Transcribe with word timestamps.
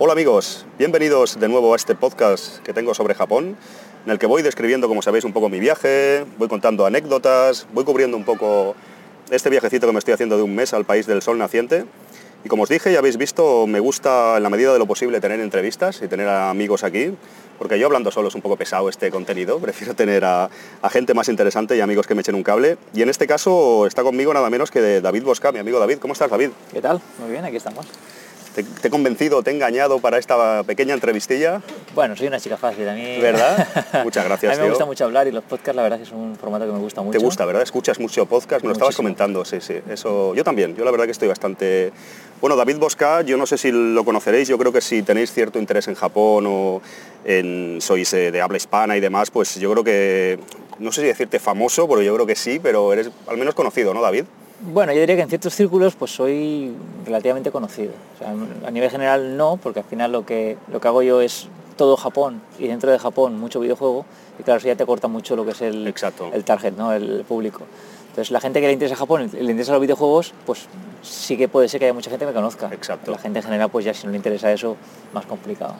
Hola 0.00 0.12
amigos, 0.12 0.64
bienvenidos 0.78 1.40
de 1.40 1.48
nuevo 1.48 1.72
a 1.72 1.76
este 1.76 1.96
podcast 1.96 2.58
que 2.62 2.72
tengo 2.72 2.94
sobre 2.94 3.16
Japón, 3.16 3.56
en 4.06 4.12
el 4.12 4.20
que 4.20 4.26
voy 4.26 4.42
describiendo, 4.42 4.86
como 4.86 5.02
sabéis, 5.02 5.24
un 5.24 5.32
poco 5.32 5.48
mi 5.48 5.58
viaje, 5.58 6.24
voy 6.38 6.46
contando 6.46 6.86
anécdotas, 6.86 7.66
voy 7.72 7.82
cubriendo 7.82 8.16
un 8.16 8.22
poco 8.22 8.76
este 9.28 9.50
viajecito 9.50 9.88
que 9.88 9.92
me 9.92 9.98
estoy 9.98 10.14
haciendo 10.14 10.36
de 10.36 10.44
un 10.44 10.54
mes 10.54 10.72
al 10.72 10.84
país 10.84 11.08
del 11.08 11.20
sol 11.20 11.36
naciente. 11.36 11.84
Y 12.44 12.48
como 12.48 12.62
os 12.62 12.68
dije, 12.68 12.92
ya 12.92 13.00
habéis 13.00 13.16
visto, 13.16 13.66
me 13.66 13.80
gusta 13.80 14.36
en 14.36 14.44
la 14.44 14.50
medida 14.50 14.72
de 14.72 14.78
lo 14.78 14.86
posible 14.86 15.20
tener 15.20 15.40
entrevistas 15.40 16.00
y 16.00 16.06
tener 16.06 16.28
amigos 16.28 16.84
aquí, 16.84 17.12
porque 17.58 17.76
yo 17.76 17.86
hablando 17.86 18.12
solo 18.12 18.28
es 18.28 18.36
un 18.36 18.40
poco 18.40 18.56
pesado 18.56 18.88
este 18.88 19.10
contenido, 19.10 19.58
prefiero 19.60 19.94
tener 19.96 20.24
a, 20.24 20.48
gente 20.92 21.12
más 21.12 21.28
interesante 21.28 21.76
y 21.76 21.80
amigos 21.80 22.06
que 22.06 22.14
me 22.14 22.20
echen 22.20 22.36
un 22.36 22.44
cable. 22.44 22.78
Y 22.94 23.02
en 23.02 23.08
este 23.08 23.26
caso 23.26 23.84
está 23.84 24.04
conmigo 24.04 24.32
nada 24.32 24.48
menos 24.48 24.70
que 24.70 25.00
David 25.00 25.24
Bosca, 25.24 25.50
mi 25.50 25.58
amigo 25.58 25.80
David. 25.80 25.98
¿Cómo 25.98 26.12
estás, 26.12 26.30
David? 26.30 26.50
¿Qué 26.72 26.80
tal? 26.80 27.00
Muy 27.18 27.32
bien, 27.32 27.44
aquí 27.44 27.56
estamos. 27.56 27.84
¿Te, 28.64 28.88
he 28.88 28.90
convencido, 28.90 29.42
te 29.42 29.50
he 29.50 29.54
engañado 29.54 30.00
para 30.00 30.18
esta 30.18 30.64
pequeña 30.64 30.94
entrevistilla? 30.94 31.62
Bueno, 31.94 32.16
soy 32.16 32.26
una 32.26 32.40
chica 32.40 32.56
fácil, 32.56 32.88
a 32.88 32.94
mí... 32.94 33.18
¿Verdad? 33.20 33.68
Muchas 34.04 34.24
gracias, 34.24 34.52
A 34.52 34.56
mí 34.56 34.62
me 34.62 34.70
gusta 34.70 34.84
mucho 34.84 35.04
hablar 35.04 35.28
y 35.28 35.32
los 35.32 35.44
podcasts 35.44 35.76
la 35.76 35.82
verdad 35.82 35.98
que 35.98 36.02
es 36.02 36.10
un 36.10 36.34
formato 36.34 36.66
que 36.66 36.72
me 36.72 36.78
gusta 36.78 37.02
mucho. 37.02 37.16
Te 37.16 37.24
gusta, 37.24 37.44
¿verdad? 37.44 37.62
Escuchas 37.62 38.00
mucho 38.00 38.26
podcast, 38.26 38.62
me 38.62 38.68
lo 38.68 38.72
estabas 38.72 38.96
comentando, 38.96 39.44
sí, 39.44 39.60
sí. 39.60 39.80
Eso, 39.88 40.34
yo 40.34 40.42
también, 40.42 40.74
yo 40.74 40.84
la 40.84 40.90
verdad 40.90 41.04
que 41.04 41.12
estoy 41.12 41.28
bastante... 41.28 41.92
Bueno, 42.40 42.56
David 42.56 42.78
Bosca, 42.78 43.22
yo 43.22 43.36
no 43.36 43.46
sé 43.46 43.58
si 43.58 43.70
lo 43.70 44.04
conoceréis, 44.04 44.48
yo 44.48 44.58
creo 44.58 44.72
que 44.72 44.80
si 44.80 45.02
tenéis 45.02 45.32
cierto 45.32 45.58
interés 45.60 45.86
en 45.86 45.94
Japón 45.94 46.44
o 46.48 46.82
en, 47.24 47.78
sois 47.80 48.12
eh, 48.12 48.32
de 48.32 48.40
habla 48.40 48.56
hispana 48.56 48.96
y 48.96 49.00
demás, 49.00 49.30
pues 49.30 49.54
yo 49.56 49.70
creo 49.72 49.84
que, 49.84 50.40
no 50.78 50.90
sé 50.90 51.02
si 51.02 51.06
decirte 51.06 51.38
famoso, 51.38 51.88
pero 51.88 52.02
yo 52.02 52.12
creo 52.14 52.26
que 52.26 52.34
sí, 52.34 52.60
pero 52.60 52.92
eres 52.92 53.10
al 53.28 53.36
menos 53.36 53.54
conocido, 53.54 53.94
¿no, 53.94 54.02
David? 54.02 54.24
Bueno, 54.60 54.92
yo 54.92 55.00
diría 55.00 55.14
que 55.14 55.22
en 55.22 55.28
ciertos 55.28 55.54
círculos 55.54 55.94
pues 55.94 56.10
soy 56.10 56.74
relativamente 57.04 57.50
conocido. 57.52 57.92
a 58.66 58.70
nivel 58.70 58.90
general 58.90 59.36
no, 59.36 59.56
porque 59.56 59.80
al 59.80 59.86
final 59.86 60.10
lo 60.10 60.26
que, 60.26 60.58
lo 60.72 60.80
que 60.80 60.88
hago 60.88 61.02
yo 61.02 61.20
es 61.20 61.46
todo 61.76 61.96
Japón 61.96 62.42
y 62.58 62.66
dentro 62.66 62.90
de 62.90 62.98
Japón 62.98 63.38
mucho 63.38 63.60
videojuego 63.60 64.04
y 64.38 64.42
claro, 64.42 64.58
eso 64.58 64.66
ya 64.66 64.74
te 64.74 64.84
corta 64.84 65.06
mucho 65.06 65.36
lo 65.36 65.44
que 65.44 65.52
es 65.52 65.62
el, 65.62 65.94
el 66.32 66.44
target, 66.44 66.72
¿no? 66.72 66.92
el 66.92 67.24
público. 67.26 67.60
Entonces 68.08 68.32
la 68.32 68.40
gente 68.40 68.60
que 68.60 68.66
le 68.66 68.72
interesa 68.72 68.96
Japón 68.96 69.30
y 69.32 69.36
le 69.36 69.52
interesa 69.52 69.72
los 69.72 69.80
videojuegos, 69.80 70.34
pues 70.44 70.66
sí 71.02 71.36
que 71.36 71.46
puede 71.46 71.68
ser 71.68 71.78
que 71.78 71.86
haya 71.86 71.94
mucha 71.94 72.10
gente 72.10 72.24
que 72.24 72.32
me 72.32 72.34
conozca. 72.34 72.68
Exacto. 72.72 73.12
La 73.12 73.18
gente 73.18 73.38
en 73.38 73.44
general, 73.44 73.70
pues 73.70 73.84
ya 73.84 73.94
si 73.94 74.06
no 74.06 74.10
le 74.10 74.16
interesa 74.16 74.52
eso, 74.52 74.76
más 75.12 75.24
complicado. 75.26 75.74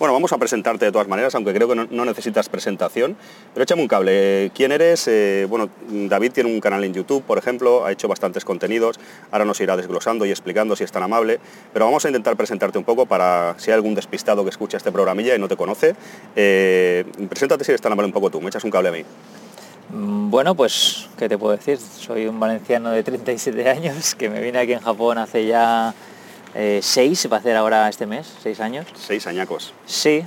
Bueno, 0.00 0.14
vamos 0.14 0.32
a 0.32 0.38
presentarte 0.38 0.86
de 0.86 0.92
todas 0.92 1.08
maneras, 1.08 1.34
aunque 1.34 1.52
creo 1.52 1.68
que 1.68 1.74
no, 1.74 2.04
necesitas 2.06 2.48
presentación, 2.48 3.18
pero 3.52 3.64
échame 3.64 3.82
un 3.82 3.88
cable. 3.88 4.50
¿Quién 4.54 4.72
eres? 4.72 5.06
Eh, 5.06 5.46
bueno, 5.46 5.68
David 5.90 6.32
tiene 6.32 6.50
un 6.50 6.58
canal 6.58 6.82
en 6.84 6.94
YouTube, 6.94 7.22
por 7.22 7.36
ejemplo, 7.36 7.84
ha 7.84 7.92
hecho 7.92 8.08
bastantes 8.08 8.46
contenidos, 8.46 8.98
ahora 9.30 9.44
nos 9.44 9.60
irá 9.60 9.76
desglosando 9.76 10.24
y 10.24 10.30
explicando 10.30 10.74
si 10.74 10.84
es 10.84 10.90
tan 10.90 11.02
amable, 11.02 11.38
pero 11.74 11.84
vamos 11.84 12.02
a 12.06 12.08
intentar 12.08 12.34
presentarte 12.34 12.78
un 12.78 12.84
poco 12.84 13.04
para 13.04 13.56
si 13.58 13.70
hay 13.70 13.74
algún 13.74 13.94
despistado 13.94 14.42
que 14.42 14.48
escucha 14.48 14.78
este 14.78 14.90
programilla 14.90 15.36
y 15.36 15.38
no 15.38 15.48
te 15.48 15.56
conoce. 15.58 15.94
Eh, 16.34 17.04
preséntate 17.28 17.64
si 17.64 17.72
eres 17.72 17.82
tan 17.82 17.92
amable 17.92 18.06
un 18.06 18.14
poco 18.14 18.30
tú, 18.30 18.40
me 18.40 18.48
echas 18.48 18.64
un 18.64 18.70
cable 18.70 18.88
a 18.88 18.92
mí. 18.92 19.04
Mm, 19.90 20.30
bueno, 20.30 20.54
pues, 20.54 21.10
¿qué 21.18 21.28
te 21.28 21.36
puedo 21.36 21.54
decir? 21.54 21.76
Soy 21.76 22.26
un 22.26 22.40
valenciano 22.40 22.90
de 22.90 23.02
37 23.02 23.68
años 23.68 24.14
que 24.14 24.30
me 24.30 24.40
vine 24.40 24.60
aquí 24.60 24.72
en 24.72 24.80
Japón 24.80 25.18
hace 25.18 25.44
ya 25.44 25.94
eh, 26.54 26.80
seis, 26.82 27.20
se 27.20 27.28
va 27.28 27.36
a 27.36 27.40
hacer 27.40 27.56
ahora 27.56 27.88
este 27.88 28.06
mes, 28.06 28.32
seis 28.42 28.60
años. 28.60 28.86
Seis 28.94 29.26
añacos. 29.26 29.72
Sí, 29.86 30.24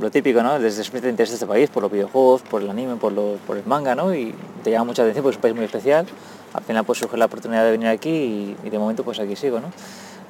lo 0.00 0.10
típico, 0.10 0.42
¿no? 0.42 0.58
Desde 0.58 0.82
siempre 0.82 1.02
te 1.02 1.08
interesa 1.08 1.34
este 1.34 1.46
país 1.46 1.68
por 1.68 1.82
los 1.82 1.92
videojuegos, 1.92 2.42
por 2.42 2.62
el 2.62 2.70
anime, 2.70 2.96
por, 2.96 3.12
por 3.46 3.56
el 3.56 3.64
manga, 3.66 3.94
¿no? 3.94 4.14
Y 4.14 4.34
te 4.62 4.70
llama 4.70 4.84
mucha 4.84 5.02
atención 5.02 5.22
porque 5.22 5.34
es 5.34 5.38
un 5.38 5.42
país 5.42 5.54
muy 5.54 5.64
especial. 5.64 6.06
Al 6.54 6.62
final 6.62 6.84
pues 6.84 7.00
surge 7.00 7.16
la 7.16 7.24
oportunidad 7.24 7.64
de 7.64 7.72
venir 7.72 7.88
aquí 7.88 8.56
y, 8.64 8.70
de 8.70 8.78
momento 8.78 9.02
pues 9.02 9.18
aquí 9.18 9.34
sigo, 9.34 9.58
¿no? 9.58 9.72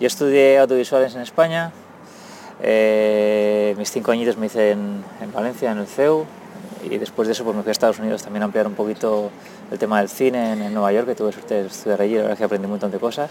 Yo 0.01 0.07
estudié 0.07 0.59
audiovisuales 0.59 1.15
en 1.15 1.21
España, 1.21 1.71
eh, 2.63 3.75
mis 3.77 3.91
cinco 3.91 4.11
añitos 4.11 4.39
me 4.39 4.47
hice 4.47 4.71
en, 4.71 5.05
Valencia, 5.35 5.71
en 5.71 5.79
el 5.79 5.87
CEU, 5.87 6.25
y 6.83 6.97
después 6.97 7.29
de 7.29 7.33
eso 7.33 7.45
pues 7.45 7.55
me 7.55 7.63
fui 7.63 7.69
a 7.69 7.73
Estados 7.73 7.99
Unidos 7.99 8.23
también 8.23 8.43
a 8.43 8.47
ampliar 8.47 8.67
un 8.67 8.75
poquito 8.75 9.31
el 9.71 9.79
tema 9.79 9.99
del 9.99 10.09
cine 10.09 10.53
en, 10.53 10.73
Nueva 10.73 10.93
York, 10.93 11.07
que 11.07 11.15
tuve 11.15 11.31
suerte 11.31 11.55
de 11.63 11.67
estudiar 11.67 12.01
allí, 12.01 12.15
la 12.15 12.23
verdad 12.23 12.33
es 12.33 12.39
que 12.39 12.45
aprendí 12.45 12.65
un 12.65 12.73
montón 12.73 12.91
de 12.91 12.99
cosas. 12.99 13.31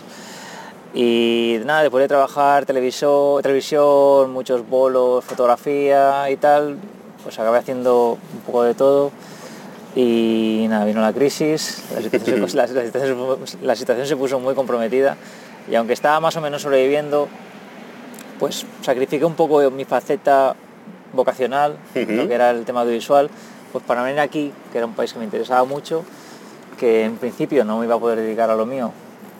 Y 0.93 1.59
nada, 1.65 1.81
después 1.81 2.03
de 2.03 2.07
trabajar 2.07 2.65
televisión, 2.67 3.41
televisión, 3.41 4.31
muchos 4.31 4.67
bolos, 4.69 5.25
fotografía 5.25 6.29
y 6.29 6.37
tal, 6.37 6.77
pues 7.23 7.39
acabé 7.39 7.57
haciendo 7.57 8.19
un 8.33 8.39
poco 8.41 8.63
de 8.63 8.75
todo. 8.75 9.11
Y 9.95 10.67
nada, 10.69 10.85
vino 10.85 11.01
la 11.01 11.11
crisis, 11.11 11.83
la 12.53 13.75
situación, 13.75 14.07
se, 14.07 14.15
puso 14.15 14.39
muy 14.39 14.53
comprometida. 14.53 15.17
Y 15.69 15.73
aunque 15.75 15.93
estaba 15.93 16.19
más 16.19 16.35
o 16.35 16.41
menos 16.41 16.61
sobreviviendo, 16.61 17.27
pues 18.37 18.63
sacrifiqué 18.81 19.25
un 19.25 19.35
poco 19.35 19.71
mi 19.71 19.85
faceta 19.85 20.55
vocacional, 21.11 21.77
lo 21.95 22.27
que 22.27 22.33
era 22.33 22.51
el 22.51 22.65
tema 22.65 22.81
audiovisual, 22.81 23.31
pues 23.71 23.83
para 23.83 24.03
venir 24.03 24.19
aquí, 24.19 24.51
que 24.71 24.77
era 24.77 24.85
un 24.85 24.93
país 24.93 25.11
que 25.11 25.17
me 25.17 25.25
interesaba 25.25 25.63
mucho, 25.63 26.03
que 26.77 27.05
en 27.05 27.17
principio 27.17 27.65
no 27.65 27.79
me 27.79 27.85
iba 27.85 27.95
a 27.95 27.99
poder 27.99 28.19
dedicar 28.19 28.51
a 28.51 28.55
lo 28.55 28.67
mío 28.67 28.91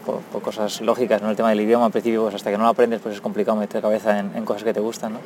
por, 0.06 0.42
cosas 0.42 0.82
lógicas, 0.82 1.22
¿no? 1.22 1.30
El 1.30 1.36
tema 1.36 1.50
del 1.50 1.62
idioma, 1.62 1.86
al 1.86 1.92
principio, 1.92 2.24
pues 2.24 2.36
hasta 2.36 2.52
que 2.52 2.58
no 2.58 2.64
lo 2.64 2.70
aprendes, 2.70 3.02
pues 3.02 3.16
es 3.16 3.22
complicado 3.22 3.58
meter 3.58 3.82
cabeza 3.82 4.20
en, 4.20 4.46
cosas 4.46 4.64
que 4.64 4.74
te 4.74 4.80
gustan, 4.80 5.14
¿no? 5.14 5.20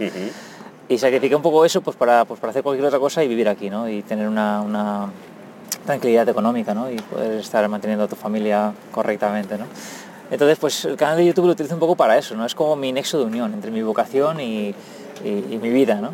Y 0.89 0.97
sacrifiqué 0.97 1.35
un 1.35 1.41
poco 1.41 1.65
eso 1.65 1.81
pues 1.81 1.97
para, 1.97 2.23
pues 2.23 2.39
para 2.39 2.51
hacer 2.51 2.63
cualquier 2.63 2.85
otra 2.87 2.99
cosa 2.99 3.23
y 3.23 3.27
vivir 3.27 3.49
aquí, 3.49 3.69
¿no? 3.69 3.89
Y 3.89 4.03
tener 4.03 4.27
una, 4.27 5.09
tranquilidad 5.85 6.27
económica, 6.27 6.73
¿no? 6.73 6.91
Y 6.91 6.95
poder 6.97 7.39
estar 7.39 7.67
manteniendo 7.69 8.05
a 8.05 8.07
tu 8.07 8.15
familia 8.15 8.73
correctamente, 8.91 9.57
¿no? 9.57 9.65
Entonces, 10.29 10.57
pues 10.59 10.85
el 10.85 10.97
canal 10.97 11.17
de 11.17 11.25
YouTube 11.25 11.45
lo 11.45 11.51
utilizo 11.53 11.73
un 11.73 11.79
poco 11.79 11.95
para 11.95 12.17
eso, 12.17 12.35
¿no? 12.35 12.45
Es 12.45 12.55
como 12.55 12.75
mi 12.75 12.91
nexo 12.91 13.19
de 13.19 13.25
unión 13.25 13.53
entre 13.53 13.71
mi 13.71 13.81
vocación 13.81 14.41
y, 14.41 14.75
y 15.23 15.59
mi 15.61 15.69
vida, 15.69 15.95
¿no? 15.95 16.11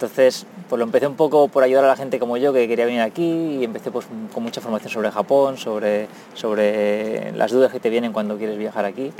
Entonces, 0.00 0.46
pues 0.70 0.78
lo 0.78 0.86
empecé 0.86 1.06
un 1.06 1.14
poco 1.14 1.48
por 1.48 1.62
ayudar 1.62 1.84
a 1.84 1.88
la 1.88 1.94
gente 1.94 2.18
como 2.18 2.38
yo 2.38 2.54
que 2.54 2.66
quería 2.66 2.86
venir 2.86 3.02
aquí 3.02 3.58
y 3.60 3.64
empecé 3.64 3.90
pues 3.90 4.06
con 4.32 4.42
mucha 4.42 4.60
información 4.60 4.90
sobre 4.90 5.10
Japón, 5.10 5.58
sobre, 5.58 6.08
sobre 6.32 7.32
las 7.32 7.52
dudas 7.52 7.70
que 7.70 7.80
te 7.80 7.90
vienen 7.90 8.14
cuando 8.14 8.38
quieres 8.38 8.56
viajar 8.56 8.86
aquí, 8.86 9.12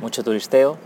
mucho 0.00 0.22
turisteo. 0.22 0.78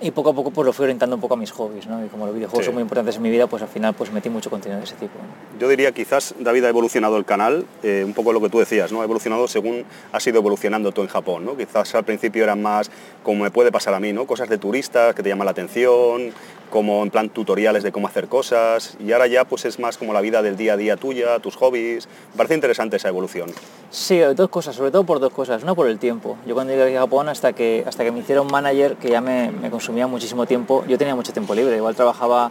Y 0.00 0.10
poco 0.10 0.30
a 0.30 0.34
poco 0.34 0.50
pues 0.50 0.66
lo 0.66 0.72
fui 0.72 0.84
orientando 0.84 1.16
un 1.16 1.22
poco 1.22 1.34
a 1.34 1.36
mis 1.36 1.50
hobbies, 1.52 1.86
¿no? 1.86 2.04
Y 2.04 2.08
como 2.08 2.26
los 2.26 2.34
videojuegos 2.34 2.66
son 2.66 2.74
muy 2.74 2.82
importantes 2.82 3.16
en 3.16 3.22
mi 3.22 3.30
vida, 3.30 3.46
pues 3.46 3.62
al 3.62 3.68
final 3.68 3.94
pues 3.94 4.12
metí 4.12 4.28
mucho 4.28 4.50
contenido 4.50 4.78
de 4.78 4.84
ese 4.84 4.96
tipo. 4.96 5.14
Yo 5.58 5.68
diría 5.68 5.92
quizás 5.92 6.34
David 6.38 6.64
ha 6.64 6.68
evolucionado 6.68 7.16
el 7.16 7.24
canal, 7.24 7.64
eh, 7.82 8.02
un 8.04 8.12
poco 8.12 8.32
lo 8.32 8.40
que 8.40 8.50
tú 8.50 8.58
decías, 8.58 8.92
¿no? 8.92 9.00
Ha 9.00 9.04
evolucionado 9.04 9.48
según 9.48 9.84
has 10.12 10.26
ido 10.26 10.38
evolucionando 10.38 10.92
tú 10.92 11.02
en 11.02 11.08
Japón, 11.08 11.46
¿no? 11.46 11.56
Quizás 11.56 11.94
al 11.94 12.04
principio 12.04 12.44
eran 12.44 12.60
más 12.60 12.90
como 13.22 13.44
me 13.44 13.50
puede 13.50 13.72
pasar 13.72 13.94
a 13.94 14.00
mí, 14.00 14.12
¿no? 14.12 14.26
Cosas 14.26 14.48
de 14.48 14.58
turistas 14.58 15.14
que 15.14 15.22
te 15.22 15.28
llaman 15.28 15.46
la 15.46 15.52
atención, 15.52 16.32
como 16.70 17.02
en 17.02 17.10
plan 17.10 17.28
tutoriales 17.28 17.82
de 17.82 17.92
cómo 17.92 18.06
hacer 18.06 18.28
cosas 18.28 18.96
y 19.04 19.12
ahora 19.12 19.26
ya 19.26 19.44
pues 19.44 19.64
es 19.64 19.78
más 19.78 19.96
como 19.96 20.12
la 20.12 20.20
vida 20.20 20.42
del 20.42 20.56
día 20.56 20.74
a 20.74 20.76
día 20.76 20.96
tuya, 20.96 21.38
tus 21.38 21.56
hobbies. 21.56 22.06
Me 22.32 22.36
parece 22.36 22.54
interesante 22.54 22.96
esa 22.96 23.08
evolución. 23.08 23.50
Sí, 23.90 24.18
dos 24.18 24.48
cosas, 24.50 24.76
sobre 24.76 24.90
todo 24.90 25.04
por 25.04 25.20
dos 25.20 25.32
cosas. 25.32 25.62
Una 25.62 25.74
por 25.74 25.88
el 25.88 25.98
tiempo. 25.98 26.36
Yo 26.46 26.54
cuando 26.54 26.74
llegué 26.74 26.96
a 26.96 27.00
Japón 27.00 27.28
hasta 27.28 27.52
que, 27.52 27.84
hasta 27.86 28.04
que 28.04 28.12
me 28.12 28.20
hicieron 28.20 28.46
manager, 28.48 28.96
que 29.06 29.12
ya 29.12 29.20
me, 29.20 29.52
me 29.52 29.70
consumía 29.70 30.06
muchísimo 30.08 30.46
tiempo, 30.46 30.84
yo 30.86 30.98
tenía 30.98 31.14
mucho 31.14 31.32
tiempo 31.32 31.54
libre. 31.54 31.76
Igual 31.76 31.94
trabajaba 31.94 32.50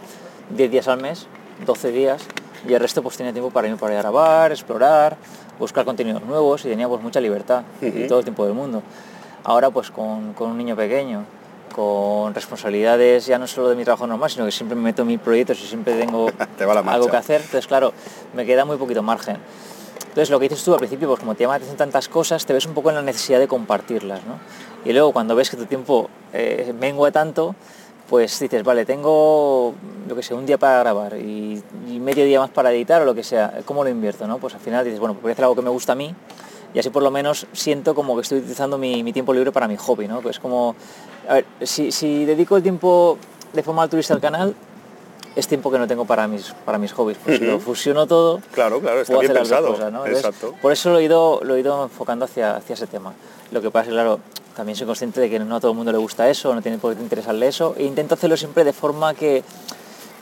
10 0.50 0.70
días 0.70 0.88
al 0.88 1.00
mes, 1.00 1.26
12 1.66 1.92
días, 1.92 2.22
y 2.66 2.72
el 2.72 2.80
resto 2.80 3.02
pues 3.02 3.16
tenía 3.16 3.32
tiempo 3.32 3.50
para 3.50 3.68
irme 3.68 3.78
para 3.78 3.94
grabar, 3.94 4.50
explorar, 4.52 5.16
buscar 5.58 5.84
contenidos 5.84 6.22
nuevos 6.22 6.64
y 6.64 6.68
tenía 6.68 6.88
pues 6.88 7.02
mucha 7.02 7.20
libertad 7.20 7.62
y 7.82 8.06
todo 8.08 8.20
el 8.20 8.24
tiempo 8.24 8.46
del 8.46 8.54
mundo. 8.54 8.82
Ahora 9.44 9.70
pues 9.70 9.90
con, 9.90 10.32
con 10.32 10.50
un 10.50 10.58
niño 10.58 10.74
pequeño, 10.74 11.24
con 11.74 12.34
responsabilidades 12.34 13.26
ya 13.26 13.38
no 13.38 13.46
solo 13.46 13.68
de 13.68 13.76
mi 13.76 13.84
trabajo 13.84 14.06
normal, 14.06 14.30
sino 14.30 14.46
que 14.46 14.52
siempre 14.52 14.76
me 14.76 14.82
meto 14.82 15.02
en 15.02 15.08
mis 15.08 15.20
proyectos 15.20 15.60
y 15.62 15.66
siempre 15.66 15.94
tengo 15.98 16.30
algo 16.86 17.08
que 17.08 17.16
hacer. 17.16 17.42
Entonces, 17.42 17.66
claro, 17.66 17.92
me 18.34 18.46
queda 18.46 18.64
muy 18.64 18.78
poquito 18.78 19.02
margen. 19.02 19.36
Entonces, 20.16 20.30
lo 20.30 20.40
que 20.40 20.48
dices 20.48 20.64
tú 20.64 20.72
al 20.72 20.78
principio, 20.78 21.08
pues 21.08 21.20
como 21.20 21.34
te 21.34 21.44
llaman 21.44 21.56
atención 21.56 21.76
tantas 21.76 22.08
cosas, 22.08 22.46
te 22.46 22.54
ves 22.54 22.64
un 22.64 22.72
poco 22.72 22.88
en 22.88 22.94
la 22.94 23.02
necesidad 23.02 23.38
de 23.38 23.46
compartirlas, 23.46 24.24
¿no? 24.24 24.38
Y 24.82 24.94
luego 24.94 25.12
cuando 25.12 25.36
ves 25.36 25.50
que 25.50 25.58
tu 25.58 25.66
tiempo 25.66 26.08
eh, 26.32 26.72
mengua 26.80 27.12
tanto, 27.12 27.54
pues 28.08 28.40
dices, 28.40 28.64
vale, 28.64 28.86
tengo, 28.86 29.74
lo 30.08 30.16
que 30.16 30.22
sé, 30.22 30.32
un 30.32 30.46
día 30.46 30.56
para 30.56 30.78
grabar 30.78 31.18
y, 31.18 31.62
medio 32.00 32.24
día 32.24 32.40
más 32.40 32.48
para 32.48 32.72
editar 32.72 33.02
o 33.02 33.04
lo 33.04 33.14
que 33.14 33.22
sea, 33.22 33.60
¿cómo 33.66 33.84
lo 33.84 33.90
invierto, 33.90 34.26
no? 34.26 34.38
Pues 34.38 34.54
al 34.54 34.60
final 34.60 34.86
dices, 34.86 34.98
bueno, 34.98 35.12
pues 35.12 35.22
voy 35.22 35.30
a 35.30 35.32
hacer 35.34 35.44
algo 35.44 35.54
que 35.54 35.60
me 35.60 35.68
gusta 35.68 35.92
a 35.92 35.96
mí 35.96 36.14
y 36.72 36.78
así 36.78 36.88
por 36.88 37.02
lo 37.02 37.10
menos 37.10 37.46
siento 37.52 37.94
como 37.94 38.14
que 38.14 38.22
estoy 38.22 38.38
utilizando 38.38 38.78
mi, 38.78 39.12
tiempo 39.12 39.34
libre 39.34 39.52
para 39.52 39.68
mi 39.68 39.76
hobby, 39.76 40.08
¿no? 40.08 40.22
Pues 40.22 40.38
como 40.38 40.76
a 41.28 41.34
ver, 41.34 41.46
si, 41.60 42.24
dedico 42.24 42.56
el 42.56 42.62
tiempo 42.62 43.18
de 43.52 43.62
forma 43.62 43.82
altruista 43.82 44.14
al 44.14 44.22
canal, 44.22 44.54
es 45.36 45.46
tiempo 45.46 45.70
que 45.70 45.78
no 45.78 45.86
tengo 45.86 46.06
para 46.06 46.26
mis, 46.26 46.52
para 46.64 46.78
mis 46.78 46.92
hobbies. 46.92 47.18
Pues 47.22 47.38
si 47.38 47.44
lo 47.44 47.60
fusiono 47.60 48.06
todo, 48.06 48.40
claro, 48.52 48.80
claro, 48.80 49.02
está 49.02 49.18
bien 49.18 49.32
pensado. 49.32 49.76
Exacto. 50.06 50.54
por 50.60 50.72
eso 50.72 50.90
lo 50.90 50.98
he, 50.98 51.04
ido, 51.04 51.40
lo 51.44 51.54
he 51.54 51.60
ido 51.60 51.84
enfocando 51.84 52.24
hacia, 52.24 52.56
hacia 52.56 52.74
ese 52.74 52.86
tema. 52.86 53.12
Lo 53.52 53.60
que 53.60 53.70
pasa 53.70 53.84
es 53.84 53.88
que, 53.88 53.94
claro, 53.94 54.20
también 54.56 54.74
soy 54.74 54.86
consciente 54.86 55.20
de 55.20 55.28
que 55.28 55.38
no 55.38 55.56
a 55.56 55.60
todo 55.60 55.72
el 55.72 55.76
mundo 55.76 55.92
le 55.92 55.98
gusta 55.98 56.28
eso, 56.28 56.54
no 56.54 56.62
tiene 56.62 56.78
por 56.78 56.96
qué 56.96 57.02
interesarle 57.02 57.46
eso, 57.46 57.74
e 57.76 57.84
intento 57.84 58.14
hacerlo 58.14 58.36
siempre 58.36 58.64
de 58.64 58.72
forma 58.72 59.14
que, 59.14 59.44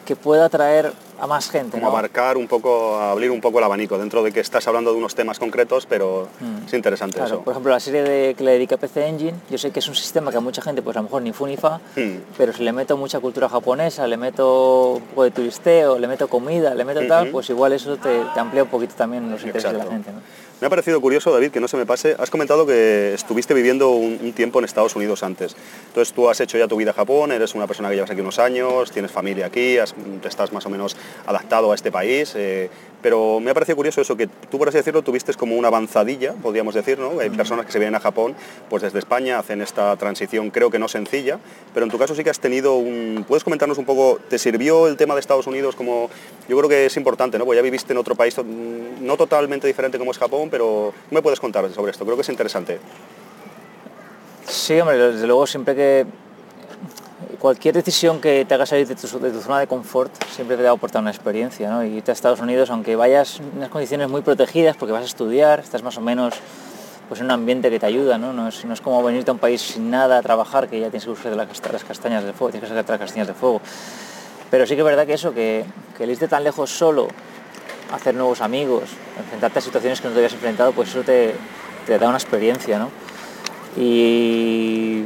que 0.04 0.16
pueda 0.16 0.48
traer 0.48 0.92
a 1.20 1.26
más 1.26 1.48
gente. 1.50 1.72
Como 1.78 1.82
¿no? 1.86 1.88
abarcar 1.96 2.36
un 2.36 2.48
poco, 2.48 2.96
abrir 2.98 3.30
un 3.30 3.40
poco 3.40 3.58
el 3.58 3.64
abanico, 3.64 3.98
dentro 3.98 4.22
de 4.22 4.32
que 4.32 4.40
estás 4.40 4.66
hablando 4.68 4.92
de 4.92 4.98
unos 4.98 5.14
temas 5.14 5.38
concretos, 5.38 5.86
pero 5.86 6.28
Mm. 6.40 6.66
es 6.66 6.74
interesante 6.74 7.16
Claro, 7.16 7.34
eso. 7.36 7.42
por 7.44 7.52
ejemplo, 7.52 7.72
la 7.72 7.80
serie 7.80 8.02
de, 8.02 8.34
que 8.34 8.44
le 8.44 8.52
dedica 8.52 8.76
PC 8.76 9.06
Engine, 9.06 9.34
yo 9.50 9.58
sé 9.58 9.70
que 9.70 9.78
es 9.80 9.88
un 9.88 9.94
sistema 9.94 10.30
que 10.30 10.36
a 10.36 10.40
mucha 10.40 10.62
gente, 10.62 10.82
pues 10.82 10.96
a 10.96 11.00
lo 11.00 11.04
mejor 11.04 11.22
ni 11.22 11.32
fu 11.32 11.46
ni 11.46 11.56
fa, 11.56 11.80
Mm. 11.96 12.16
pero 12.36 12.52
si 12.52 12.62
le 12.62 12.72
meto 12.72 12.96
mucha 12.96 13.20
cultura 13.20 13.48
japonesa, 13.48 14.06
le 14.06 14.16
meto 14.16 14.94
un 14.94 15.02
poco 15.02 15.24
de 15.24 15.30
turisteo, 15.30 15.98
le 15.98 16.06
meto 16.08 16.28
comida, 16.28 16.74
le 16.74 16.84
meto 16.84 17.00
tal, 17.06 17.24
Ujú. 17.24 17.32
pues 17.32 17.50
igual 17.50 17.72
eso 17.72 17.96
te, 17.96 18.22
te 18.34 18.40
amplía 18.40 18.62
un 18.64 18.68
poquito 18.70 18.94
también 18.94 19.30
los 19.30 19.42
intereses 19.44 19.70
de 19.72 19.78
la 19.78 19.84
Exacto. 19.84 20.04
gente. 20.04 20.12
¿no? 20.12 20.44
Me 20.60 20.68
ha 20.68 20.70
parecido 20.70 21.00
curioso, 21.00 21.32
David, 21.32 21.50
que 21.50 21.60
no 21.60 21.66
se 21.68 21.76
me 21.76 21.84
pase. 21.84 22.16
Has 22.18 22.30
comentado 22.30 22.64
que 22.64 23.12
estuviste 23.12 23.52
viviendo 23.54 23.90
un, 23.90 24.18
un 24.22 24.32
tiempo 24.32 24.60
en 24.60 24.64
Estados 24.64 24.94
Unidos 24.96 25.22
antes. 25.22 25.54
Entonces 25.88 26.14
tú 26.14 26.30
has 26.30 26.40
hecho 26.40 26.56
ya 26.56 26.68
tu 26.68 26.76
vida 26.76 26.92
a 26.92 26.94
Japón, 26.94 27.32
eres 27.32 27.54
una 27.54 27.66
persona 27.66 27.88
que 27.90 27.96
llevas 27.96 28.10
aquí 28.10 28.20
unos 28.20 28.38
años, 28.38 28.90
tienes 28.92 29.10
familia 29.10 29.46
aquí, 29.46 29.78
has- 29.78 29.94
estás 30.24 30.52
más 30.52 30.64
o 30.64 30.70
menos 30.70 30.96
adaptado 31.26 31.72
a 31.72 31.74
este 31.74 31.90
país. 31.90 32.34
eh, 32.36 32.70
pero 33.04 33.38
me 33.38 33.50
ha 33.50 33.54
parecido 33.54 33.76
curioso 33.76 34.00
eso, 34.00 34.16
que 34.16 34.28
tú, 34.28 34.56
por 34.56 34.66
así 34.66 34.78
decirlo, 34.78 35.02
tuviste 35.02 35.34
como 35.34 35.56
una 35.56 35.68
avanzadilla, 35.68 36.32
podríamos 36.32 36.74
decir, 36.74 36.98
¿no? 36.98 37.20
Hay 37.20 37.28
personas 37.28 37.66
que 37.66 37.72
se 37.72 37.78
vienen 37.78 37.94
a 37.96 38.00
Japón, 38.00 38.34
pues 38.70 38.82
desde 38.82 38.98
España 38.98 39.38
hacen 39.38 39.60
esta 39.60 39.94
transición, 39.96 40.48
creo 40.48 40.70
que 40.70 40.78
no 40.78 40.88
sencilla, 40.88 41.38
pero 41.74 41.84
en 41.84 41.92
tu 41.92 41.98
caso 41.98 42.14
sí 42.14 42.24
que 42.24 42.30
has 42.30 42.40
tenido 42.40 42.76
un... 42.76 43.26
¿Puedes 43.28 43.44
comentarnos 43.44 43.76
un 43.76 43.84
poco, 43.84 44.18
te 44.30 44.38
sirvió 44.38 44.88
el 44.88 44.96
tema 44.96 45.12
de 45.12 45.20
Estados 45.20 45.46
Unidos 45.46 45.76
como... 45.76 46.08
Yo 46.48 46.56
creo 46.56 46.70
que 46.70 46.86
es 46.86 46.96
importante, 46.96 47.38
¿no? 47.38 47.44
Porque 47.44 47.56
ya 47.56 47.62
viviste 47.62 47.92
en 47.92 47.98
otro 47.98 48.14
país 48.14 48.38
mm, 48.38 49.04
no 49.04 49.18
totalmente 49.18 49.66
diferente 49.66 49.98
como 49.98 50.10
es 50.10 50.16
Japón, 50.16 50.48
pero 50.50 50.94
¿qué 51.10 51.14
me 51.14 51.20
puedes 51.20 51.40
contar 51.40 51.70
sobre 51.74 51.92
esto? 51.92 52.06
Creo 52.06 52.16
que 52.16 52.22
es 52.22 52.28
interesante. 52.30 52.78
Sí, 54.46 54.80
hombre, 54.80 54.96
desde 54.96 55.26
luego 55.26 55.46
siempre 55.46 55.74
que 55.74 56.06
cualquier 57.38 57.74
decisión 57.74 58.20
que 58.20 58.44
te 58.44 58.54
haga 58.54 58.66
salir 58.66 58.86
de 58.86 58.94
tu, 58.94 59.18
de 59.18 59.32
zona 59.40 59.60
de 59.60 59.66
confort 59.66 60.12
siempre 60.24 60.56
te 60.56 60.62
va 60.62 60.70
a 60.70 60.72
aportar 60.72 61.02
una 61.02 61.10
experiencia, 61.10 61.70
¿no? 61.70 61.84
Irte 61.84 62.10
a 62.10 62.14
Estados 62.14 62.40
Unidos, 62.40 62.70
aunque 62.70 62.96
vayas 62.96 63.40
en 63.40 63.58
unas 63.58 63.68
condiciones 63.68 64.08
muy 64.08 64.22
protegidas 64.22 64.76
porque 64.76 64.92
vas 64.92 65.02
a 65.02 65.06
estudiar, 65.06 65.60
estás 65.60 65.82
más 65.82 65.96
o 65.98 66.00
menos 66.00 66.34
pues 67.08 67.20
en 67.20 67.26
un 67.26 67.32
ambiente 67.32 67.70
que 67.70 67.78
te 67.78 67.86
ayuda, 67.86 68.18
¿no? 68.18 68.32
No 68.32 68.48
es, 68.48 68.64
no 68.64 68.72
es 68.72 68.80
como 68.80 69.02
venirte 69.02 69.30
a 69.30 69.34
un 69.34 69.38
país 69.38 69.60
sin 69.60 69.90
nada 69.90 70.18
a 70.18 70.22
trabajar, 70.22 70.68
que 70.68 70.80
ya 70.80 70.88
tienes 70.88 71.04
que 71.04 71.10
usar 71.10 71.36
las, 71.36 71.48
las 71.70 71.84
castañas 71.84 72.24
de 72.24 72.32
fuego, 72.32 72.52
tienes 72.52 72.70
que 72.70 72.74
sacar 72.74 72.98
las 72.98 73.00
castañas 73.00 73.28
de 73.28 73.34
fuego. 73.34 73.60
Pero 74.50 74.66
sí 74.66 74.74
que 74.74 74.80
es 74.80 74.84
verdad 74.86 75.06
que 75.06 75.14
eso, 75.14 75.34
que, 75.34 75.64
que 75.96 76.04
el 76.04 76.10
irte 76.10 76.28
tan 76.28 76.44
lejos 76.44 76.70
solo, 76.70 77.08
hacer 77.92 78.14
nuevos 78.14 78.40
amigos, 78.40 78.84
enfrentarte 79.18 79.58
a 79.58 79.62
situaciones 79.62 80.00
que 80.00 80.08
no 80.08 80.14
te 80.14 80.20
habías 80.20 80.32
enfrentado, 80.32 80.72
pues 80.72 80.88
eso 80.88 81.02
te, 81.02 81.34
te 81.86 81.98
da 81.98 82.08
una 82.08 82.16
experiencia, 82.16 82.78
¿no? 82.78 82.90
Y 83.76 85.04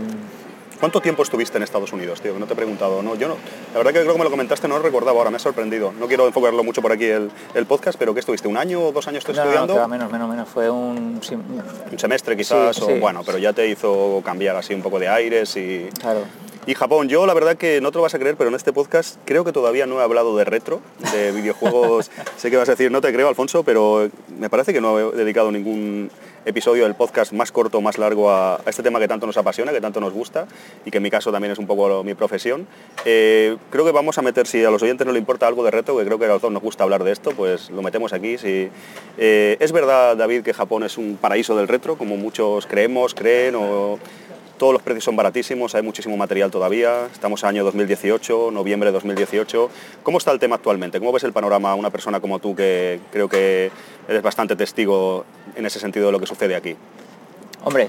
¿Cuánto 0.80 1.00
tiempo 1.00 1.22
estuviste 1.24 1.56
en 1.56 1.64
Estados 1.64 1.92
Unidos, 1.92 2.20
tío? 2.20 2.38
No 2.38 2.46
te 2.46 2.52
he 2.52 2.56
preguntado, 2.56 3.02
¿no? 3.02 3.16
Yo 3.16 3.26
no, 3.26 3.34
la 3.72 3.78
verdad 3.78 3.92
que 3.92 4.00
creo 4.00 4.12
que 4.12 4.18
me 4.18 4.24
lo 4.24 4.30
comentaste, 4.30 4.68
no 4.68 4.76
lo 4.78 4.82
recordaba 4.84 5.18
ahora, 5.18 5.30
me 5.30 5.36
ha 5.36 5.40
sorprendido. 5.40 5.92
No 5.98 6.06
quiero 6.06 6.26
enfocarlo 6.26 6.62
mucho 6.62 6.80
por 6.82 6.92
aquí 6.92 7.06
el, 7.06 7.30
el 7.54 7.66
podcast, 7.66 7.98
pero 7.98 8.14
¿qué 8.14 8.20
estuviste? 8.20 8.46
¿Un 8.46 8.56
año 8.56 8.80
o 8.82 8.92
dos 8.92 9.08
años 9.08 9.26
No, 9.26 9.34
no, 9.34 9.40
estudiando? 9.42 9.74
va 9.76 9.88
menos, 9.88 10.10
menos, 10.12 10.28
menos. 10.28 10.48
Fue 10.48 10.70
un... 10.70 11.20
Un 11.90 11.98
semestre 11.98 12.36
quizás, 12.36 12.76
Sí, 12.76 12.82
o 12.82 12.86
sí. 12.86 12.92
bueno, 13.00 13.22
pero 13.26 13.38
ya 13.38 13.52
te 13.52 13.66
hizo 13.68 14.22
cambiar 14.24 14.54
así 14.56 14.72
un 14.72 14.82
poco 14.82 14.98
de 15.00 15.08
aires 15.08 15.56
y... 15.56 15.88
claro. 16.00 16.20
Y 16.68 16.74
Japón, 16.74 17.08
yo 17.08 17.24
la 17.24 17.32
verdad 17.32 17.56
que 17.56 17.80
no 17.80 17.90
te 17.92 17.96
lo 17.96 18.02
vas 18.02 18.14
a 18.14 18.18
creer, 18.18 18.36
pero 18.36 18.50
en 18.50 18.54
este 18.54 18.74
podcast 18.74 19.16
creo 19.24 19.42
que 19.42 19.52
todavía 19.52 19.86
no 19.86 20.00
he 20.00 20.02
hablado 20.02 20.36
de 20.36 20.44
retro, 20.44 20.82
de 21.14 21.32
videojuegos. 21.40 22.10
sé 22.36 22.50
que 22.50 22.58
vas 22.58 22.68
a 22.68 22.72
decir, 22.72 22.90
no 22.90 23.00
te 23.00 23.10
creo, 23.10 23.26
Alfonso, 23.26 23.62
pero 23.62 24.10
me 24.38 24.50
parece 24.50 24.74
que 24.74 24.80
no 24.82 24.98
he 25.00 25.16
dedicado 25.16 25.50
ningún 25.50 26.10
episodio 26.44 26.84
del 26.84 26.94
podcast 26.94 27.32
más 27.32 27.52
corto, 27.52 27.80
más 27.80 27.96
largo 27.96 28.30
a, 28.30 28.56
a 28.56 28.62
este 28.66 28.82
tema 28.82 28.98
que 29.00 29.08
tanto 29.08 29.26
nos 29.26 29.38
apasiona, 29.38 29.72
que 29.72 29.80
tanto 29.80 29.98
nos 29.98 30.12
gusta 30.12 30.46
y 30.84 30.90
que 30.90 30.98
en 30.98 31.02
mi 31.04 31.10
caso 31.10 31.32
también 31.32 31.52
es 31.52 31.58
un 31.58 31.66
poco 31.66 31.88
lo- 31.88 32.04
mi 32.04 32.12
profesión. 32.12 32.66
Eh, 33.06 33.56
creo 33.70 33.86
que 33.86 33.92
vamos 33.92 34.18
a 34.18 34.22
meter, 34.22 34.46
si 34.46 34.62
a 34.62 34.70
los 34.70 34.82
oyentes 34.82 35.06
no 35.06 35.14
le 35.14 35.18
importa 35.18 35.46
algo 35.46 35.64
de 35.64 35.70
retro, 35.70 35.96
que 35.96 36.04
creo 36.04 36.18
que 36.18 36.26
a 36.26 36.28
los 36.28 36.42
dos 36.42 36.52
nos 36.52 36.62
gusta 36.62 36.84
hablar 36.84 37.02
de 37.02 37.12
esto, 37.12 37.30
pues 37.30 37.70
lo 37.70 37.80
metemos 37.80 38.12
aquí. 38.12 38.36
Si, 38.36 38.68
eh, 39.16 39.56
es 39.58 39.72
verdad, 39.72 40.18
David, 40.18 40.42
que 40.42 40.52
Japón 40.52 40.82
es 40.84 40.98
un 40.98 41.16
paraíso 41.18 41.56
del 41.56 41.66
retro, 41.66 41.96
como 41.96 42.18
muchos 42.18 42.66
creemos, 42.66 43.14
creen 43.14 43.54
o 43.56 43.98
todos 44.58 44.72
los 44.72 44.82
precios 44.82 45.04
son 45.04 45.16
baratísimos, 45.16 45.74
hay 45.74 45.82
muchísimo 45.82 46.16
material 46.16 46.50
todavía. 46.50 47.06
Estamos 47.06 47.44
año 47.44 47.64
2018, 47.64 48.50
noviembre 48.50 48.88
de 48.90 48.92
2018. 48.94 49.70
¿Cómo 50.02 50.18
está 50.18 50.32
el 50.32 50.38
tema 50.38 50.56
actualmente? 50.56 50.98
¿Cómo 50.98 51.12
ves 51.12 51.24
el 51.24 51.32
panorama 51.32 51.74
una 51.74 51.90
persona 51.90 52.20
como 52.20 52.40
tú 52.40 52.54
que 52.54 53.00
creo 53.12 53.28
que 53.28 53.70
eres 54.08 54.22
bastante 54.22 54.56
testigo 54.56 55.24
en 55.54 55.64
ese 55.64 55.78
sentido 55.78 56.06
de 56.06 56.12
lo 56.12 56.20
que 56.20 56.26
sucede 56.26 56.56
aquí? 56.56 56.76
Hombre, 57.64 57.88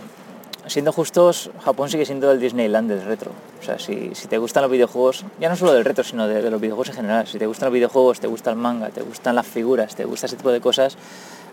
siendo 0.68 0.94
justos, 0.94 1.50
Japón 1.64 1.90
sigue 1.90 2.06
siendo 2.06 2.32
el 2.32 2.40
Disneyland 2.40 2.90
del 2.90 3.04
retro. 3.04 3.32
O 3.60 3.64
sea, 3.64 3.80
si, 3.80 4.12
te 4.30 4.38
gustan 4.38 4.62
los 4.62 4.72
videojuegos, 4.72 5.26
ya 5.40 5.50
no 5.50 5.56
solo 5.56 5.74
del 5.74 5.84
retro, 5.84 6.04
sino 6.04 6.28
de, 6.28 6.50
los 6.50 6.62
videojuegos 6.62 6.90
en 6.90 6.96
general, 6.96 7.28
si 7.28 7.40
te 7.40 7.48
gustan 7.48 7.68
los 7.68 7.74
videojuegos, 7.74 8.20
te 8.20 8.28
gusta 8.28 8.52
el 8.52 8.56
manga, 8.56 8.90
te 8.90 9.02
gustan 9.02 9.36
las 9.36 9.48
figuras, 9.48 9.96
te 9.96 10.06
gusta 10.06 10.28
ese 10.28 10.38
tipo 10.38 10.52
de 10.52 10.62
cosas, 10.62 10.98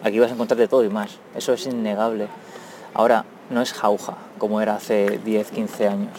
aquí 0.02 0.18
vas 0.18 0.30
a 0.30 0.34
encontrar 0.34 0.58
de 0.58 0.68
todo 0.68 0.84
y 0.84 0.90
más. 0.90 1.18
Eso 1.34 1.54
es 1.54 1.66
innegable. 1.66 2.28
Ahora, 2.96 3.26
no 3.50 3.60
es 3.60 3.74
jauja 3.74 4.14
como 4.38 4.60
era 4.62 4.76
hace 4.76 5.18
10, 5.22 5.50
15 5.50 5.86
años. 5.86 6.12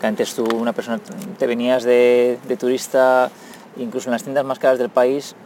Que 0.00 0.06
antes 0.08 0.34
tú, 0.34 0.44
una 0.56 0.72
persona, 0.72 0.98
te 1.38 1.46
venías 1.46 1.84
de, 1.84 2.38
de 2.48 2.56
turista, 2.56 3.30
incluso 3.76 4.08
en 4.08 4.12
las 4.12 4.24
tiendas 4.24 4.44
más 4.44 4.58
caras 4.58 4.80
del 4.80 4.90
país, 4.90 5.36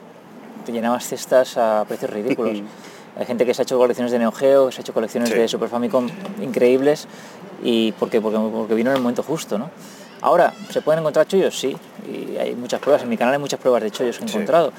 te 0.65 0.73
llenabas 0.73 1.07
cestas 1.07 1.59
a 1.59 1.85
precios 1.87 2.11
ridículos. 2.11 2.59
Hay 3.19 3.27
gente 3.27 3.45
que 3.45 3.53
se 3.53 3.61
ha 3.61 3.65
hecho 3.65 3.77
colecciones 3.77 4.11
de 4.13 4.19
Neo 4.19 4.33
Geo, 4.33 4.73
se 4.73 4.79
ha 4.79 4.81
hecho 4.81 4.95
colecciones 4.95 5.29
Sí. 5.29 5.35
de 5.35 5.47
Super 5.47 5.69
Famicom 5.69 6.09
increíbles 6.41 7.07
y 7.63 7.93
porque, 7.93 8.23
porque, 8.23 8.39
porque 8.39 8.75
vino 8.75 8.89
en 8.91 8.97
el 8.97 9.03
momento 9.03 9.23
justo, 9.23 9.59
¿no? 9.59 9.69
Ahora, 10.23 10.55
¿se 10.71 10.81
pueden 10.81 11.01
encontrar 11.01 11.27
chollos? 11.27 11.59
Sí, 11.59 11.77
y 12.11 12.39
hay 12.39 12.55
muchas 12.55 12.81
pruebas, 12.81 13.03
en 13.03 13.11
mi 13.11 13.19
canal 13.19 13.35
hay 13.35 13.41
muchas 13.41 13.61
pruebas 13.61 13.83
de 13.83 13.91
chollos 13.91 14.17
que 14.19 14.25
he 14.25 14.29
Sí. 14.29 14.35
encontrado, 14.37 14.73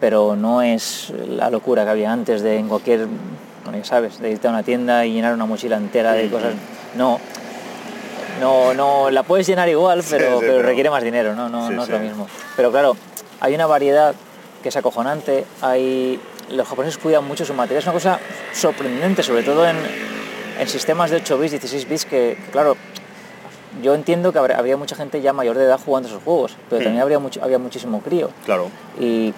pero 0.00 0.36
no 0.36 0.60
es 0.60 1.14
la 1.30 1.48
locura 1.48 1.84
que 1.84 1.90
había 1.90 2.12
antes 2.12 2.42
de 2.42 2.58
en 2.58 2.68
cualquier, 2.68 3.06
bueno, 3.64 3.78
ya 3.78 3.84
sabes, 3.84 4.18
de 4.20 4.30
irte 4.30 4.46
a 4.46 4.50
una 4.50 4.62
tienda 4.62 5.04
y 5.06 5.12
llenar 5.12 5.34
una 5.34 5.46
mochila 5.46 5.76
entera 5.76 6.12
de 6.12 6.28
cosas. 6.28 6.54
No, 6.96 7.18
no, 8.40 8.74
no, 8.74 9.10
la 9.10 9.22
puedes 9.22 9.46
llenar 9.46 9.68
igual, 9.68 10.02
pero, 10.08 10.24
sí, 10.34 10.36
pero 10.40 10.52
pero- 10.56 10.62
requiere 10.62 10.90
más 10.90 11.02
dinero, 11.02 11.34
¿no? 11.34 11.48
No, 11.48 11.68
Sí, 11.68 11.74
no 11.74 11.82
es 11.84 11.88
lo 11.88 11.98
mismo. 11.98 12.26
Pero 12.56 12.70
claro, 12.70 12.96
hay 13.40 13.54
una 13.54 13.66
variedad 13.66 14.14
que 14.62 14.68
es 14.68 14.76
acojonante, 14.76 15.44
hay... 15.60 16.20
Los 16.50 16.68
japoneses 16.68 16.98
cuidan 16.98 17.24
mucho 17.26 17.44
su 17.46 17.54
material, 17.54 17.78
es 17.80 17.84
una 17.86 17.94
cosa 17.94 18.18
sorprendente, 18.52 19.22
sobre 19.22 19.42
todo 19.42 19.66
en, 19.66 19.76
en 20.58 20.68
sistemas 20.68 21.10
de 21.10 21.16
8 21.18 21.38
bits, 21.38 21.52
16 21.52 21.88
bits, 21.88 22.04
que, 22.04 22.36
que, 22.44 22.50
claro, 22.50 22.76
yo 23.82 23.94
entiendo 23.94 24.32
que 24.32 24.38
habría, 24.38 24.76
mucha 24.76 24.94
gente 24.96 25.22
ya 25.22 25.32
mayor 25.32 25.56
de 25.56 25.64
edad 25.64 25.80
jugando 25.82 26.08
esos 26.08 26.22
juegos, 26.22 26.56
pero 26.68 26.80
Hmm. 26.80 26.84
también 26.84 27.02
habría, 27.02 27.18
mucho, 27.20 27.42
había 27.42 27.58
muchísimo 27.58 28.00
crío. 28.00 28.28
Claro. 28.44 28.68
Y, 29.00 29.32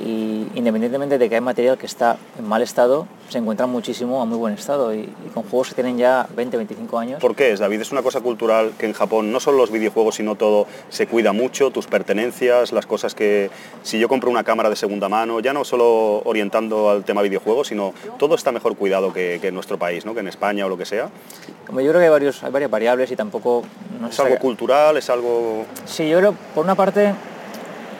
y 0.00 0.46
independientemente 0.54 1.18
de 1.18 1.28
que 1.28 1.34
hay 1.36 1.40
material 1.40 1.76
que 1.76 1.86
está 1.86 2.18
en 2.38 2.46
mal 2.46 2.62
estado, 2.62 3.06
se 3.30 3.38
encuentra 3.38 3.66
muchísimo 3.66 4.20
a 4.20 4.24
muy 4.24 4.36
buen 4.36 4.54
estado 4.54 4.92
y, 4.92 4.98
y 4.98 5.28
con 5.32 5.44
juegos 5.44 5.68
que 5.68 5.74
tienen 5.76 5.96
ya 5.96 6.26
20, 6.34 6.56
25 6.56 6.98
años. 6.98 7.20
¿Por 7.20 7.36
qué 7.36 7.52
es, 7.52 7.60
David? 7.60 7.80
Es 7.80 7.92
una 7.92 8.02
cosa 8.02 8.20
cultural 8.20 8.72
que 8.76 8.86
en 8.86 8.92
Japón 8.92 9.30
no 9.30 9.38
solo 9.38 9.58
los 9.58 9.70
videojuegos, 9.70 10.16
sino 10.16 10.34
todo 10.34 10.66
se 10.88 11.06
cuida 11.06 11.32
mucho, 11.32 11.70
tus 11.70 11.86
pertenencias, 11.86 12.72
las 12.72 12.86
cosas 12.86 13.14
que... 13.14 13.50
Si 13.84 14.00
yo 14.00 14.08
compro 14.08 14.30
una 14.30 14.42
cámara 14.42 14.68
de 14.68 14.74
segunda 14.74 15.08
mano, 15.08 15.38
ya 15.38 15.52
no 15.52 15.64
solo 15.64 16.22
orientando 16.24 16.90
al 16.90 17.04
tema 17.04 17.22
videojuegos, 17.22 17.68
sino 17.68 17.94
todo 18.18 18.34
está 18.34 18.50
mejor 18.50 18.76
cuidado 18.76 19.12
que, 19.12 19.38
que 19.40 19.48
en 19.48 19.54
nuestro 19.54 19.78
país, 19.78 20.04
¿no? 20.04 20.12
que 20.12 20.20
en 20.20 20.28
España 20.28 20.66
o 20.66 20.68
lo 20.68 20.76
que 20.76 20.84
sea. 20.84 21.08
Como 21.66 21.80
yo 21.80 21.90
creo 21.90 22.00
que 22.00 22.06
hay, 22.06 22.10
varios, 22.10 22.42
hay 22.42 22.50
varias 22.50 22.70
variables 22.70 23.12
y 23.12 23.16
tampoco... 23.16 23.62
No 24.00 24.08
Es 24.08 24.18
algo 24.18 24.38
cultural, 24.38 24.96
es 24.96 25.08
algo... 25.08 25.64
Sí, 25.84 26.08
yo 26.08 26.18
creo, 26.18 26.34
por 26.52 26.64
una 26.64 26.74
parte, 26.74 27.14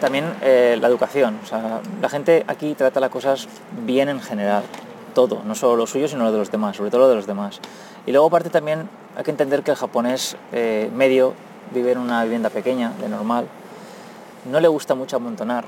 también 0.00 0.24
eh, 0.42 0.76
la 0.80 0.88
educación. 0.88 1.38
O 1.44 1.46
sea, 1.46 1.80
la 2.02 2.08
gente 2.08 2.44
aquí 2.48 2.74
trata 2.74 2.98
las 2.98 3.10
cosas 3.10 3.46
bien 3.86 4.08
en 4.08 4.20
general. 4.20 4.64
Todo, 5.20 5.42
no 5.44 5.54
solo 5.54 5.76
lo 5.76 5.86
suyo, 5.86 6.08
sino 6.08 6.24
lo 6.24 6.32
de 6.32 6.38
los 6.38 6.50
demás, 6.50 6.78
sobre 6.78 6.90
todo 6.90 7.02
lo 7.02 7.08
de 7.08 7.14
los 7.14 7.26
demás. 7.26 7.60
Y 8.06 8.12
luego, 8.12 8.28
aparte, 8.28 8.48
también 8.48 8.88
hay 9.14 9.22
que 9.22 9.30
entender 9.30 9.62
que 9.62 9.70
el 9.70 9.76
japonés 9.76 10.34
eh, 10.50 10.90
medio 10.94 11.34
vive 11.74 11.92
en 11.92 11.98
una 11.98 12.24
vivienda 12.24 12.48
pequeña, 12.48 12.92
de 12.98 13.06
normal. 13.10 13.44
No 14.50 14.60
le 14.60 14.68
gusta 14.68 14.94
mucho 14.94 15.16
amontonar. 15.16 15.66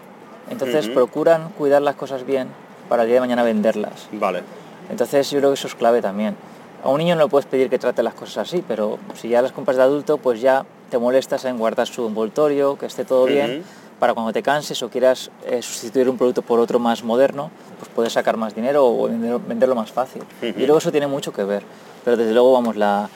Entonces, 0.49 0.89
procuran 0.89 1.51
cuidar 1.51 1.83
las 1.83 1.97
cosas 1.97 2.25
bien 2.25 2.49
para 2.89 3.03
el 3.03 3.09
día 3.09 3.17
de 3.17 3.21
mañana 3.21 3.43
venderlas. 3.43 4.09
Vale. 4.13 4.43
Entonces 4.89 5.31
yo 5.31 5.39
creo 5.39 5.51
que 5.51 5.55
eso 5.55 5.67
es 5.67 5.75
clave 5.75 6.01
también. 6.01 6.35
A 6.83 6.89
un 6.89 6.97
niño 6.97 7.15
no 7.15 7.25
le 7.25 7.29
puedes 7.29 7.45
pedir 7.45 7.69
que 7.69 7.79
trate 7.79 8.03
las 8.03 8.15
cosas 8.15 8.49
así, 8.49 8.65
pero 8.67 8.99
si 9.15 9.29
ya 9.29 9.43
las 9.43 9.53
compras 9.53 9.77
de 9.77 9.83
adulto, 9.83 10.17
pues 10.17 10.41
ya 10.41 10.65
te 10.91 10.97
molestas 10.97 11.45
en 11.45 11.59
guardar 11.59 11.87
su 11.87 12.07
envoltorio, 12.07 12.79
que 12.79 12.87
esté 12.87 13.05
todo 13.05 13.27
bien. 13.27 13.65
Para 14.03 14.15
cuando 14.15 14.33
te 14.33 14.43
canses 14.43 14.83
o 14.83 14.89
quieras 14.91 15.31
eh, 15.47 15.63
sustituir 15.63 16.09
un 16.09 16.19
producto 16.19 16.43
por 16.43 16.59
otro 16.59 16.81
más 16.81 17.05
moderno, 17.05 17.53
pues 17.79 17.89
puedes 17.95 18.13
sacar 18.13 18.37
más 18.37 18.53
dinero 18.53 18.85
o 18.85 19.09
vender- 19.09 19.39
venderlo 19.47 19.77
más 19.77 19.93
fácil. 19.93 20.25
Y 20.43 20.67
luego 20.67 20.79
eso 20.79 20.91
tiene 20.91 21.07
mucho 21.07 21.33
que 21.33 21.45
ver. 21.45 21.63
Pero 22.05 22.17
desde 22.17 22.33
luego, 22.33 22.53
vamos, 22.53 22.75
la, 22.75 23.09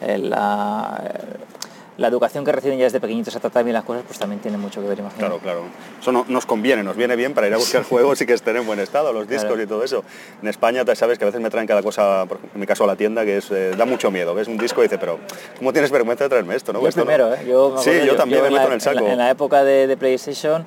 eh, 0.00 0.16
la, 0.16 1.02
eh, 1.04 1.36
la 1.98 2.08
educación 2.08 2.44
que 2.44 2.52
reciben 2.52 2.78
ya 2.78 2.84
desde 2.84 3.00
pequeñitos 3.00 3.36
a 3.36 3.40
tratar 3.40 3.64
bien 3.64 3.74
las 3.74 3.84
cosas, 3.84 4.02
pues 4.06 4.18
también 4.18 4.40
tiene 4.40 4.56
mucho 4.58 4.80
que 4.80 4.88
ver, 4.88 4.98
imagino. 4.98 5.18
Claro, 5.18 5.38
claro. 5.38 5.60
Eso 6.00 6.10
no- 6.12 6.24
nos 6.28 6.46
conviene, 6.46 6.82
nos 6.82 6.96
viene 6.96 7.16
bien 7.16 7.34
para 7.34 7.46
ir 7.48 7.54
a 7.54 7.58
buscar 7.58 7.82
juegos 7.84 8.20
y 8.22 8.26
que 8.26 8.32
estén 8.32 8.56
en 8.56 8.66
buen 8.66 8.78
estado, 8.80 9.12
los 9.12 9.28
discos 9.28 9.48
Claro. 9.48 9.62
y 9.62 9.66
todo 9.66 9.84
eso. 9.84 10.02
En 10.40 10.48
España, 10.48 10.84
sabes 10.94 11.18
que 11.18 11.24
a 11.24 11.26
veces 11.26 11.40
me 11.40 11.50
traen 11.50 11.66
cada 11.66 11.82
cosa, 11.82 12.22
en 12.54 12.60
mi 12.60 12.66
caso 12.66 12.84
a 12.84 12.86
la 12.86 12.96
tienda, 12.96 13.24
que 13.24 13.36
es, 13.38 13.50
eh, 13.50 13.72
da 13.76 13.84
mucho 13.84 14.10
miedo. 14.10 14.34
Ves 14.34 14.48
un 14.48 14.56
disco 14.58 14.80
y 14.80 14.84
dices, 14.84 14.98
pero 14.98 15.18
¿cómo 15.58 15.72
tienes 15.72 15.90
vergüenza 15.90 16.24
de 16.24 16.30
traerme 16.30 16.56
esto? 16.56 16.72
¿no? 16.72 16.80
Yo 16.80 16.88
Esto 16.88 17.00
no- 17.00 17.06
primero, 17.06 17.34
¿eh? 17.34 17.44
Yo 17.46 17.74
me 17.76 17.82
sí, 17.82 17.90
yo, 18.06 18.16
también 18.16 18.40
me 18.42 18.48
en 18.48 18.52
meto 18.54 18.62
la- 18.64 18.68
en 18.68 18.72
el 18.74 18.80
saco. 18.80 19.06
En 19.06 19.18
la, 19.18 19.30
época 19.30 19.62
de, 19.64 19.86
de 19.86 19.96
PlayStation, 19.96 20.64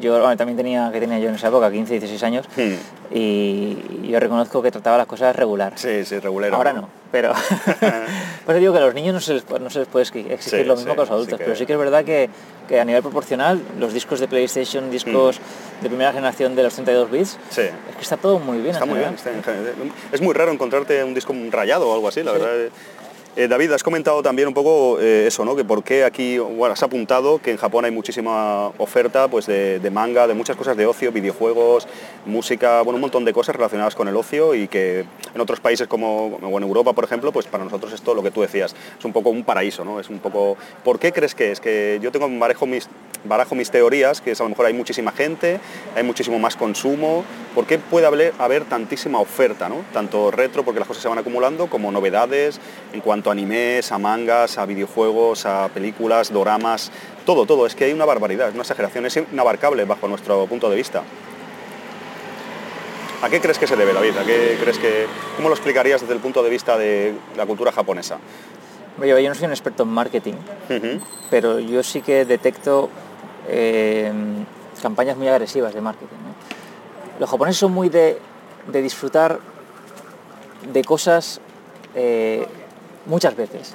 yo 0.00 0.12
bueno, 0.20 0.36
también 0.36 0.56
tenía, 0.56 0.90
que 0.92 1.00
tenía 1.00 1.18
yo 1.18 1.28
en 1.28 1.34
esa 1.34 1.48
época, 1.48 1.70
15, 1.70 1.94
16 1.94 2.22
años, 2.22 2.46
Hmm. 2.56 2.74
y 3.10 4.08
yo 4.08 4.20
reconozco 4.20 4.62
que 4.62 4.70
trataba 4.70 4.96
las 4.98 5.06
cosas 5.06 5.34
regular. 5.34 5.72
Sí, 5.76 6.04
sí, 6.04 6.18
regulero. 6.18 6.56
Ahora 6.56 6.72
no, 6.72 6.88
pero... 7.12 7.32
Por 8.46 8.54
eso 8.54 8.60
digo 8.60 8.72
que 8.72 8.78
a 8.78 8.82
los 8.82 8.94
niños 8.94 9.14
no 9.14 9.20
se 9.20 9.34
les, 9.34 9.48
no 9.48 9.68
se 9.70 9.80
les 9.80 9.88
puede 9.88 10.04
exigir 10.04 10.38
Sí, 10.40 10.64
lo 10.64 10.74
mismo 10.76 10.78
sí, 10.78 10.84
que 10.84 10.90
a 10.92 10.96
los 10.96 11.08
sí 11.08 11.12
adultos, 11.14 11.38
que- 11.38 11.44
pero 11.44 11.56
sí 11.56 11.66
que 11.66 11.72
es 11.74 11.78
verdad 11.78 12.04
que, 12.04 12.30
que 12.66 12.80
a 12.80 12.84
nivel 12.84 13.02
proporcional 13.02 13.60
los 13.78 13.92
discos 13.92 14.20
de 14.20 14.28
PlayStation, 14.28 14.90
discos 14.90 15.38
de 15.82 15.88
primera 15.88 16.12
generación 16.12 16.54
de 16.56 16.62
los 16.62 16.74
32 16.74 17.10
bits, 17.10 17.38
es 17.56 17.96
que 17.96 18.02
está 18.02 18.16
todo 18.16 18.38
muy 18.38 18.58
bien. 18.58 18.70
Está 18.74 18.86
muy 18.86 18.98
bien. 18.98 19.16
general. 19.18 19.40
está 19.40 19.58
en- 19.82 19.92
es 20.12 20.20
muy 20.20 20.32
raro 20.34 20.50
encontrarte 20.52 21.02
un 21.04 21.14
disco 21.14 21.34
rayado 21.50 21.88
o 21.88 21.94
algo 21.94 22.08
así, 22.08 22.22
la 22.22 22.32
verdad. 22.32 22.70
Eh, 23.38 23.46
David, 23.46 23.70
has 23.70 23.84
comentado 23.84 24.20
también 24.20 24.48
un 24.48 24.54
poco 24.54 24.98
eh, 24.98 25.28
eso, 25.28 25.44
¿no? 25.44 25.54
Que 25.54 25.62
por 25.62 25.84
qué 25.84 26.02
aquí, 26.02 26.38
bueno, 26.38 26.72
has 26.72 26.82
apuntado 26.82 27.38
que 27.38 27.52
en 27.52 27.56
Japón 27.56 27.84
hay 27.84 27.92
muchísima 27.92 28.66
oferta 28.78 29.28
pues, 29.28 29.46
de, 29.46 29.90
manga, 29.92 30.26
de 30.26 30.34
muchas 30.34 30.56
cosas 30.56 30.76
de 30.76 30.86
ocio, 30.86 31.12
videojuegos, 31.12 31.86
música, 32.26 32.82
bueno, 32.82 32.96
un 32.96 33.02
montón 33.02 33.24
de 33.24 33.32
cosas 33.32 33.54
relacionadas 33.54 33.94
con 33.94 34.08
el 34.08 34.16
ocio 34.16 34.56
y 34.56 34.66
que 34.66 35.04
en 35.32 35.40
otros 35.40 35.60
países 35.60 35.86
como, 35.86 36.40
en 36.42 36.62
Europa, 36.64 36.94
por 36.94 37.04
ejemplo, 37.04 37.30
pues 37.30 37.46
para 37.46 37.62
nosotros 37.62 37.92
esto, 37.92 38.12
lo 38.12 38.24
que 38.24 38.32
tú 38.32 38.40
decías, 38.40 38.74
es 38.98 39.04
un 39.04 39.12
poco 39.12 39.30
un 39.30 39.44
paraíso, 39.44 39.84
¿no? 39.84 40.00
Es 40.00 40.10
un 40.10 40.18
poco... 40.18 40.56
¿Por 40.82 40.98
qué 40.98 41.12
crees 41.12 41.36
que 41.36 41.52
es? 41.52 41.60
Que 41.60 42.00
yo 42.02 42.10
tengo, 42.10 42.28
barajo 42.40 42.66
mis, 42.66 42.88
barajo 43.24 43.54
mis 43.54 43.70
teorías, 43.70 44.20
que 44.20 44.32
es 44.32 44.40
a 44.40 44.44
lo 44.44 44.50
mejor 44.50 44.66
hay 44.66 44.74
muchísima 44.74 45.12
gente, 45.12 45.60
hay 45.96 46.02
muchísimo 46.02 46.38
más 46.38 46.56
consumo, 46.56 47.24
¿por 47.54 47.66
qué 47.66 47.78
puede 47.78 48.06
haber, 48.06 48.32
haber 48.38 48.64
tantísima 48.64 49.20
oferta, 49.20 49.68
¿no? 49.68 49.84
Tanto 49.92 50.30
retro, 50.30 50.64
porque 50.64 50.80
las 50.80 50.88
cosas 50.88 51.02
se 51.02 51.08
van 51.08 51.18
acumulando, 51.18 51.68
como 51.68 51.90
novedades 51.90 52.60
en 52.92 53.00
cuanto 53.00 53.30
a 53.30 53.32
animes, 53.32 53.92
a 53.92 53.98
mangas, 53.98 54.58
a 54.58 54.66
videojuegos, 54.66 55.46
a 55.46 55.68
películas, 55.68 56.32
doramas, 56.32 56.90
todo, 57.26 57.46
todo. 57.46 57.66
Es 57.66 57.74
que 57.74 57.84
hay 57.84 57.92
una 57.92 58.04
barbaridad, 58.04 58.48
es 58.48 58.54
una 58.54 58.62
exageración, 58.62 59.06
es 59.06 59.16
inabarcable 59.16 59.84
bajo 59.84 60.08
nuestro 60.08 60.46
punto 60.46 60.70
de 60.70 60.76
vista. 60.76 61.02
¿A 63.20 63.28
qué 63.28 63.40
crees 63.40 63.58
que 63.58 63.66
se 63.66 63.74
debe, 63.74 63.92
David? 63.92 64.16
¿A 64.16 64.24
qué 64.24 64.56
crees 64.60 64.78
que, 64.78 65.06
¿Cómo 65.36 65.48
lo 65.48 65.54
explicarías 65.54 66.00
desde 66.00 66.14
el 66.14 66.20
punto 66.20 66.42
de 66.42 66.50
vista 66.50 66.78
de 66.78 67.14
la 67.36 67.46
cultura 67.46 67.72
japonesa? 67.72 68.18
Oye, 69.00 69.22
yo 69.22 69.28
no 69.28 69.34
soy 69.34 69.46
un 69.46 69.52
experto 69.52 69.84
en 69.84 69.88
marketing, 69.90 70.34
pero 71.30 71.60
yo 71.60 71.82
sí 71.82 72.00
que 72.00 72.24
detecto 72.24 72.90
eh, 73.48 74.12
campañas 74.82 75.16
muy 75.16 75.28
agresivas 75.28 75.74
de 75.74 75.80
marketing. 75.80 76.16
¿no? 76.16 77.20
Los 77.20 77.30
japoneses 77.30 77.58
son 77.58 77.72
muy 77.72 77.88
de, 77.88 78.18
de 78.70 78.82
disfrutar 78.82 79.40
de 80.72 80.84
cosas 80.84 81.40
eh, 81.94 82.46
muchas 83.06 83.36
veces. 83.36 83.74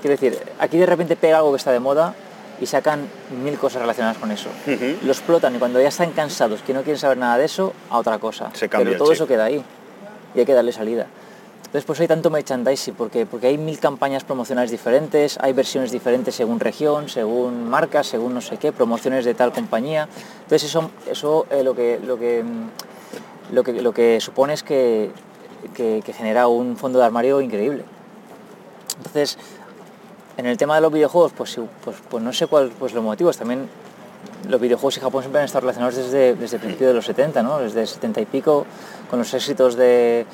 Quiero 0.00 0.16
decir, 0.16 0.38
aquí 0.58 0.78
de 0.78 0.86
repente 0.86 1.16
pega 1.16 1.38
algo 1.38 1.50
que 1.52 1.58
está 1.58 1.72
de 1.72 1.80
moda 1.80 2.14
y 2.60 2.66
sacan 2.66 3.08
mil 3.42 3.58
cosas 3.58 3.82
relacionadas 3.82 4.18
con 4.18 4.30
eso. 4.30 4.48
Ujú. 4.66 4.96
Lo 5.02 5.12
explotan 5.12 5.54
y 5.54 5.58
cuando 5.58 5.80
ya 5.80 5.88
están 5.88 6.12
cansados, 6.12 6.62
que 6.62 6.74
no 6.74 6.82
quieren 6.82 6.98
saber 6.98 7.18
nada 7.18 7.38
de 7.38 7.44
eso, 7.44 7.72
a 7.90 7.98
otra 7.98 8.18
cosa. 8.18 8.50
Se 8.54 8.68
cambia 8.68 8.92
Pero 8.92 9.04
todo 9.04 9.12
eso 9.12 9.26
queda 9.26 9.44
ahí 9.44 9.62
y 10.34 10.40
hay 10.40 10.46
que 10.46 10.54
darle 10.54 10.72
salida. 10.72 11.06
Entonces 11.70 11.84
por 11.86 11.94
eso 11.94 12.02
hay 12.02 12.08
tanto 12.08 12.30
merchandising, 12.30 12.94
porque, 12.94 13.26
porque 13.26 13.46
hay 13.46 13.56
mil 13.56 13.78
campañas 13.78 14.24
promocionales 14.24 14.72
diferentes, 14.72 15.38
hay 15.40 15.52
versiones 15.52 15.92
diferentes 15.92 16.34
según 16.34 16.58
región, 16.58 17.08
según 17.08 17.70
marca, 17.70 18.02
según 18.02 18.34
no 18.34 18.40
sé 18.40 18.56
qué, 18.56 18.72
promociones 18.72 19.24
de 19.24 19.34
tal 19.34 19.52
compañía. 19.52 20.08
Entonces 20.42 20.64
eso, 20.68 20.90
eso 21.08 21.46
eh, 21.48 21.62
lo, 21.62 21.76
que, 21.76 22.00
lo, 22.04 22.18
que, 22.18 22.42
mm, 22.42 23.54
lo, 23.54 23.62
que, 23.62 23.82
lo 23.82 23.94
que 23.94 24.20
supone 24.20 24.54
es 24.54 24.64
que, 24.64 25.12
que- 25.72 26.02
genera 26.12 26.48
un 26.48 26.76
fondo 26.76 26.98
de 26.98 27.04
armario 27.04 27.40
increíble. 27.40 27.84
Entonces, 28.96 29.38
en 30.38 30.46
el 30.46 30.56
tema 30.56 30.74
de 30.74 30.80
los 30.80 30.92
videojuegos, 30.92 31.30
pues, 31.36 31.56
pues, 31.84 31.96
pues 32.08 32.20
no 32.20 32.32
sé 32.32 32.48
cuáles 32.48 32.72
pues 32.80 32.94
los 32.94 33.04
motivos. 33.04 33.36
También 33.36 33.68
los 34.48 34.60
videojuegos 34.60 34.96
en 34.96 35.04
Japón 35.04 35.22
siempre 35.22 35.38
han 35.40 35.44
estado 35.44 35.60
relacionados 35.60 35.94
desde, 35.94 36.34
desde 36.34 36.56
el 36.56 36.62
principio 36.62 36.88
de 36.88 36.94
los 36.94 37.06
70, 37.06 37.44
¿no? 37.44 37.60
Desde 37.60 37.82
el 37.82 37.86
70 37.86 38.22
y 38.22 38.26
pico, 38.26 38.66
con 39.08 39.20
los 39.20 39.32
éxitos 39.34 39.76
de, 39.76 40.26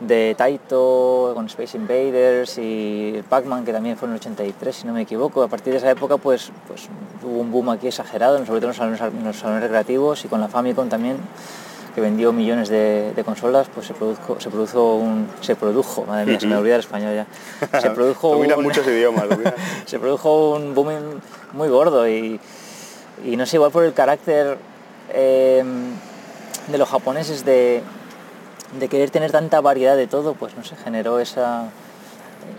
de 0.00 0.34
Taito, 0.36 1.32
con 1.34 1.46
Space 1.46 1.76
Invaders 1.76 2.58
y 2.58 3.22
Pac-Man, 3.28 3.64
que 3.64 3.72
también 3.72 3.96
fue 3.96 4.06
en 4.08 4.14
el 4.14 4.20
83, 4.20 4.74
si 4.76 4.86
no 4.86 4.92
me 4.92 5.02
equivoco. 5.02 5.42
A 5.42 5.48
partir 5.48 5.72
de 5.72 5.78
esa 5.78 5.90
época, 5.90 6.16
pues, 6.16 6.50
pues 6.66 6.88
hubo 7.22 7.38
un 7.40 7.50
boom 7.52 7.70
aquí 7.70 7.86
exagerado, 7.88 8.38
sobre 8.44 8.60
todo 8.60 8.62
en 8.62 8.68
los 8.68 8.76
salones, 8.76 9.00
en 9.00 9.24
los 9.24 9.36
salones 9.36 9.62
recreativos 9.62 10.24
y 10.24 10.28
con 10.28 10.40
la 10.40 10.48
Famicom 10.48 10.88
también 10.88 11.16
que 11.94 12.00
vendió 12.00 12.32
millones 12.32 12.68
de, 12.68 13.12
de 13.14 13.22
consolas, 13.24 13.68
pues 13.72 13.86
se 13.86 13.94
produjo, 13.94 14.40
se 14.40 14.50
produjo 14.50 14.96
un, 14.96 15.28
se 15.40 15.54
produjo, 15.54 16.04
madre 16.04 16.26
mía, 16.26 16.40
se 16.40 16.46
me 16.48 16.56
olvida 16.56 16.74
el 16.74 16.80
español 16.80 17.14
ya, 17.14 17.80
se 17.80 17.90
produjo 17.94 18.30
un- 18.30 18.62
muchos 18.64 18.84
idiomas. 18.88 19.26
se 19.86 20.00
produjo 20.00 20.54
un 20.56 20.74
boom 20.74 20.88
muy 21.52 21.68
gordo 21.68 22.08
y, 22.08 22.40
y 23.24 23.36
no 23.36 23.46
sé, 23.46 23.58
igual 23.58 23.70
por 23.70 23.84
el 23.84 23.92
carácter 23.92 24.58
eh, 25.12 25.62
de 26.66 26.78
los 26.78 26.88
japoneses 26.88 27.44
de, 27.44 27.80
de 28.78 28.88
querer 28.88 29.10
tener 29.10 29.30
tanta 29.32 29.60
variedad 29.60 29.96
de 29.96 30.06
todo, 30.06 30.34
pues 30.34 30.56
no 30.56 30.64
sé, 30.64 30.76
generó 30.76 31.20
esa... 31.20 31.68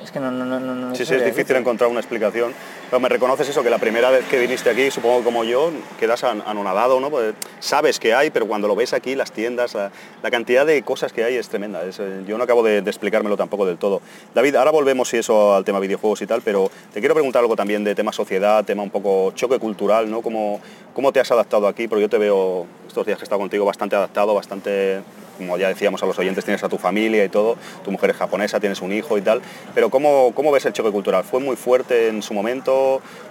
Es 0.04 0.12
que 0.12 0.20
no, 0.20 0.32
no, 0.32 0.46
no, 0.46 0.60
no- 0.60 0.76
no 0.76 0.96
Sí, 0.96 1.06
sí, 1.06 1.14
es 1.16 1.26
difícil 1.26 1.56
encontrar 1.58 1.90
una 1.90 2.00
explicación. 2.00 2.54
Pero 2.90 3.00
me 3.00 3.10
reconoces 3.10 3.50
eso, 3.50 3.64
que 3.64 3.70
la 3.70 3.80
primera 3.80 4.10
vez 4.12 4.26
que 4.30 4.38
viniste 4.40 4.70
aquí, 4.70 4.92
supongo 4.92 5.24
como 5.24 5.44
yo, 5.44 5.72
quedas 6.00 6.24
an- 6.24 6.44
anonadado, 6.46 7.00
¿no? 7.00 7.10
Pues 7.10 7.34
sabes 7.60 8.00
que 8.00 8.14
hay, 8.14 8.30
pero 8.30 8.48
cuando 8.48 8.68
lo 8.68 8.76
ves 8.76 8.94
aquí, 8.94 9.16
las 9.16 9.32
tiendas, 9.32 9.74
la, 9.74 9.92
cantidad 10.32 10.66
de 10.66 10.82
cosas 10.84 11.12
que 11.12 11.24
hay 11.24 11.36
es 11.36 11.50
tremenda. 11.50 11.84
Es, 11.84 12.00
eh, 12.00 12.24
yo 12.28 12.38
no 12.38 12.44
acabo 12.44 12.62
de, 12.64 12.82
de 12.82 12.90
explicármelo 12.90 13.38
tampoco 13.38 13.66
del 13.66 13.78
todo. 13.78 14.02
David, 14.34 14.56
ahora 14.56 14.72
volvemos 14.72 15.14
y 15.14 15.18
eso 15.18 15.56
al 15.56 15.66
tema 15.66 15.80
videojuegos 15.80 16.22
y 16.22 16.28
tal, 16.28 16.42
pero 16.42 16.70
te 16.94 17.00
quiero 17.00 17.16
preguntar 17.16 17.42
algo 17.42 17.56
también 17.56 17.84
de 17.84 17.96
tema 17.96 18.12
sociedad, 18.14 18.64
tema 18.64 18.84
un 18.84 18.92
poco 18.92 19.32
choque 19.32 19.58
cultural, 19.60 20.10
¿no? 20.10 20.22
¿Cómo, 20.22 20.62
cómo 20.94 21.12
te 21.12 21.20
has 21.20 21.32
adaptado 21.32 21.68
aquí? 21.68 21.88
Porque 21.88 22.04
yo 22.04 22.10
te 22.10 22.18
veo 22.20 22.68
estos 22.88 23.06
días 23.06 23.18
que 23.18 23.24
he 23.24 23.26
estado 23.26 23.40
contigo 23.42 23.66
bastante 23.66 23.96
adaptado, 23.96 24.34
bastante 24.36 25.02
como 25.38 25.58
ya 25.58 25.68
decíamos 25.68 26.02
a 26.02 26.06
los 26.06 26.18
oyentes, 26.18 26.46
tienes 26.46 26.64
a 26.64 26.70
tu 26.70 26.78
familia 26.78 27.26
y 27.26 27.28
todo, 27.28 27.58
tu 27.84 27.92
mujer 27.92 28.12
es 28.12 28.16
japonesa, 28.16 28.62
tienes 28.62 28.82
un 28.82 28.94
hijo 28.94 29.18
y 29.18 29.22
tal, 29.22 29.42
pero 29.74 29.90
¿cómo, 29.90 30.32
cómo 30.34 30.50
ves 30.50 30.66
el 30.66 30.72
choque 30.72 30.92
cultural? 30.92 31.26
¿Fue 31.26 31.42
muy 31.42 31.58
fuerte 31.58 32.08
en 32.08 32.22
su 32.22 32.34
momento? 32.34 32.75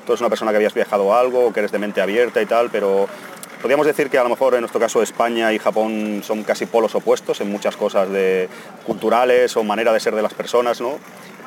¿Tú 0.06 0.12
eres 0.12 0.20
una 0.20 0.28
persona 0.28 0.50
que 0.50 0.56
habías 0.56 0.74
viajado 0.74 1.14
algo, 1.14 1.52
que 1.52 1.60
eres 1.60 1.72
de 1.72 1.78
mente 1.78 2.00
abierta 2.00 2.40
y 2.42 2.46
tal, 2.46 2.68
pero 2.70 3.06
podríamos 3.62 3.86
decir 3.86 4.10
que 4.10 4.18
a 4.18 4.22
lo 4.22 4.28
mejor 4.28 4.54
en 4.54 4.60
nuestro 4.60 4.78
caso 4.80 5.02
España 5.02 5.52
y 5.52 5.58
Japón 5.58 6.22
son 6.22 6.42
casi 6.42 6.66
polos 6.66 6.94
opuestos 6.94 7.40
en 7.40 7.50
muchas 7.50 7.76
cosas 7.76 8.10
de 8.10 8.48
culturales 8.86 9.56
o 9.56 9.64
manera 9.64 9.92
de 9.92 10.00
ser 10.00 10.14
de 10.14 10.20
las 10.22 10.34
personas, 10.34 10.80
¿no? 10.80 10.98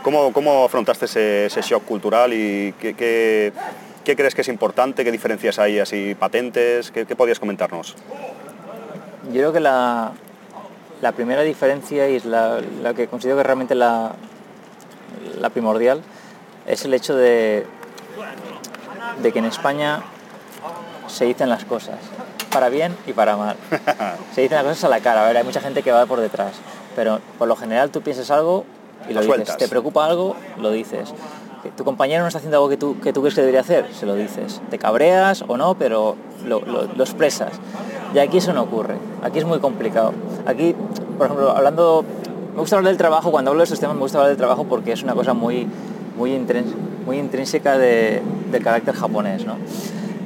¿Cómo, 0.04 0.32
cómo 0.34 0.66
afrontaste 0.66 1.06
ese, 1.06 1.62
shock 1.62 1.84
cultural 1.86 2.34
y 2.34 2.74
qué, 2.80 2.94
qué- 2.96 3.52
qué 4.04 4.16
crees 4.16 4.34
que 4.34 4.42
es 4.42 4.48
importante? 4.48 5.04
¿Qué 5.04 5.12
diferencias 5.12 5.60
hay 5.60 5.80
así 5.80 6.16
patentes? 6.16 6.92
¿Qué, 6.92 7.06
qué 7.06 7.16
podías 7.16 7.40
comentarnos? 7.40 7.96
Yo 9.26 9.34
creo 9.34 9.54
que 9.54 9.60
la, 9.60 10.14
la 11.02 11.12
primera 11.12 11.42
diferencia 11.44 12.10
y 12.10 12.16
es 12.16 12.26
la, 12.26 12.62
la 12.82 12.94
que 12.94 13.08
considero 13.08 13.38
que 13.38 13.44
realmente 13.44 13.76
la, 13.76 14.14
la 15.40 15.50
primordial 15.50 16.02
es 16.66 16.86
el 16.86 16.94
hecho 16.94 17.16
de, 17.16 17.66
de 19.22 19.32
que 19.32 19.40
en 19.40 19.46
España 19.46 20.02
se 21.08 21.26
dicen 21.26 21.50
las 21.50 21.66
cosas, 21.66 21.96
para 22.52 22.70
bien 22.70 22.96
y 23.08 23.14
para 23.14 23.36
mal. 23.38 23.56
Se 24.34 24.42
dicen 24.42 24.58
las 24.58 24.66
cosas 24.66 24.84
a 24.86 24.90
la 24.90 25.00
cara, 25.00 25.24
a 25.24 25.28
ver, 25.28 25.38
hay 25.38 25.44
mucha 25.44 25.62
gente 25.62 25.84
que 25.84 25.92
va 25.92 26.06
por 26.06 26.20
detrás, 26.20 26.54
pero 26.96 27.20
por 27.38 27.48
lo 27.48 27.56
general 27.56 27.90
tú 27.92 28.02
piensas 28.02 28.30
algo 28.32 28.66
y 29.10 29.14
lo, 29.14 29.16
Lo 29.16 29.22
dices. 29.22 29.28
sueltas. 29.36 29.58
Te 29.58 29.68
preocupa 29.68 30.06
algo, 30.06 30.36
lo 30.58 30.72
dices. 30.72 31.14
Tu 31.76 31.84
compañero 31.84 32.22
no 32.22 32.28
está 32.28 32.38
haciendo 32.38 32.58
algo 32.58 32.70
que 32.70 32.78
tú, 32.78 33.00
que 33.02 33.12
tú 33.14 33.22
crees 33.22 33.36
que 33.36 33.42
debería 33.42 33.62
hacer, 33.62 33.94
se 33.94 34.06
lo 34.06 34.16
dices. 34.16 34.62
Te 34.70 34.78
cabreas 34.78 35.44
o 35.48 35.58
no, 35.58 35.76
pero 35.76 36.16
lo, 36.46 36.62
lo- 36.62 36.84
lo 36.84 37.04
expresas. 37.04 37.52
Y 38.14 38.20
aquí 38.20 38.38
eso 38.38 38.54
no 38.54 38.64
ocurre. 38.64 38.96
Aquí 39.24 39.40
es 39.40 39.46
muy 39.46 39.60
complicado. 39.60 40.14
Aquí, 40.46 40.76
por 41.18 41.28
ejemplo, 41.28 41.52
hablando... 41.52 42.06
Me 42.54 42.62
gusta 42.62 42.78
hablar 42.78 42.92
del 42.92 42.98
trabajo, 42.98 43.32
cuando 43.32 43.52
hablo 43.52 43.60
de 43.62 43.66
estos 43.66 43.80
temas 43.80 43.96
me 43.96 44.02
gusta 44.02 44.18
hablar 44.18 44.30
del 44.30 44.38
trabajo 44.38 44.64
porque 44.64 44.92
es 44.94 45.04
una 45.04 45.14
cosa 45.14 45.34
muy, 45.34 45.68
muy, 46.18 47.18
intrínseca 47.20 47.78
de- 47.78 48.22
del 48.52 48.64
carácter 48.64 48.96
japonés. 48.96 49.46
¿no? 49.46 49.58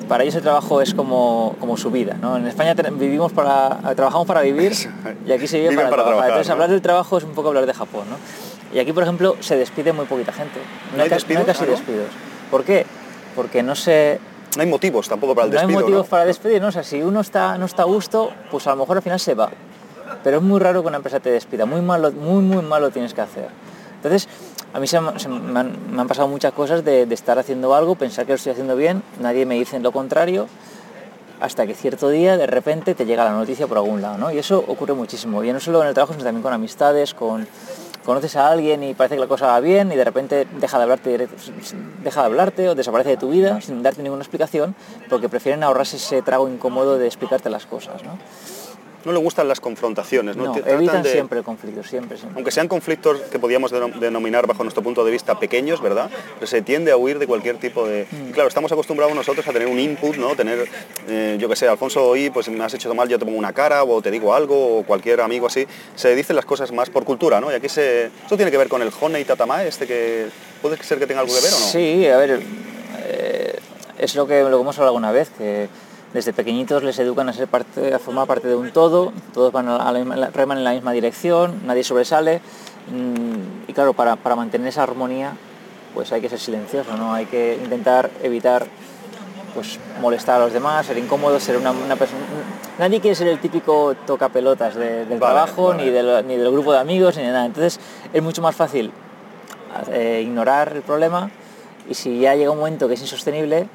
Para 0.07 0.23
ellos 0.23 0.35
el 0.35 0.41
trabajo 0.41 0.81
es 0.81 0.93
como, 0.93 1.55
como 1.59 1.77
su 1.77 1.91
vida. 1.91 2.15
¿no? 2.19 2.37
En 2.37 2.47
España 2.47 2.73
vivimos 2.73 3.31
para, 3.33 3.79
trabajamos 3.95 4.25
para 4.27 4.41
vivir 4.41 4.73
y 5.27 5.31
aquí 5.31 5.47
se 5.47 5.59
vive 5.59 5.75
para, 5.75 5.89
para 5.89 6.03
trabajar. 6.03 6.05
trabajar, 6.05 6.29
Entonces 6.29 6.47
¿no? 6.47 6.53
hablar 6.53 6.69
del 6.69 6.81
trabajo 6.81 7.17
es 7.17 7.23
un 7.23 7.31
poco 7.31 7.49
hablar 7.49 7.65
de 7.65 7.73
Japón. 7.73 8.03
¿no? 8.09 8.17
Y 8.75 8.79
aquí, 8.79 8.93
por 8.93 9.03
ejemplo, 9.03 9.35
se 9.41 9.57
despide 9.57 9.91
muy 9.93 10.05
poquita 10.05 10.31
gente. 10.31 10.59
¿No 10.95 11.03
hay 11.03 11.09
casi 11.09 11.33
Ah, 11.33 11.43
despidos. 11.43 11.81
¿Por 12.49 12.63
qué? 12.63 12.85
Porque 13.35 13.63
no 13.63 13.75
se, 13.75 14.19
No 14.55 14.61
hay 14.63 14.69
motivos 14.69 15.07
tampoco 15.09 15.35
para 15.35 15.47
el 15.47 15.53
no 15.53 15.59
hay 15.59 15.65
despido, 15.65 15.81
motivos 15.81 16.05
¿no? 16.05 16.09
para 16.09 16.25
despedir, 16.25 16.61
¿no? 16.61 16.67
O 16.69 16.71
sea, 16.71 16.83
si 16.83 17.01
uno 17.01 17.19
está, 17.21 17.57
no 17.57 17.65
está 17.65 17.83
a 17.83 17.85
gusto, 17.85 18.31
pues 18.49 18.67
a 18.67 18.71
lo 18.71 18.77
mejor 18.77 18.97
al 18.97 19.03
final 19.03 19.19
se 19.19 19.33
va. 19.35 19.49
Pero 20.23 20.37
es 20.37 20.43
muy 20.43 20.59
raro 20.59 20.81
que 20.81 20.87
una 20.89 20.97
empresa 20.97 21.19
te 21.19 21.31
despida, 21.31 21.65
muy 21.65 21.81
malo, 21.81 22.11
muy 22.11 22.41
muy 22.43 22.61
malo 22.63 22.89
tienes 22.91 23.13
que 23.13 23.21
hacer. 23.21 23.47
Entonces, 23.95 24.27
a 24.73 24.79
mí 24.79 24.87
se, 24.87 24.99
me, 24.99 25.09
han, 25.59 26.07
pasado 26.07 26.27
muchas 26.27 26.53
cosas 26.53 26.83
de, 26.83 27.03
estar 27.11 27.37
haciendo 27.39 27.75
algo, 27.75 27.95
pensar 27.95 28.25
que 28.25 28.31
lo 28.31 28.35
estoy 28.35 28.53
haciendo 28.53 28.75
bien, 28.75 29.03
nadie 29.19 29.45
me 29.45 29.55
dice 29.55 29.79
lo 29.79 29.91
contrario, 29.91 30.47
hasta 31.39 31.65
que 31.65 31.73
cierto 31.73 32.09
día 32.09 32.37
de 32.37 32.47
repente 32.47 32.95
te 32.95 33.05
llega 33.05 33.25
la 33.25 33.31
noticia 33.31 33.67
por 33.67 33.77
algún 33.77 34.01
lado, 34.01 34.17
¿no? 34.17 34.31
Y 34.31 34.37
eso 34.37 34.63
ocurre 34.67 34.93
muchísimo, 34.93 35.43
y 35.43 35.51
no 35.51 35.59
solo 35.59 35.81
en 35.81 35.89
el 35.89 35.93
trabajo, 35.93 36.13
sino 36.13 36.23
también 36.23 36.43
con 36.43 36.53
amistades, 36.53 37.13
con 37.13 37.47
conoces 38.03 38.35
a 38.35 38.49
alguien 38.49 38.83
y 38.83 38.93
parece 38.93 39.15
que 39.15 39.21
la 39.21 39.27
cosa 39.27 39.47
va 39.47 39.59
bien 39.59 39.91
y 39.91 39.95
de 39.95 40.03
repente 40.03 40.47
deja 40.59 40.77
de 40.77 40.83
hablarte 40.83 41.29
deja 42.03 42.21
de 42.21 42.25
hablarte 42.25 42.69
o 42.69 42.75
desaparece 42.75 43.11
de 43.11 43.17
tu 43.17 43.29
vida 43.29 43.61
sin 43.61 43.83
darte 43.83 44.01
ninguna 44.01 44.23
explicación 44.23 44.75
porque 45.09 45.29
prefieren 45.29 45.63
ahorrarse 45.63 45.97
ese 45.97 46.21
trago 46.21 46.47
incómodo 46.47 46.97
de 46.97 47.05
explicarte 47.05 47.49
las 47.49 47.67
cosas, 47.67 48.03
¿no? 48.03 48.17
No 49.03 49.11
le 49.11 49.17
gustan 49.19 49.47
las 49.47 49.59
confrontaciones, 49.59 50.35
¿no? 50.37 50.55
Evitan 50.65 51.01
de- 51.03 51.11
siempre 51.11 51.39
el 51.39 51.43
conflicto, 51.45 51.83
siempre, 51.83 52.17
siempre. 52.17 52.35
Aunque 52.35 52.51
sean 52.51 52.67
conflictos 52.67 53.19
que 53.31 53.39
podríamos 53.39 53.71
denom- 53.73 53.97
denominar 53.99 54.45
bajo 54.47 54.63
nuestro 54.63 54.83
punto 54.83 55.03
de 55.03 55.11
vista 55.11 55.39
pequeños, 55.39 55.81
¿verdad? 55.81 56.09
Pero 56.35 56.45
se 56.47 56.61
tiende 56.61 56.91
a 56.91 56.97
huir 56.97 57.17
de 57.17 57.25
cualquier 57.27 57.57
tipo 57.57 57.87
de... 57.87 58.05
Mm. 58.11 58.31
Claro, 58.31 58.47
estamos 58.47 58.71
acostumbrados 58.71 59.15
nosotros 59.15 59.47
a 59.47 59.51
tener 59.51 59.67
un 59.67 59.79
input, 59.79 60.15
¿no? 60.17 60.35
Tener, 60.35 60.67
eh, 61.07 61.37
yo 61.39 61.49
qué 61.49 61.55
sé, 61.55 61.67
Alfonso, 61.67 62.05
hoy 62.05 62.29
pues 62.29 62.47
me 62.49 62.63
has 62.63 62.73
hecho 62.73 62.93
mal, 62.93 63.07
yo 63.09 63.17
te 63.17 63.25
pongo 63.25 63.37
una 63.39 63.53
cara 63.53 63.83
o 63.83 64.01
te 64.01 64.11
digo 64.11 64.33
algo 64.35 64.77
o 64.79 64.83
cualquier 64.83 65.21
amigo 65.21 65.47
así. 65.47 65.65
Se 65.95 66.13
dicen 66.15 66.35
las 66.35 66.45
cosas 66.45 66.71
más 66.71 66.89
por 66.89 67.03
cultura, 67.03 67.41
¿no? 67.41 67.51
Y 67.51 67.55
aquí 67.55 67.69
se... 67.69 68.05
Esto 68.05 68.35
tiene 68.35 68.51
que 68.51 68.57
ver 68.57 68.69
con 68.69 68.81
el 68.81 68.91
Honey 68.99 69.25
Tatamae, 69.25 69.67
este 69.67 69.87
que... 69.87 70.27
¿Puede 70.61 70.77
ser 70.83 70.99
que 70.99 71.07
tenga 71.07 71.21
algo 71.21 71.33
que 71.33 71.41
ver 71.41 71.51
o 71.53 71.59
no? 71.59 71.65
Sí, 71.65 72.05
a 72.07 72.17
ver, 72.17 72.39
eh, 73.03 73.59
es 73.97 74.15
lo 74.15 74.27
que, 74.27 74.43
lo 74.43 74.57
que 74.57 74.61
hemos 74.61 74.77
hablado 74.77 74.89
alguna 74.89 75.11
vez, 75.11 75.29
que 75.37 75.67
desde 76.13 76.33
pequeñitos 76.33 76.83
les 76.83 76.97
educan 76.99 77.29
a 77.29 77.33
ser 77.33 77.47
parte, 77.47 77.93
a 77.93 77.99
formar 77.99 78.27
parte 78.27 78.47
de 78.47 78.55
un 78.55 78.71
todo, 78.71 79.13
todos 79.33 79.51
van 79.51 79.67
a 79.69 79.91
la 79.91 80.29
reman 80.29 80.57
en 80.57 80.63
la 80.63 80.71
misma 80.73 80.91
dirección, 80.91 81.61
nadie 81.65 81.83
sobresale, 81.83 82.41
mm, 82.91 83.69
y 83.69 83.73
claro, 83.73 83.93
para, 83.93 84.15
para 84.17 84.35
mantener 84.35 84.67
esa 84.67 84.83
armonía, 84.83 85.33
pues 85.93 86.11
hay 86.11 86.21
que 86.21 86.29
ser 86.29 86.39
silencioso, 86.39 86.95
¿no? 86.97 87.13
Hay 87.13 87.25
que 87.25 87.59
intentar 87.63 88.09
evitar 88.23 88.65
pues 89.53 89.77
molestar 89.99 90.39
a 90.39 90.45
los 90.45 90.53
demás, 90.53 90.85
ser 90.85 90.97
incómodo, 90.97 91.37
ser 91.39 91.57
una, 91.57 91.71
una 91.71 91.97
persona... 91.97 92.21
Nadie 92.79 93.01
quiere 93.01 93.15
ser 93.15 93.27
el 93.27 93.39
típico 93.39 93.93
tocapelotas 94.07 94.75
de- 94.75 95.05
del 95.05 95.19
Vale, 95.19 95.33
trabajo, 95.33 95.67
vale. 95.69 95.83
Ni, 95.83 95.89
del, 95.91 96.25
ni 96.25 96.37
del 96.37 96.49
grupo 96.51 96.71
de 96.71 96.79
amigos, 96.79 97.17
ni 97.17 97.23
de 97.23 97.31
nada. 97.33 97.45
Entonces 97.45 97.77
es 98.13 98.23
mucho 98.23 98.41
más 98.41 98.55
fácil 98.55 98.91
eh, 99.91 100.21
ignorar 100.23 100.71
el 100.73 100.81
problema 100.83 101.29
y 101.89 101.93
si 101.95 102.19
ya 102.21 102.33
llega 102.35 102.51
un 102.51 102.59
momento 102.59 102.87
que 102.87 102.93
es 102.93 103.01
insostenible, 103.01 103.67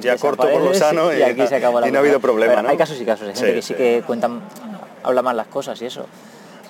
Ya 0.00 0.16
corto 0.16 0.48
por 0.48 0.60
lo 0.62 0.74
sano 0.74 1.12
y, 1.12 1.18
y 1.18 1.22
aquí 1.22 1.46
se 1.46 1.56
acabó 1.56 1.80
la 1.80 1.88
y 1.88 1.90
no 1.90 1.98
ha 1.98 2.00
habido 2.00 2.20
problema, 2.20 2.52
Pero 2.52 2.62
¿no? 2.62 2.68
Hay 2.70 2.76
casos 2.76 3.00
y 3.00 3.04
casos, 3.04 3.28
hay 3.28 3.34
gente 3.34 3.48
Sí, 3.50 3.54
que 3.54 3.62
sí, 3.62 3.68
sí. 3.68 3.74
que 3.74 4.02
cuentan, 4.06 4.40
habla 5.02 5.22
más 5.22 5.34
las 5.34 5.46
cosas 5.48 5.80
y 5.82 5.86
eso. 5.86 6.06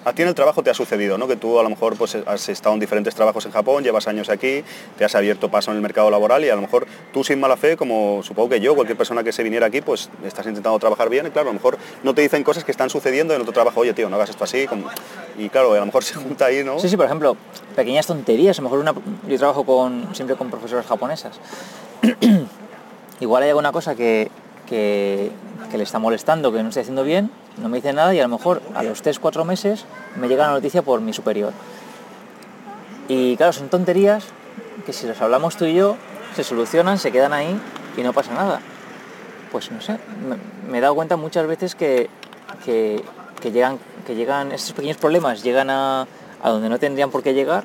A 0.04 0.12
ti 0.12 0.23
en 0.23 0.28
el 0.28 0.37
trabajo 0.37 0.62
te 0.62 0.71
ha 0.71 0.75
sucedido, 0.75 1.18
¿no? 1.18 1.26
Que 1.26 1.35
tú 1.35 1.59
a 1.59 1.64
lo 1.64 1.68
mejor 1.68 1.97
pues, 1.97 2.16
has 2.26 2.49
estado 2.49 2.75
en 2.75 2.78
diferentes 2.80 3.12
trabajos 3.16 3.45
en 3.45 3.50
Japón, 3.50 3.83
llevas 3.83 4.06
años 4.06 4.28
aquí, 4.28 4.62
te 4.97 5.04
has 5.04 5.16
abierto 5.16 5.50
paso 5.50 5.73
en 5.73 5.78
el 5.78 5.83
mercado 5.83 6.12
laboral 6.12 6.45
y 6.45 6.49
a 6.49 6.54
lo 6.54 6.61
mejor 6.61 6.87
tú 7.12 7.25
sin 7.25 7.40
mala 7.40 7.56
fe, 7.56 7.76
como 7.76 8.23
supongo 8.23 8.50
que 8.50 8.61
yo, 8.61 8.76
cualquier 8.76 8.97
persona 8.97 9.25
que 9.25 9.33
se 9.33 9.42
viniera 9.42 9.66
aquí, 9.66 9.80
pues 9.80 10.09
estás 10.25 10.47
intentando 10.47 10.78
trabajar 10.78 11.09
bien 11.11 11.26
y 11.26 11.30
claro, 11.30 11.49
a 11.49 11.52
lo 11.52 11.54
mejor 11.59 11.76
no 12.04 12.14
te 12.14 12.23
dicen 12.23 12.45
cosas 12.45 12.62
que 12.62 12.71
están 12.71 12.88
sucediendo 12.88 13.35
en 13.35 13.40
otro 13.40 13.52
trabajo, 13.52 13.80
oye 13.80 13.95
tío, 13.95 14.09
no 14.09 14.14
hagas 14.14 14.30
esto 14.30 14.45
así, 14.45 14.68
como- 14.68 14.88
y 15.37 15.49
claro, 15.49 15.73
a 15.73 15.78
lo 15.80 15.87
mejor 15.87 16.04
se 16.04 16.14
junta 16.14 16.45
ahí, 16.47 16.62
¿no? 16.62 16.78
Sí, 16.78 16.88
sí, 16.88 16.97
por 16.97 17.06
ejemplo, 17.06 17.37
pequeñas 17.75 18.06
tonterías. 18.06 18.56
A 18.61 18.62
lo 18.62 18.68
mejor 18.68 18.78
una, 18.78 18.95
yo 19.26 19.38
trabajo 19.38 19.64
con, 19.66 20.14
siempre 20.14 20.37
con 20.37 20.50
profesoras 20.50 20.87
japonesas. 20.87 21.40
Igual 23.21 23.43
hay 23.43 23.51
alguna 23.51 23.73
cosa 23.73 23.95
que, 23.95 24.31
que, 24.67 25.31
le 25.73 25.83
está 25.83 25.99
molestando, 25.99 26.53
que 26.53 26.63
no 26.63 26.69
estoy 26.69 26.83
haciendo 26.83 27.05
bien, 27.05 27.31
no 27.59 27.69
me 27.69 27.79
dice 27.79 27.93
nada 27.93 28.15
y 28.15 28.21
a 28.21 28.23
lo 28.23 28.29
mejor 28.29 28.63
a 28.75 28.83
los 28.83 29.05
3-4 29.05 29.45
meses 29.45 29.85
me 30.19 30.29
llega 30.29 30.47
la 30.47 30.53
noticia 30.53 30.83
por 30.83 31.01
mi 31.01 31.13
superior. 31.13 31.53
Y 33.09 33.37
claro, 33.37 33.53
son 33.53 33.69
tonterías 33.69 34.25
que 34.85 34.93
si 34.93 35.07
las 35.07 35.21
hablamos 35.21 35.57
tú 35.57 35.65
y 35.65 35.75
yo, 35.75 35.97
se 36.35 36.45
solucionan, 36.45 36.99
se 36.99 37.13
quedan 37.13 37.33
ahí 37.33 37.59
y 37.97 38.03
no 38.03 38.13
pasa 38.13 38.35
nada. 38.35 38.61
Pues 39.53 39.71
no 39.71 39.81
sé, 39.81 39.99
me, 40.29 40.37
me 40.71 40.79
he 40.79 40.81
dado 40.81 40.95
cuenta 40.95 41.17
muchas 41.17 41.47
veces 41.47 41.75
que, 41.75 42.11
que, 42.65 43.03
que 43.41 43.53
llegan, 43.53 43.79
que 44.07 44.15
llegan, 44.15 44.53
estos 44.53 44.73
pequeños 44.73 44.97
problemas 44.97 45.43
llegan 45.43 45.71
a, 45.71 46.07
a 46.43 46.51
donde 46.51 46.69
no 46.69 46.79
tendrían 46.79 47.11
por 47.11 47.23
qué 47.23 47.33
llegar 47.33 47.65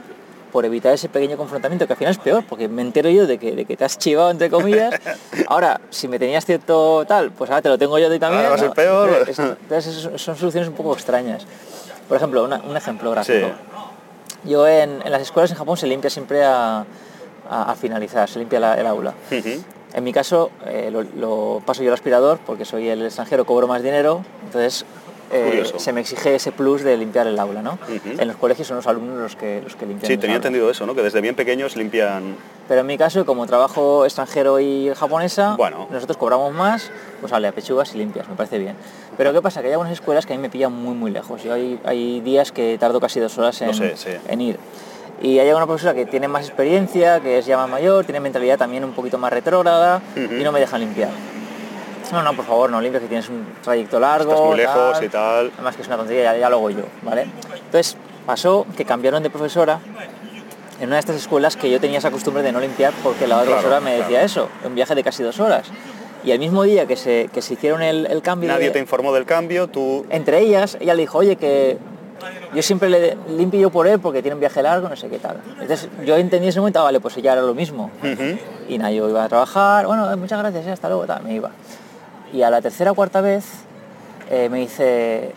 por 0.51 0.65
evitar 0.65 0.93
ese 0.93 1.07
pequeño 1.09 1.37
confrontamiento, 1.37 1.87
que 1.87 1.93
al 1.93 1.97
final 1.97 2.11
es 2.11 2.17
peor, 2.19 2.43
porque 2.47 2.67
me 2.67 2.81
entero 2.81 3.09
yo 3.09 3.25
de 3.27 3.37
que, 3.37 3.55
de 3.55 3.65
que 3.65 3.77
te 3.77 3.85
has 3.85 3.97
chivado, 3.97 4.29
entre 4.31 4.49
comillas. 4.49 4.93
Ahora, 5.47 5.79
si 5.89 6.07
me 6.07 6.19
tenías 6.19 6.45
cierto 6.45 7.05
tal, 7.07 7.31
pues 7.31 7.49
ahora 7.49 7.61
te 7.61 7.69
lo 7.69 7.77
tengo 7.77 7.97
yo 7.99 8.09
ti 8.11 8.19
también. 8.19 8.45
Ahora 8.45 8.49
va 8.49 8.55
a 8.55 8.59
ser 8.59 8.67
¿no? 8.69 8.73
peor. 8.73 9.25
Es- 9.29 9.39
Entonces, 9.39 10.05
es- 10.13 10.21
son 10.21 10.35
soluciones 10.35 10.67
un 10.69 10.75
poco 10.75 10.93
extrañas. 10.93 11.45
Por 12.07 12.17
ejemplo, 12.17 12.43
una- 12.43 12.61
un 12.61 12.75
ejemplo 12.75 13.11
gráfico. 13.11 13.47
Sí. 13.47 14.49
Yo 14.49 14.67
en, 14.67 15.01
en 15.05 15.11
las 15.11 15.21
escuelas 15.21 15.51
en 15.51 15.57
Japón 15.57 15.77
se 15.77 15.87
limpia 15.87 16.09
siempre 16.09 16.43
a, 16.43 16.85
a- 17.49 17.71
a 17.71 17.75
finalizar, 17.75 18.27
se 18.29 18.39
limpia 18.39 18.59
la- 18.59 18.75
el 18.75 18.85
aula. 18.87 19.13
En 19.93 20.03
mi 20.05 20.13
caso 20.13 20.51
eh, 20.67 20.89
lo, 20.91 21.01
lo 21.03 21.61
paso 21.65 21.83
yo 21.83 21.89
al 21.89 21.93
aspirador 21.95 22.39
porque 22.45 22.63
soy 22.65 22.87
el 22.89 23.01
extranjero, 23.05 23.45
cobro 23.45 23.67
más 23.67 23.83
dinero, 23.83 24.23
entonces 24.45 24.85
eh, 25.31 25.63
se 25.77 25.93
me 25.93 26.01
exige 26.01 26.35
ese 26.35 26.51
plus 26.51 26.81
de 26.83 26.97
limpiar 26.97 27.27
el 27.27 27.37
aula, 27.39 27.61
¿no? 27.61 27.77
En 28.05 28.27
los 28.27 28.37
colegios 28.37 28.67
son 28.67 28.77
los 28.77 28.87
alumnos 28.87 29.17
los 29.17 29.35
que, 29.35 29.61
los 29.63 29.75
que 29.75 29.85
limpian. 29.85 30.07
Sí, 30.07 30.17
tenía 30.17 30.35
aulas. 30.35 30.45
entendido 30.45 30.69
eso, 30.69 30.85
¿no? 30.85 30.95
Que 30.95 31.01
desde 31.01 31.21
bien 31.21 31.35
pequeños 31.35 31.75
limpian... 31.75 32.35
Pero 32.67 32.81
en 32.81 32.87
mi 32.87 32.97
caso, 32.97 33.25
como 33.25 33.45
trabajo 33.47 34.05
extranjero 34.05 34.59
y 34.59 34.91
japonesa, 34.95 35.55
Bueno. 35.57 35.87
nosotros 35.91 36.17
cobramos 36.17 36.53
más, 36.53 36.89
pues 37.19 37.31
vale, 37.31 37.47
a 37.47 37.51
pechugas 37.51 37.93
y 37.95 37.97
limpias, 37.97 38.29
me 38.29 38.35
parece 38.35 38.59
bien. 38.59 38.75
Pero 39.17 39.33
¿qué 39.33 39.41
pasa? 39.41 39.61
Que 39.61 39.67
hay 39.67 39.73
algunas 39.73 39.91
escuelas 39.93 40.25
que 40.25 40.33
a 40.33 40.35
mí 40.37 40.41
me 40.41 40.49
pillan 40.49 40.71
muy, 40.71 40.93
muy 40.93 41.11
lejos. 41.11 41.43
Yo 41.43 41.53
hay, 41.53 41.79
hay 41.83 42.21
días 42.21 42.51
que 42.51 42.77
tardo 42.79 42.99
casi 42.99 43.19
dos 43.19 43.37
horas 43.37 43.61
en, 43.61 43.67
Lo 43.67 43.73
sé, 43.73 43.97
sí. 43.97 44.09
en 44.27 44.41
ir. 44.41 44.57
Y 45.21 45.37
hay 45.37 45.47
alguna 45.49 45.67
profesora 45.67 45.93
que 45.93 46.05
tiene 46.07 46.27
más 46.27 46.47
experiencia, 46.47 47.19
que 47.19 47.37
es 47.37 47.45
ya 47.45 47.55
más 47.57 47.69
mayor, 47.69 48.05
tiene 48.05 48.19
mentalidad 48.19 48.57
también 48.57 48.83
un 48.83 48.93
poquito 48.93 49.17
más 49.19 49.31
retrógrada 49.31 50.01
y 50.15 50.43
no 50.43 50.51
me 50.51 50.59
dejan 50.59 50.79
limpiar. 50.81 51.09
No, 52.11 52.21
no, 52.23 52.33
por 52.35 52.45
favor, 52.45 52.69
no 52.69 52.81
limpies, 52.81 53.01
que 53.03 53.07
tienes 53.07 53.29
un 53.29 53.45
trayecto 53.63 53.99
largo. 53.99 54.31
Estás 54.33 54.45
muy 54.47 54.57
lejos 54.57 55.01
y 55.03 55.09
tal. 55.09 55.51
Además 55.55 55.75
que 55.75 55.81
es 55.81 55.87
una 55.87 55.97
tontería, 55.97 56.23
ya, 56.33 56.37
ya 56.39 56.49
lo 56.49 56.57
hago 56.57 56.69
yo, 56.71 56.83
¿vale? 57.03 57.25
Entonces 57.65 57.95
pasó 58.25 58.65
que 58.75 58.85
cambiaron 58.85 59.23
de 59.23 59.29
profesora 59.29 59.79
en 60.79 60.87
una 60.87 60.95
de 60.95 60.99
estas 60.99 61.15
escuelas 61.15 61.55
que 61.55 61.69
yo 61.69 61.79
tenía 61.79 61.99
esa 61.99 62.11
costumbre 62.11 62.43
de 62.43 62.51
no 62.51 62.59
limpiar 62.59 62.91
porque 63.03 63.27
la 63.27 63.35
otra 63.37 63.45
Claro, 63.47 63.61
profesora 63.61 63.79
me 63.81 63.91
decía 63.91 64.07
claro. 64.09 64.25
eso, 64.25 64.49
un 64.65 64.75
viaje 64.75 64.95
de 64.95 65.03
casi 65.03 65.23
dos 65.23 65.39
horas. 65.39 65.67
Y 66.23 66.31
el 66.31 66.39
mismo 66.39 66.63
día 66.63 66.85
que 66.85 66.95
se, 66.97 67.29
que 67.33 67.41
se 67.41 67.53
hicieron 67.53 67.81
el, 67.81 68.05
el 68.07 68.21
cambio, 68.21 68.49
Nadie 68.49 68.65
de- 68.67 68.71
te 68.71 68.79
informó 68.79 69.13
del 69.13 69.25
cambio, 69.25 69.67
tú... 69.67 70.05
entre 70.09 70.39
ellas, 70.39 70.77
ella 70.79 70.93
le 70.93 71.01
dijo, 71.01 71.17
oye, 71.19 71.35
que 71.35 71.77
yo 72.53 72.61
siempre 72.61 72.89
le 72.89 73.17
limpio 73.29 73.59
yo 73.59 73.69
por 73.71 73.87
él 73.87 73.99
porque 73.99 74.21
tiene 74.21 74.35
un 74.35 74.39
viaje 74.39 74.61
largo, 74.61 74.87
no 74.89 74.95
sé 74.95 75.07
qué 75.09 75.17
tal. 75.17 75.37
Entonces 75.59 75.87
yo 76.05 76.15
entendí 76.17 76.47
ese 76.49 76.59
momento, 76.59 76.79
ah, 76.79 76.83
vale, 76.83 76.99
pues 76.99 77.17
ella 77.17 77.33
era 77.33 77.41
lo 77.41 77.55
mismo. 77.55 77.89
Y 78.69 78.77
nada, 78.77 78.91
yo 78.91 79.09
iba 79.09 79.23
a 79.23 79.29
trabajar, 79.29 79.87
bueno, 79.87 80.11
eh, 80.11 80.15
muchas 80.15 80.37
gracias, 80.39 80.67
eh, 80.67 80.71
hasta 80.71 80.87
luego, 80.89 81.05
tal, 81.05 81.23
me 81.23 81.33
iba. 81.33 81.49
Y 82.33 82.43
a 82.43 82.49
la 82.49 82.61
tercera 82.61 82.91
o 82.91 82.95
cuarta 82.95 83.21
vez 83.21 83.45
eh, 84.29 84.47
me 84.49 84.59
dice, 84.59 85.33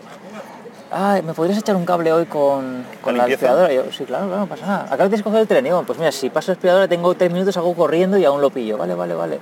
ah, 0.91 1.19
¿me 1.23 1.33
podrías 1.33 1.57
echar 1.59 1.75
un 1.75 1.85
cable 1.85 2.13
hoy 2.13 2.25
con, 2.25 2.85
con 3.01 3.17
¿La 3.17 3.23
la 3.23 3.27
limpieza? 3.27 3.53
aspiradora? 3.53 3.73
Y 3.73 3.75
yo, 3.75 3.91
sí, 3.91 4.05
claro, 4.05 4.27
claro, 4.27 4.41
no 4.41 4.47
pasa 4.47 4.65
nada. 4.65 4.83
Acá 4.85 4.97
tienes 4.97 5.19
que 5.19 5.23
coger 5.25 5.41
el 5.41 5.47
tren. 5.47 5.65
Y 5.65 5.69
yo, 5.69 5.83
pues 5.83 5.99
mira, 5.99 6.11
si 6.11 6.29
paso 6.29 6.51
la 6.51 6.53
aspiradora 6.53 6.87
tengo 6.87 7.13
tres 7.15 7.31
minutos, 7.31 7.57
hago 7.57 7.73
corriendo 7.75 8.17
y 8.17 8.25
aún 8.25 8.41
lo 8.41 8.49
pillo. 8.49 8.77
Vale, 8.77 8.95
vale, 8.95 9.13
vale. 9.13 9.39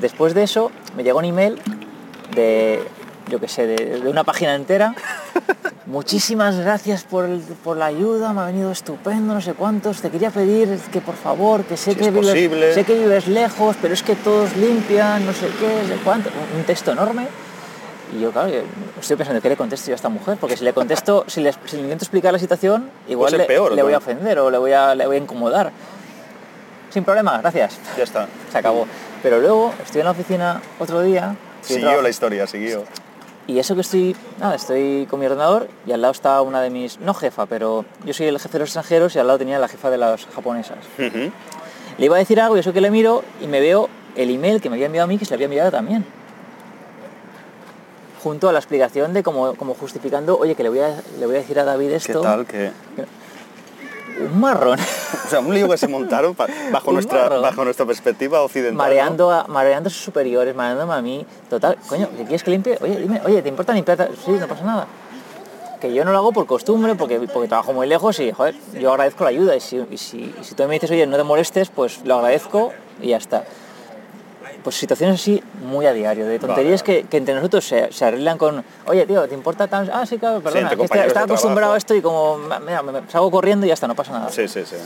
Después 0.00 0.34
de 0.34 0.42
eso 0.42 0.70
me 0.96 1.02
llegó 1.04 1.18
un 1.18 1.24
email 1.26 1.58
de, 2.34 2.82
yo 3.30 3.40
qué 3.40 3.48
sé, 3.48 3.66
de, 3.66 4.00
de 4.00 4.08
una 4.10 4.24
página 4.24 4.54
entera. 4.54 4.94
Muchísimas 5.86 6.56
gracias 6.58 7.04
por, 7.04 7.24
el- 7.24 7.40
por 7.40 7.76
la 7.76 7.86
ayuda, 7.86 8.32
me 8.32 8.42
ha 8.42 8.46
venido 8.46 8.70
estupendo, 8.70 9.34
no 9.34 9.40
sé 9.40 9.54
cuántos. 9.54 10.00
Te 10.02 10.10
quería 10.10 10.30
pedir 10.30 10.78
que 10.92 11.00
por 11.00 11.14
favor, 11.16 11.64
que 11.64 11.76
sé 11.76 11.92
Si 11.92 11.96
que 11.96 12.04
es 12.06 12.12
vives, 12.12 12.26
posible. 12.28 12.74
sé 12.74 12.84
que 12.84 12.94
vives 12.98 13.26
lejos, 13.26 13.76
pero 13.80 13.94
es 13.94 14.02
que 14.02 14.14
todos 14.16 14.54
limpian, 14.56 15.24
no 15.24 15.32
sé 15.32 15.46
qué, 15.58 15.82
no 15.82 15.88
sé 15.88 16.00
cuánto. 16.04 16.30
Un, 16.56 16.64
texto 16.64 16.92
enorme. 16.92 17.26
Y 18.16 18.20
yo, 18.20 18.30
claro, 18.32 18.48
yo 18.48 18.60
estoy 19.00 19.16
pensando, 19.16 19.40
¿qué 19.40 19.48
le 19.48 19.56
contesto 19.56 19.86
yo 19.88 19.94
a 19.94 19.96
esta 19.96 20.08
mujer? 20.08 20.36
Porque 20.40 20.56
si 20.56 20.64
le 20.64 20.72
contesto, 20.72 21.24
si 21.28 21.40
le, 21.40 21.52
si 21.64 21.76
le 21.76 21.82
intento 21.82 22.04
explicar 22.04 22.32
la 22.32 22.38
situación, 22.40 22.90
igual 23.08 23.32
le, 23.32 23.44
peor, 23.44 23.72
le 23.72 23.82
voy 23.82 23.92
a 23.94 23.98
ofender 23.98 24.38
o 24.40 24.50
le 24.50 24.58
voy 24.58 24.72
a, 24.72 24.94
le 24.94 25.06
voy 25.06 25.16
a 25.16 25.18
incomodar. 25.20 25.70
Sin 26.90 27.04
problema, 27.04 27.38
gracias. 27.40 27.78
Ya 27.96 28.02
está. 28.04 28.26
Se 28.50 28.58
acabó. 28.58 28.86
Pero 29.22 29.38
luego 29.40 29.72
estoy 29.84 30.00
en 30.00 30.06
la 30.06 30.10
oficina 30.10 30.60
otro 30.80 31.02
día. 31.02 31.36
Siguió 31.62 32.02
la 32.02 32.08
historia, 32.08 32.46
siguió. 32.48 32.84
Y 33.50 33.58
eso 33.58 33.74
que 33.74 33.80
estoy, 33.80 34.14
nada, 34.38 34.54
estoy 34.54 35.06
con 35.10 35.18
mi 35.18 35.26
ordenador 35.26 35.68
y 35.84 35.90
al 35.90 36.00
lado 36.00 36.12
está 36.12 36.40
una 36.40 36.62
de 36.62 36.70
mis, 36.70 37.00
no 37.00 37.14
jefa, 37.14 37.46
pero 37.46 37.84
yo 38.04 38.14
soy 38.14 38.26
el 38.26 38.38
jefe 38.38 38.52
de 38.52 38.58
los 38.60 38.68
extranjeros 38.68 39.16
y 39.16 39.18
al 39.18 39.26
lado 39.26 39.40
tenía 39.40 39.58
la 39.58 39.66
jefa 39.66 39.90
de 39.90 39.98
las 39.98 40.26
japonesas. 40.26 40.78
Le 40.96 42.04
iba 42.06 42.14
a 42.14 42.18
decir 42.20 42.40
algo 42.40 42.56
y 42.56 42.60
eso 42.60 42.72
que 42.72 42.80
le 42.80 42.92
miro 42.92 43.24
y 43.42 43.48
me 43.48 43.60
veo 43.60 43.88
el 44.14 44.30
email 44.30 44.60
que 44.60 44.70
me 44.70 44.76
había 44.76 44.86
enviado 44.86 45.04
a 45.04 45.08
mí 45.08 45.18
que 45.18 45.24
se 45.24 45.30
le 45.30 45.34
había 45.34 45.46
enviado 45.46 45.72
también. 45.72 46.04
Junto 48.22 48.48
a 48.48 48.52
la 48.52 48.60
explicación 48.60 49.12
de 49.14 49.24
como, 49.24 49.54
como 49.54 49.74
justificando, 49.74 50.38
oye, 50.38 50.54
que 50.54 50.62
le 50.62 50.68
voy, 50.68 50.80
a, 50.80 51.02
le 51.18 51.26
voy 51.26 51.34
a 51.34 51.38
decir 51.38 51.58
a 51.58 51.64
David 51.64 51.88
¿Qué 51.88 51.96
esto. 51.96 52.22
que 52.46 52.70
Un 54.20 54.40
marrón. 54.40 54.78
O 55.22 55.28
sea, 55.30 55.38
un 55.38 55.54
lío 55.54 55.68
que 55.68 55.78
se 55.78 55.86
montaron 55.86 56.34
bajo, 56.72 56.90
nuestra, 56.90 57.22
marrón. 57.22 57.42
bajo 57.42 57.64
nuestra 57.64 57.86
perspectiva 57.86 58.42
occidental. 58.42 58.74
¿no? 58.74 58.82
mareando 58.82 59.30
a, 59.30 59.44
mareando 59.46 59.86
a 59.86 59.90
sus 59.92 60.02
superiores, 60.02 60.56
mareándome 60.56 60.92
a 60.92 61.00
mí. 61.00 61.24
Total, 61.48 61.76
coño, 61.88 62.08
¿qué 62.16 62.24
quieres 62.24 62.42
que 62.42 62.50
limpie? 62.50 62.76
Oye, 62.80 62.96
dime, 62.98 63.20
oye, 63.24 63.40
¿te 63.40 63.48
importa 63.48 63.72
limpiar? 63.72 64.10
Sí, 64.24 64.32
no 64.32 64.48
pasa 64.48 64.64
nada. 64.64 64.88
que 65.80 65.94
yo 65.94 66.04
no 66.04 66.10
lo 66.10 66.18
hago 66.18 66.32
por 66.32 66.46
costumbre, 66.46 66.96
porque, 66.96 67.20
porque 67.32 67.46
trabajo 67.46 67.72
muy 67.72 67.86
lejos 67.86 68.18
y, 68.18 68.32
joder, 68.32 68.56
yo 68.80 68.90
agradezco 68.90 69.22
la 69.22 69.30
ayuda. 69.30 69.54
Y 69.54 69.60
si, 69.60 69.84
y 69.88 69.98
si, 69.98 70.34
y 70.40 70.42
si 70.42 70.56
tú 70.56 70.64
me 70.64 70.74
dices, 70.74 70.90
oye, 70.90 71.06
no 71.06 71.16
te 71.16 71.22
molestes, 71.22 71.68
pues 71.70 72.00
lo 72.04 72.16
agradezco 72.16 72.72
y 73.00 73.10
ya 73.10 73.18
está. 73.18 73.44
Pues 74.62 74.76
situaciones 74.76 75.18
así 75.20 75.42
muy 75.64 75.86
a 75.86 75.92
diario, 75.94 76.26
de 76.26 76.38
tonterías 76.38 76.82
Vale, 76.82 77.02
que, 77.02 77.08
que 77.08 77.16
entre 77.16 77.34
nosotros 77.34 77.64
se, 77.66 77.90
se 77.92 78.04
arreglan 78.04 78.36
con, 78.36 78.62
oye, 78.86 79.06
tío, 79.06 79.26
¿te 79.26 79.34
importa 79.34 79.66
tan...? 79.68 79.88
Ah, 79.90 80.04
sí, 80.04 80.18
claro, 80.18 80.40
perdona, 80.42 80.68
que 80.76 80.82
estaba 80.84 81.02
de 81.04 81.10
acostumbrado 81.12 81.54
trabajo. 81.54 81.74
a 81.74 81.78
esto 81.78 81.94
y 81.94 82.02
como, 82.02 82.36
mira, 82.66 82.82
me, 82.82 82.92
me- 82.92 83.10
salgo 83.10 83.30
corriendo 83.30 83.64
y 83.64 83.68
ya 83.68 83.74
está, 83.74 83.88
no 83.88 83.94
pasa 83.94 84.12
nada. 84.12 84.28
Sí, 84.30 84.46
sí, 84.48 84.62
sí. 84.66 84.76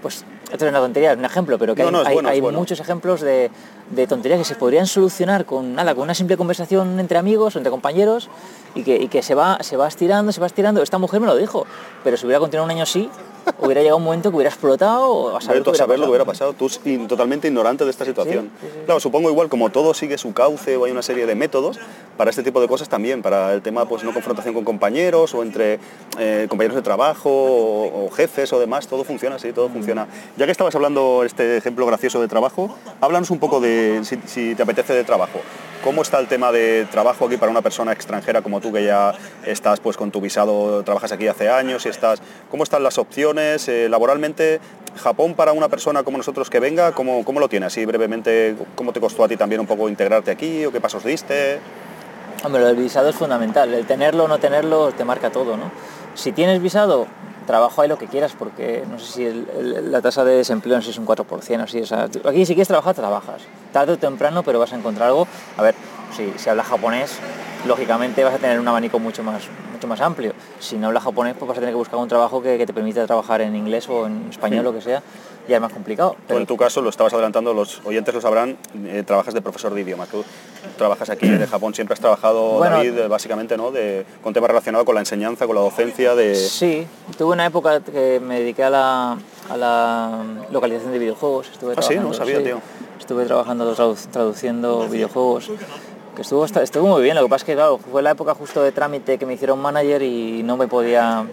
Pues 0.00 0.24
esto 0.52 0.64
es 0.66 0.70
una 0.70 0.78
tontería, 0.78 1.12
es 1.12 1.18
un 1.18 1.24
ejemplo, 1.24 1.58
pero 1.58 1.74
que 1.74 1.82
No, 1.82 1.88
hay, 1.88 1.92
no, 1.94 2.00
es 2.02 2.06
hay- 2.06 2.14
bueno, 2.14 2.28
es 2.28 2.32
hay 2.34 2.40
bueno. 2.40 2.58
muchos 2.60 2.78
ejemplos 2.78 3.20
de, 3.22 3.50
de 3.90 4.06
tonterías 4.06 4.38
que 4.38 4.44
se 4.44 4.54
podrían 4.54 4.86
solucionar 4.86 5.44
con 5.46 5.74
nada, 5.74 5.94
con 5.96 6.04
una 6.04 6.14
simple 6.14 6.36
conversación 6.36 7.00
entre 7.00 7.18
amigos 7.18 7.56
o 7.56 7.58
entre 7.58 7.70
compañeros 7.72 8.28
y 8.76 8.84
que, 8.84 8.96
y 8.96 9.08
que 9.08 9.22
se, 9.22 9.34
va, 9.34 9.58
se 9.62 9.76
va 9.76 9.88
estirando, 9.88 10.30
se 10.30 10.40
va 10.40 10.46
estirando. 10.46 10.80
Esta 10.80 10.98
mujer 10.98 11.18
me 11.20 11.26
lo 11.26 11.34
dijo, 11.34 11.66
pero 12.04 12.16
si 12.16 12.24
hubiera 12.26 12.38
continuado 12.38 12.66
un 12.66 12.70
año 12.70 12.84
así, 12.84 13.10
hubiera 13.58 13.80
llegado 13.80 13.98
un 13.98 14.04
momento 14.04 14.30
que 14.30 14.36
hubiera 14.36 14.50
explotado 14.50 15.10
o 15.10 15.36
a 15.36 15.40
saber, 15.40 15.62
tú 15.62 15.70
a 15.70 15.74
saber 15.74 15.98
lo 15.98 16.06
que 16.06 16.10
hubiera 16.10 16.24
pasado. 16.24 16.52
tú 16.52 16.70
totalmente 17.08 17.48
ignorante 17.48 17.84
de 17.84 17.90
esta 17.90 18.04
situación. 18.04 18.50
Sí, 18.60 18.66
sí, 18.66 18.72
sí. 18.74 18.80
Claro, 18.84 19.00
supongo 19.00 19.30
igual 19.30 19.48
como 19.48 19.70
todo 19.70 19.94
sigue 19.94 20.18
su 20.18 20.32
cauce 20.32 20.76
o 20.76 20.84
hay 20.84 20.92
una 20.92 21.02
serie 21.02 21.26
de 21.26 21.34
métodos 21.34 21.78
para 22.16 22.30
este 22.30 22.42
tipo 22.42 22.60
de 22.60 22.68
cosas 22.68 22.88
también, 22.88 23.22
para 23.22 23.52
el 23.52 23.62
tema 23.62 23.86
pues 23.86 24.04
no 24.04 24.12
confrontación 24.12 24.54
con 24.54 24.64
compañeros 24.64 25.34
o 25.34 25.42
entre 25.42 25.78
eh, 26.18 26.46
compañeros 26.48 26.76
de 26.76 26.82
trabajo 26.82 27.30
o, 27.30 28.10
jefes 28.10 28.52
o 28.52 28.60
demás, 28.60 28.86
todo 28.86 29.04
funciona 29.04 29.36
así, 29.36 29.52
todo 29.52 29.68
funciona. 29.68 30.06
Ya 30.36 30.46
que 30.46 30.52
estabas 30.52 30.74
hablando 30.74 31.22
este 31.24 31.56
ejemplo 31.56 31.86
gracioso 31.86 32.20
de 32.20 32.28
trabajo, 32.28 32.74
háblanos 33.00 33.30
un 33.30 33.38
poco 33.38 33.60
de 33.60 34.00
si, 34.04 34.18
si 34.26 34.54
te 34.54 34.62
apetece 34.62 34.94
de 34.94 35.04
trabajo. 35.04 35.40
¿Cómo 35.84 36.02
está 36.02 36.18
el 36.18 36.26
tema 36.26 36.50
de 36.50 36.86
trabajo 36.90 37.26
aquí 37.26 37.36
para 37.36 37.50
una 37.50 37.62
persona 37.62 37.92
extranjera 37.92 38.42
como 38.42 38.60
tú 38.60 38.72
que 38.72 38.84
ya 38.84 39.14
estás 39.44 39.78
pues 39.78 39.96
con 39.96 40.10
tu 40.10 40.20
visado, 40.20 40.82
trabajas 40.82 41.12
aquí 41.12 41.28
hace 41.28 41.48
años 41.48 41.86
y 41.86 41.90
estás, 41.90 42.20
¿cómo 42.50 42.64
están 42.64 42.82
las 42.82 42.98
opciones 42.98 43.68
eh, 43.68 43.88
laboralmente? 43.88 44.60
Japón 44.96 45.34
para 45.34 45.52
una 45.52 45.68
persona 45.68 46.02
como 46.02 46.16
nosotros 46.16 46.50
que 46.50 46.58
venga, 46.58 46.92
¿cómo, 46.92 47.24
cómo 47.24 47.38
lo 47.38 47.48
tienes? 47.48 47.68
Así 47.68 47.84
brevemente, 47.84 48.56
¿cómo 48.74 48.92
te 48.92 49.00
costó 49.00 49.24
a 49.24 49.28
ti 49.28 49.36
también 49.36 49.60
un 49.60 49.66
poco 49.66 49.88
integrarte 49.88 50.30
aquí 50.30 50.64
o 50.64 50.72
qué 50.72 50.80
pasos 50.80 51.04
diste? 51.04 51.60
Hombre, 52.44 52.64
del 52.64 52.76
visado 52.76 53.08
es 53.08 53.16
fundamental, 53.16 53.72
el 53.74 53.86
tenerlo 53.86 54.24
o 54.24 54.28
no 54.28 54.38
tenerlo 54.38 54.92
te 54.92 55.04
marca 55.04 55.30
todo, 55.30 55.56
¿no? 55.56 55.70
Si 56.14 56.32
tienes 56.32 56.62
visado, 56.62 57.06
trabajo 57.46 57.82
ahí 57.82 57.88
lo 57.88 57.98
que 57.98 58.06
quieras, 58.06 58.34
porque 58.38 58.84
no 58.90 58.98
sé 58.98 59.12
si 59.12 59.24
el- 59.24 59.48
el- 59.58 59.92
la 59.92 60.00
tasa 60.00 60.24
de 60.24 60.36
desempleo 60.36 60.76
no 60.76 60.82
sé 60.82 60.86
si 60.86 60.92
es 60.92 60.98
un 60.98 61.06
4% 61.06 61.62
o 61.62 61.64
así, 61.64 61.80
o 61.80 61.86
sea, 61.86 62.04
aquí 62.24 62.44
si 62.46 62.54
quieres 62.54 62.68
trabajar, 62.68 62.94
trabajas, 62.94 63.42
tarde 63.72 63.92
o 63.94 63.98
temprano, 63.98 64.42
pero 64.42 64.58
vas 64.58 64.72
a 64.72 64.76
encontrar 64.76 65.08
algo, 65.08 65.26
a 65.56 65.62
ver, 65.62 65.74
si, 66.16 66.32
si 66.36 66.48
hablas 66.48 66.66
japonés, 66.66 67.18
lógicamente 67.66 68.22
vas 68.22 68.34
a 68.34 68.38
tener 68.38 68.60
un 68.60 68.68
abanico 68.68 68.98
mucho 68.98 69.22
más, 69.22 69.42
mucho 69.72 69.86
más 69.86 70.00
amplio, 70.00 70.32
si 70.60 70.76
no 70.76 70.88
hablas 70.88 71.02
japonés, 71.04 71.34
pues 71.38 71.48
vas 71.48 71.56
a 71.58 71.60
tener 71.60 71.72
que 71.72 71.78
buscar 71.78 71.98
un 71.98 72.08
trabajo 72.08 72.42
que, 72.42 72.58
que 72.58 72.66
te 72.66 72.72
permita 72.72 73.06
trabajar 73.06 73.40
en 73.40 73.56
inglés 73.56 73.88
o 73.88 74.06
en 74.06 74.28
español, 74.30 74.60
Sí. 74.60 74.64
lo 74.64 74.72
que 74.74 74.80
sea, 74.80 75.02
ya 75.48 75.56
es 75.56 75.62
más 75.62 75.72
complicado. 75.72 76.16
Tú 76.28 76.36
en 76.36 76.46
tu 76.46 76.56
caso 76.56 76.82
lo 76.82 76.90
estabas 76.90 77.12
adelantando, 77.12 77.54
los 77.54 77.80
oyentes 77.84 78.14
lo 78.14 78.20
sabrán, 78.20 78.56
eh, 78.86 79.02
trabajas 79.06 79.34
de 79.34 79.42
profesor 79.42 79.72
de 79.74 79.80
idioma. 79.80 80.06
Tú 80.06 80.24
trabajas 80.76 81.08
aquí 81.10 81.28
de 81.28 81.46
Japón, 81.46 81.74
siempre 81.74 81.94
has 81.94 82.00
trabajado, 82.00 82.52
Bueno, 82.58 82.76
David, 82.76 82.98
eh, 82.98 83.08
básicamente, 83.08 83.56
¿no? 83.56 83.70
De, 83.70 84.04
con 84.22 84.32
temas 84.34 84.48
relacionados 84.48 84.84
con 84.84 84.94
la 84.94 85.00
enseñanza, 85.02 85.46
con 85.46 85.54
la 85.56 85.62
docencia, 85.62 86.14
de... 86.14 86.34
Sí, 86.34 86.86
tuve 87.16 87.32
una 87.34 87.46
época 87.46 87.80
que 87.80 88.20
me 88.20 88.40
dediqué 88.40 88.64
a 88.64 88.70
la, 88.70 89.18
a 89.50 89.56
la 89.56 90.22
localización 90.50 90.92
de 90.92 90.98
videojuegos. 90.98 91.48
Estuve 91.52 91.74
Ah, 91.76 91.82
sí, 91.82 91.94
no 91.94 92.10
trabajando, 92.10 92.14
sabía, 92.14 92.42
tío. 92.42 92.60
Estuve 92.98 93.24
trabajando 93.26 93.74
tradu- 93.76 94.10
traduciendo 94.10 94.88
videojuegos. 94.88 95.50
Que 96.16 96.22
estuvo, 96.22 96.44
hasta- 96.44 96.62
estuvo 96.62 96.86
muy 96.88 97.02
bien, 97.02 97.14
lo 97.14 97.22
que 97.22 97.28
pasa 97.28 97.42
es 97.42 97.46
que 97.46 97.54
claro, 97.54 97.78
fue 97.78 98.02
la 98.02 98.10
época 98.12 98.34
justo 98.34 98.62
de 98.62 98.72
trámite 98.72 99.18
que 99.18 99.26
me 99.26 99.34
hicieron 99.34 99.58
manager 99.60 100.02
y 100.02 100.42
no 100.42 100.56
me 100.56 100.66
podía... 100.66 101.26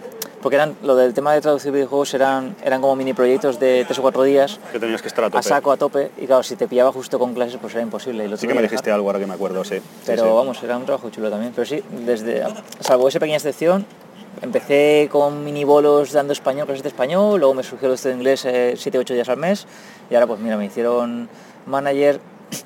Porque 0.44 0.56
eran, 0.56 0.76
lo 0.82 0.94
del 0.94 1.14
tema 1.14 1.32
de 1.32 1.40
traducir 1.40 1.72
videojuegos 1.72 2.12
eran, 2.12 2.54
eran 2.62 2.82
como 2.82 2.94
mini 2.96 3.14
proyectos 3.14 3.58
de 3.58 3.86
tres 3.86 3.98
o 3.98 4.02
cuatro 4.02 4.24
días 4.24 4.60
que 4.72 4.78
tenías 4.78 5.00
que 5.00 5.08
estar 5.08 5.24
a 5.24 5.28
tope. 5.28 5.38
a 5.38 5.42
saco, 5.42 5.72
a 5.72 5.78
tope, 5.78 6.10
y 6.18 6.26
claro, 6.26 6.42
si 6.42 6.54
te 6.54 6.68
pillaba 6.68 6.92
justo 6.92 7.18
con 7.18 7.32
clases 7.32 7.56
pues 7.58 7.72
era 7.72 7.82
imposible. 7.82 8.26
Y 8.26 8.28
lo 8.28 8.36
Sí 8.36 8.46
que 8.46 8.52
me 8.52 8.60
dijiste 8.60 8.90
algo 8.90 9.08
ahora 9.08 9.18
que 9.18 9.26
me 9.26 9.32
acuerdo, 9.32 9.64
sí. 9.64 9.80
Pero 10.04 10.24
sí. 10.24 10.28
vamos, 10.28 10.62
era 10.62 10.76
un 10.76 10.84
trabajo 10.84 11.08
chulo 11.08 11.30
también. 11.30 11.54
Pero 11.54 11.64
sí, 11.64 11.82
desde, 12.04 12.44
salvo 12.80 13.08
esa 13.08 13.20
pequeña 13.20 13.38
excepción, 13.38 13.86
empecé 14.42 15.08
con 15.10 15.42
mini 15.44 15.64
bolos 15.64 16.12
dando 16.12 16.34
español, 16.34 16.66
clases 16.66 16.82
de 16.82 16.90
español, 16.90 17.40
luego 17.40 17.54
me 17.54 17.62
surgió 17.62 17.88
el 17.88 17.94
estudio 17.94 18.14
de 18.14 18.20
inglés 18.20 18.46
7 18.76 18.98
8 18.98 19.14
días 19.14 19.30
al 19.30 19.38
mes 19.38 19.66
y 20.10 20.14
ahora 20.14 20.26
pues 20.26 20.40
mira, 20.40 20.58
me 20.58 20.66
hicieron 20.66 21.30
manager 21.64 22.20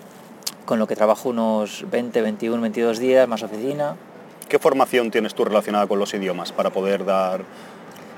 con 0.67 0.81
lo 0.81 0.89
que 0.89 0.97
trabajo 0.97 1.29
unos 1.29 1.85
20, 1.89 2.23
21, 2.23 2.61
22 2.61 2.99
días, 2.99 3.29
más 3.29 3.45
oficina. 3.45 3.95
¿Qué 4.49 4.59
formación 4.59 5.11
tienes 5.11 5.35
tú 5.35 5.45
relacionada 5.45 5.87
con 5.87 5.99
los 5.99 6.13
idiomas 6.15 6.53
para 6.53 6.71
poder 6.71 7.05
dar... 7.05 7.41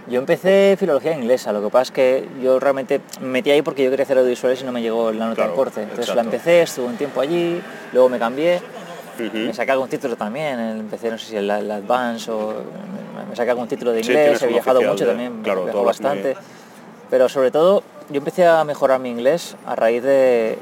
Yo 0.08 0.18
empecé 0.18 0.76
filología 0.78 1.12
inglesa, 1.12 1.52
lo 1.52 1.62
que 1.62 1.68
pasa 1.68 1.82
es 1.82 1.90
que 1.90 2.28
yo 2.42 2.58
realmente 2.58 3.00
me 3.20 3.28
metí 3.28 3.50
ahí 3.50 3.62
porque 3.62 3.84
yo 3.84 3.90
quería 3.90 4.04
hacer 4.04 4.18
audiovisuales 4.18 4.60
y 4.62 4.64
no 4.64 4.72
me 4.72 4.82
llegó 4.82 5.12
la 5.12 5.26
nota 5.26 5.36
Claro, 5.36 5.50
de 5.50 5.56
corte. 5.56 5.82
Entonces 5.82 6.14
la 6.14 6.22
empecé, 6.22 6.62
estuve 6.62 6.86
un 6.86 6.96
tiempo 6.96 7.20
allí, 7.20 7.60
luego 7.92 8.08
me 8.08 8.18
cambié, 8.18 8.60
Ujú. 9.18 9.36
Me 9.36 9.52
saqué 9.52 9.72
algún 9.72 9.88
título 9.88 10.16
también, 10.16 10.58
empecé 10.58 11.10
no 11.10 11.18
sé 11.18 11.26
si 11.26 11.36
el, 11.36 11.50
el 11.50 11.70
Advance 11.70 12.30
o 12.30 12.54
me, 13.28 13.36
saqué 13.36 13.50
algún 13.50 13.68
título 13.68 13.92
de 13.92 14.00
inglés, 14.00 14.42
he 14.42 14.46
viajado 14.46 14.80
mucho 14.82 15.04
de- 15.04 15.10
también, 15.10 15.42
claro, 15.42 15.64
viajado 15.64 15.84
bastante. 15.84 16.36
Pero 17.10 17.28
sobre 17.28 17.50
todo 17.50 17.82
yo 18.08 18.16
empecé 18.18 18.46
a 18.46 18.64
mejorar 18.64 18.98
mi 18.98 19.10
inglés 19.10 19.56
a 19.66 19.76
raíz 19.76 20.02
de, 20.02 20.58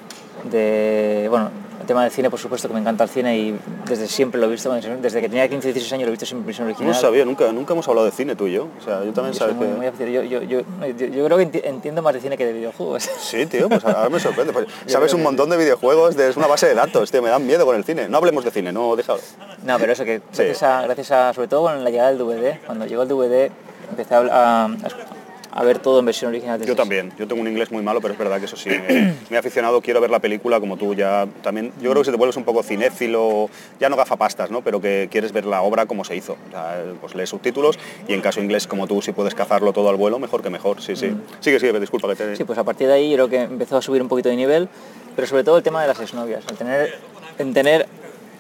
de, 0.51 1.27
bueno, 1.31 1.51
el 1.81 1.87
tema 1.87 2.03
del 2.03 2.11
cine 2.11 2.29
por 2.31 2.39
supuesto 2.39 2.69
que 2.69 2.75
me 2.75 2.81
encanta 2.81 3.05
el 3.05 3.11
cine 3.11 3.39
y 3.39 3.59
desde 3.87 4.07
siempre 4.09 4.41
lo 4.41 4.47
he 4.47 4.51
visto, 4.51 4.73
desde 4.73 5.21
que 5.21 5.29
tenía 5.29 5.49
15 5.49 5.69
16 5.73 5.93
años 5.93 6.03
lo 6.05 6.09
he 6.09 6.11
visto 6.13 6.27
siempre 6.27 6.43
en 6.43 6.47
versión 6.47 6.67
No 6.67 6.73
original. 6.73 6.95
sabía, 7.01 7.25
nunca, 7.25 7.53
nunca 7.53 7.73
hemos 7.75 7.87
hablado 7.89 8.05
de 8.07 8.13
cine 8.13 8.35
tú 8.37 8.47
y 8.47 8.53
yo. 8.53 8.69
O 8.81 8.85
sea, 8.85 9.05
yo 9.05 9.13
también 9.13 9.33
Yo 9.33 9.39
sabes 9.39 9.55
muy- 9.55 9.67
que... 9.69 9.75
muy 9.75 9.87
aficionado. 9.87 10.25
yo, 10.25 10.41
yo, 10.43 10.61
yo, 10.61 11.07
yo- 11.07 11.25
creo 11.27 11.39
que 11.39 11.47
enti- 11.51 11.61
entiendo 11.65 12.03
más 12.03 12.15
de 12.15 12.21
cine 12.21 12.37
que 12.37 12.45
de 12.47 12.53
videojuegos. 12.53 13.09
Sí, 13.21 13.47
tío, 13.47 13.69
pues 13.69 13.85
ahora 13.85 14.09
me 14.09 14.19
sorprende. 14.21 14.53
Pues, 14.53 14.67
sabes 14.87 15.13
un 15.15 15.23
montón 15.23 15.51
de 15.51 15.57
videojuegos, 15.57 16.17
de- 16.17 16.29
es 16.31 16.37
una 16.37 16.47
base 16.47 16.67
de 16.67 16.75
datos, 16.75 17.11
tío, 17.11 17.23
me 17.23 17.29
dan 17.31 17.47
miedo 17.47 17.65
con 17.67 17.77
el 17.77 17.85
cine. 17.85 18.09
No 18.09 18.19
hablemos 18.19 18.45
de 18.45 18.51
cine, 18.51 18.73
no, 18.73 18.97
déjalo. 18.97 19.21
No, 19.65 19.79
pero 19.79 19.93
eso 19.93 20.05
que 20.05 20.19
Sí. 20.33 20.43
gracias, 20.45 20.63
a, 20.63 20.83
gracias 20.83 21.11
a, 21.13 21.33
sobre 21.35 21.49
todo 21.49 21.63
con 21.63 21.85
la 21.85 21.91
llegada 21.91 22.09
del 22.11 22.19
DVD, 22.19 22.59
cuando 22.67 22.87
llegó 22.87 23.03
el 23.03 23.09
DVD 23.09 23.51
empecé 23.91 24.15
a, 24.15 24.19
a- 24.19 24.65
a 24.65 25.18
ver 25.65 25.79
todo 25.79 26.01
en 26.01 26.07
versión 26.07 26.31
original. 26.31 26.65
Yo 26.65 26.77
también, 26.77 27.13
yo 27.19 27.27
tengo 27.27 27.41
un 27.41 27.49
inglés 27.49 27.71
muy 27.71 27.83
malo, 27.83 28.01
pero 28.01 28.13
es 28.13 28.19
verdad 28.19 28.39
que 28.39 28.47
eso 28.47 28.57
sí, 28.57 28.71
me, 28.71 29.15
me 29.31 29.37
he 29.37 29.39
aficionado, 29.39 29.81
quiero 29.81 30.01
ver 30.01 30.11
la 30.11 30.21
película 30.21 30.61
como 30.61 30.77
tú 30.77 30.95
ya 30.95 31.27
también, 31.43 31.73
yo 31.81 31.91
creo 31.91 32.03
que 32.03 32.07
si 32.07 32.11
te 32.11 32.17
vuelves 32.17 32.37
un 32.37 32.45
poco 32.45 32.63
cinéfilo, 32.63 33.51
ya 33.81 33.89
no 33.89 33.97
gafapastas, 33.97 34.51
¿no? 34.51 34.63
pero 34.63 34.81
que 34.81 35.09
quieres 35.11 35.33
ver 35.33 35.45
la 35.47 35.63
obra 35.63 35.87
como 35.87 36.05
se 36.05 36.17
hizo, 36.17 36.37
o 36.49 36.51
sea, 36.51 36.83
pues 37.01 37.15
lees 37.15 37.31
subtítulos 37.31 37.79
y 38.07 38.15
en 38.15 38.21
caso 38.21 38.41
inglés 38.41 38.67
como 38.67 38.87
tú 38.87 39.03
si 39.03 39.13
puedes 39.13 39.35
cazarlo 39.35 39.73
todo 39.73 39.89
al 39.89 39.97
vuelo, 39.97 40.19
mejor 40.19 40.43
que 40.43 40.51
mejor, 40.51 40.81
sí, 40.81 40.97
sí. 40.97 41.13
Sigue, 41.41 41.61
sigue, 41.61 41.79
disculpa 41.81 42.09
que 42.09 42.17
te... 42.17 42.37
Sí, 42.37 42.45
pues 42.45 42.59
a 42.59 42.65
partir 42.65 42.87
de 42.87 42.95
ahí 42.95 43.11
yo 43.11 43.17
creo 43.17 43.29
que 43.29 43.43
empezó 43.43 43.77
a 43.77 43.83
subir 43.83 44.03
un 44.03 44.09
poquito 44.09 44.29
de 44.29 44.37
nivel, 44.37 44.69
pero 45.17 45.27
sobre 45.27 45.45
todo 45.45 45.57
el 45.57 45.63
tema 45.63 45.83
de 45.83 45.89
las 45.89 46.01
exnovias, 46.01 46.45
el 46.49 46.57
tener, 46.57 46.95
en 47.39 47.55
tener 47.55 47.87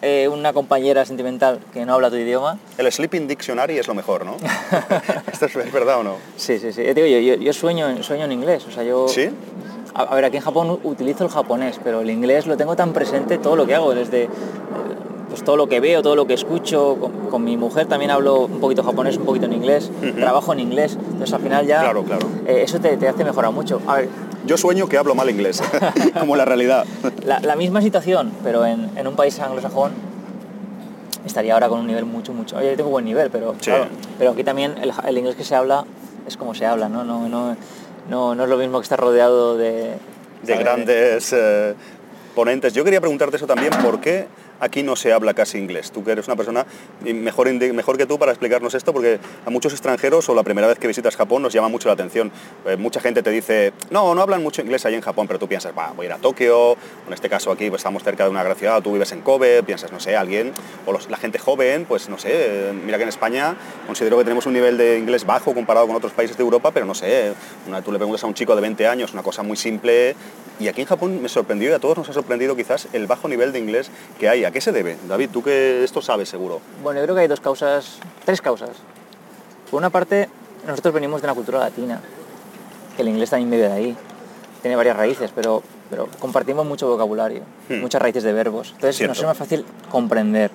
eh, 0.03 0.29
una 0.29 0.53
compañera 0.53 1.05
sentimental 1.05 1.61
que 1.73 1.85
no 1.85 1.95
habla 1.95 2.11
tu 2.11 2.17
idioma. 2.17 2.59
El 2.79 2.91
Sleeping 2.91 3.27
Dictionary 3.29 3.79
es 3.79 3.87
lo 3.89 3.95
mejor, 3.95 4.25
¿no? 4.25 4.37
¿Esto 5.33 5.47
es, 5.47 5.57
es 5.57 5.73
verdad 5.73 6.01
o 6.01 6.03
no? 6.05 6.17
Sí, 6.37 6.59
sí, 6.59 6.73
sí. 6.73 6.83
Yo, 6.85 7.07
yo, 7.07 7.35
yo 7.35 7.53
sueño, 7.53 7.89
en- 7.89 8.03
sueño 8.03 8.25
en 8.25 8.33
inglés, 8.33 8.65
o 8.67 8.71
sea, 8.71 8.83
yo... 8.85 9.09
¿Sí? 9.09 9.29
A, 9.95 10.03
a 10.03 10.15
ver, 10.15 10.25
aquí 10.27 10.37
en 10.37 10.43
Japón 10.43 10.79
utilizo 10.85 11.25
el 11.25 11.31
japonés, 11.31 11.81
pero 11.83 12.03
el 12.03 12.11
inglés 12.11 12.47
lo 12.47 12.57
tengo 12.57 12.77
tan 12.77 12.93
presente 12.93 13.39
todo 13.39 13.57
lo 13.57 13.67
que 13.67 13.75
hago, 13.75 13.95
desde 13.95 14.29
pues 15.29 15.45
todo 15.45 15.57
lo 15.57 15.69
que 15.69 15.81
veo, 15.81 16.03
todo 16.03 16.17
lo 16.17 16.27
que 16.27 16.35
escucho. 16.35 16.97
Con, 17.01 17.13
con 17.31 17.45
mi 17.45 17.57
mujer 17.57 17.87
también 17.87 18.11
hablo 18.11 18.41
un 18.47 18.61
poquito 18.61 18.83
japonés, 18.83 19.17
un 19.19 19.25
poquito 19.25 19.47
en 19.47 19.53
inglés, 19.53 19.91
trabajo 20.17 20.53
en 20.53 20.61
inglés, 20.61 20.97
entonces 21.01 21.33
al 21.35 21.41
final 21.43 21.67
ya 21.67 21.81
Claro, 21.81 22.03
claro. 22.05 22.27
eh, 22.47 22.63
eso 22.65 22.79
te, 22.81 22.97
te 22.97 23.09
hace 23.09 23.25
mejorar 23.25 23.53
mucho. 23.53 23.81
A 23.87 23.97
ver, 23.97 24.09
Yo 24.47 24.57
sueño 24.57 24.89
que 24.89 24.97
hablo 24.97 25.15
mal 25.15 25.29
inglés, 25.29 25.63
como 26.19 26.37
la 26.37 26.45
realidad. 26.45 26.85
la, 27.25 27.41
la 27.41 27.57
misma 27.57 27.83
situación, 27.83 28.33
pero 28.43 28.65
en, 28.65 28.91
en 28.97 29.07
un 29.07 29.15
país 29.17 29.39
anglosajón 29.41 29.93
estaría 31.27 31.55
ahora 31.55 31.69
con 31.69 31.81
un 31.81 31.87
nivel 31.87 32.05
mucho, 32.07 32.33
mucho. 32.33 32.57
Oye, 32.57 32.71
yo 32.71 32.77
tengo 32.77 32.91
buen 32.91 33.05
nivel, 33.05 33.31
pero 33.31 33.55
Sí. 33.61 33.71
claro, 33.71 33.87
pero 34.19 34.31
aquí 34.31 34.45
también 34.45 34.77
el, 34.81 34.93
el 35.07 35.19
inglés 35.19 35.37
que 35.37 35.45
se 35.45 35.55
habla 35.55 35.85
es 36.27 36.37
como 36.37 36.55
se 36.55 36.65
habla, 36.67 36.89
¿no? 36.89 37.05
No, 37.05 37.29
no, 37.29 37.57
no, 38.09 38.35
no 38.35 38.45
es 38.45 38.49
lo 38.49 38.57
mismo 38.57 38.79
que 38.79 38.85
estar 38.85 38.99
rodeado 38.99 39.57
de... 39.59 39.73
de 39.73 39.97
¿sabes? 40.47 40.61
grandes 40.61 41.33
eh, 41.37 41.75
ponentes. 42.35 42.73
Yo 42.73 42.85
quería 42.85 43.01
preguntarte 43.01 43.37
eso 43.37 43.47
también, 43.47 43.73
¿por 43.83 44.01
qué 44.01 44.27
aquí 44.61 44.83
no 44.83 44.97
se 44.97 45.13
habla 45.13 45.35
casi 45.35 45.59
inglés? 45.59 45.91
Tú 45.91 46.05
que 46.05 46.13
eres 46.13 46.27
una 46.27 46.37
persona 46.37 46.67
mejor, 47.03 47.53
mejor 47.53 47.97
que 47.97 48.07
tú 48.07 48.19
para 48.19 48.33
explicarnos 48.33 48.75
esto, 48.75 48.93
porque 48.93 49.19
a 49.45 49.51
muchos 49.51 49.73
extranjeros 49.73 50.29
o 50.29 50.35
la 50.35 50.43
primera 50.43 50.67
vez 50.67 50.79
que 50.79 50.87
visitas 50.87 51.17
Japón 51.17 51.43
nos 51.43 51.53
llama 51.53 51.69
mucho 51.69 51.89
la 51.89 51.95
atención. 51.95 52.31
Eh, 52.67 52.77
mucha 52.77 53.01
gente 53.01 53.23
te 53.23 53.31
dice, 53.31 53.73
no, 53.91 54.15
no 54.15 54.23
hablan 54.23 54.43
mucho 54.43 54.63
inglés 54.63 54.85
ahí 54.87 54.95
en 54.95 55.01
Japón, 55.01 55.27
pero 55.27 55.39
tú 55.39 55.49
piensas, 55.49 55.73
va, 55.77 55.93
voy 55.95 56.07
a 56.07 56.09
ir 56.09 56.13
a 56.13 56.19
Tokio, 56.19 56.77
en 57.07 57.13
este 57.13 57.29
caso 57.29 57.51
aquí 57.51 57.69
pues, 57.69 57.81
estamos 57.81 58.03
cerca 58.03 58.25
de 58.25 58.31
una 58.31 58.43
gran 58.43 58.57
ciudad, 58.57 58.83
tú 58.83 58.93
vives 58.93 59.13
en 59.13 59.23
Kobe, 59.23 59.63
piensas, 59.63 59.93
no 59.93 60.01
sé, 60.01 60.17
alguien, 60.17 60.53
o 60.87 60.99
la 61.09 61.17
gente 61.17 61.39
joven, 61.39 61.85
pues 61.87 62.09
no 62.09 62.19
sé, 62.19 62.73
mira 62.85 62.99
que 62.99 63.05
en 63.05 63.09
España 63.09 63.57
considero 63.87 64.19
que 64.19 64.25
tenemos 64.25 64.47
un 64.47 64.55
nivel 64.55 64.77
de 64.79 64.99
inglés 64.99 65.25
bajo 65.25 65.55
comparado 65.55 65.87
con 65.87 65.97
otros 65.97 66.13
países 66.13 66.37
de 66.37 66.43
Europa, 66.43 66.71
pero 66.73 66.87
no 66.87 66.95
sé, 66.95 67.33
tú 67.85 67.93
le 67.93 67.99
preguntas 67.99 68.25
a 68.25 68.27
un 68.27 68.35
chico 68.35 68.55
de 68.55 68.63
20 68.63 68.87
años, 68.87 69.13
una 69.13 69.23
cosa 69.23 69.43
muy 69.43 69.57
simple, 69.57 70.17
y 70.61 70.67
aquí 70.67 70.81
en 70.81 70.87
Japón 70.89 71.23
me 71.23 71.29
sorprendió 71.29 71.71
y 71.71 71.73
a 71.73 71.79
todos 71.79 71.99
nos 71.99 72.09
ha 72.09 72.13
sorprendido 72.13 72.57
quizás 72.57 72.89
el 72.93 73.07
bajo 73.07 73.29
nivel 73.29 73.53
de 73.53 73.61
inglés 73.61 73.91
que 74.19 74.29
hay. 74.29 74.45
A 74.49 74.51
qué 74.51 74.61
se 74.61 74.73
debe? 74.73 74.97
David, 75.07 75.31
tú 75.33 75.43
que 75.43 75.85
esto 75.85 76.03
sabes 76.03 76.29
seguro. 76.29 76.61
Bueno, 76.83 77.01
yo 77.01 77.05
creo 77.05 77.15
que 77.15 77.23
hay 77.23 77.29
dos 77.29 77.41
causas, 77.41 77.99
tres 78.25 78.41
causas. 78.41 78.71
Por 79.71 79.79
una 79.79 79.91
parte, 79.91 80.29
nosotros 80.67 80.95
venimos 80.95 81.21
de 81.21 81.27
una 81.27 81.35
cultura 81.35 81.59
latina, 81.61 82.01
que 82.97 83.03
el 83.03 83.09
inglés 83.09 83.31
también 83.31 83.51
vive 83.51 83.69
de 83.69 83.73
ahí. 83.73 83.97
Tiene 84.63 84.75
varias 84.77 84.97
raíces, 84.97 85.31
pero, 85.35 85.63
pero 85.91 86.09
compartimos 86.19 86.67
mucho 86.67 86.89
vocabulario, 86.89 87.43
Hmm. 87.69 87.81
muchas 87.81 88.01
raíces 88.03 88.23
de 88.25 88.33
verbos. 88.33 88.69
Entonces 88.75 88.97
Cierto. 88.97 89.11
nos 89.13 89.19
es 89.19 89.27
más 89.27 89.37
fácil 89.37 89.65
comprender. 89.91 90.51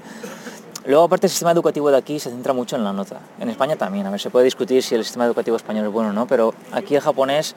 Luego, 0.86 1.04
aparte, 1.06 1.28
el 1.28 1.32
sistema 1.32 1.52
educativo 1.52 1.90
de 1.92 1.98
aquí 1.98 2.20
se 2.20 2.30
centra 2.30 2.52
mucho 2.52 2.76
en 2.76 2.84
la 2.84 2.92
nota. 2.92 3.20
En 3.40 3.48
España 3.50 3.78
también. 3.78 4.06
A 4.06 4.10
ver, 4.10 4.20
se 4.20 4.30
puede 4.30 4.44
discutir 4.46 4.84
si 4.84 4.96
el 4.96 5.06
sistema 5.06 5.26
educativo 5.26 5.56
español 5.56 5.86
es 5.86 5.92
bueno 5.94 6.10
o 6.10 6.14
no, 6.14 6.28
pero 6.28 6.54
aquí 6.74 6.96
el 6.96 7.02
japonés 7.02 7.56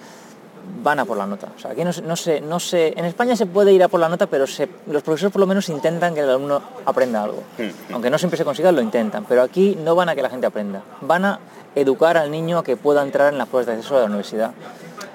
van 0.83 0.98
a 1.00 1.05
por 1.05 1.16
la 1.16 1.26
nota. 1.26 1.48
O 1.57 1.59
sea, 1.59 1.72
aquí 1.72 1.85
no, 1.85 1.92
se- 1.92 2.02
no 2.02 2.16
se, 2.16 2.40
no 2.40 2.61
se- 2.61 2.88
en 2.98 3.05
España 3.05 3.35
se 3.37 3.46
puede 3.46 3.72
ir 3.72 3.83
a 3.83 3.88
por 3.88 4.00
la 4.00 4.09
nota, 4.09 4.26
pero 4.26 4.46
se- 4.46 4.68
los 4.87 5.02
profesores 5.02 5.33
por 5.33 5.40
lo 5.40 5.46
menos 5.46 5.68
intentan 5.68 6.14
que 6.14 6.20
el 6.20 6.29
alumno 6.31 6.61
aprenda 6.85 7.22
algo. 7.22 7.42
Mm. 7.59 7.92
Aunque 7.94 8.11
no 8.11 8.18
siempre 8.18 8.37
se 8.37 8.44
consiga, 8.44 8.72
lo 8.72 8.81
intentan. 8.81 9.24
Pero 9.29 9.42
aquí 9.42 9.76
no 9.83 9.94
van 9.94 10.09
a 10.09 10.14
que 10.14 10.22
la 10.22 10.31
gente 10.31 10.46
aprenda. 10.46 10.83
Van 11.00 11.24
a 11.24 11.38
educar 11.74 12.16
al 12.16 12.31
niño 12.31 12.59
a 12.59 12.64
que 12.64 12.76
pueda 12.76 13.02
entrar 13.02 13.33
en 13.33 13.38
las 13.38 13.48
pruebas 13.48 13.66
de 13.66 13.72
acceso 13.74 13.96
a 13.96 14.00
la 14.00 14.07
universidad. 14.07 14.52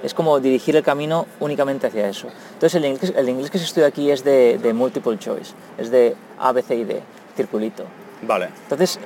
Es 0.03 0.13
como 0.13 0.39
dirigir 0.39 0.75
el 0.75 0.83
camino 0.83 1.27
únicamente 1.39 1.87
hacia 1.87 2.07
eso. 2.07 2.27
Entonces 2.53 2.75
el 2.75 2.85
inglés, 2.85 3.13
el 3.15 3.29
inglés 3.29 3.49
que 3.51 3.57
se 3.59 3.65
estudia 3.65 3.87
aquí 3.87 4.09
es 4.11 4.23
de, 4.23 4.57
de 4.61 4.73
multiple 4.73 5.17
choice, 5.19 5.53
es 5.77 5.91
de 5.91 6.15
A, 6.39 6.51
B, 6.51 6.61
C 6.63 6.75
y 6.75 6.83
D, 6.85 7.01
circulito. 7.35 7.83
Vale. 8.23 8.49
Entonces 8.63 8.99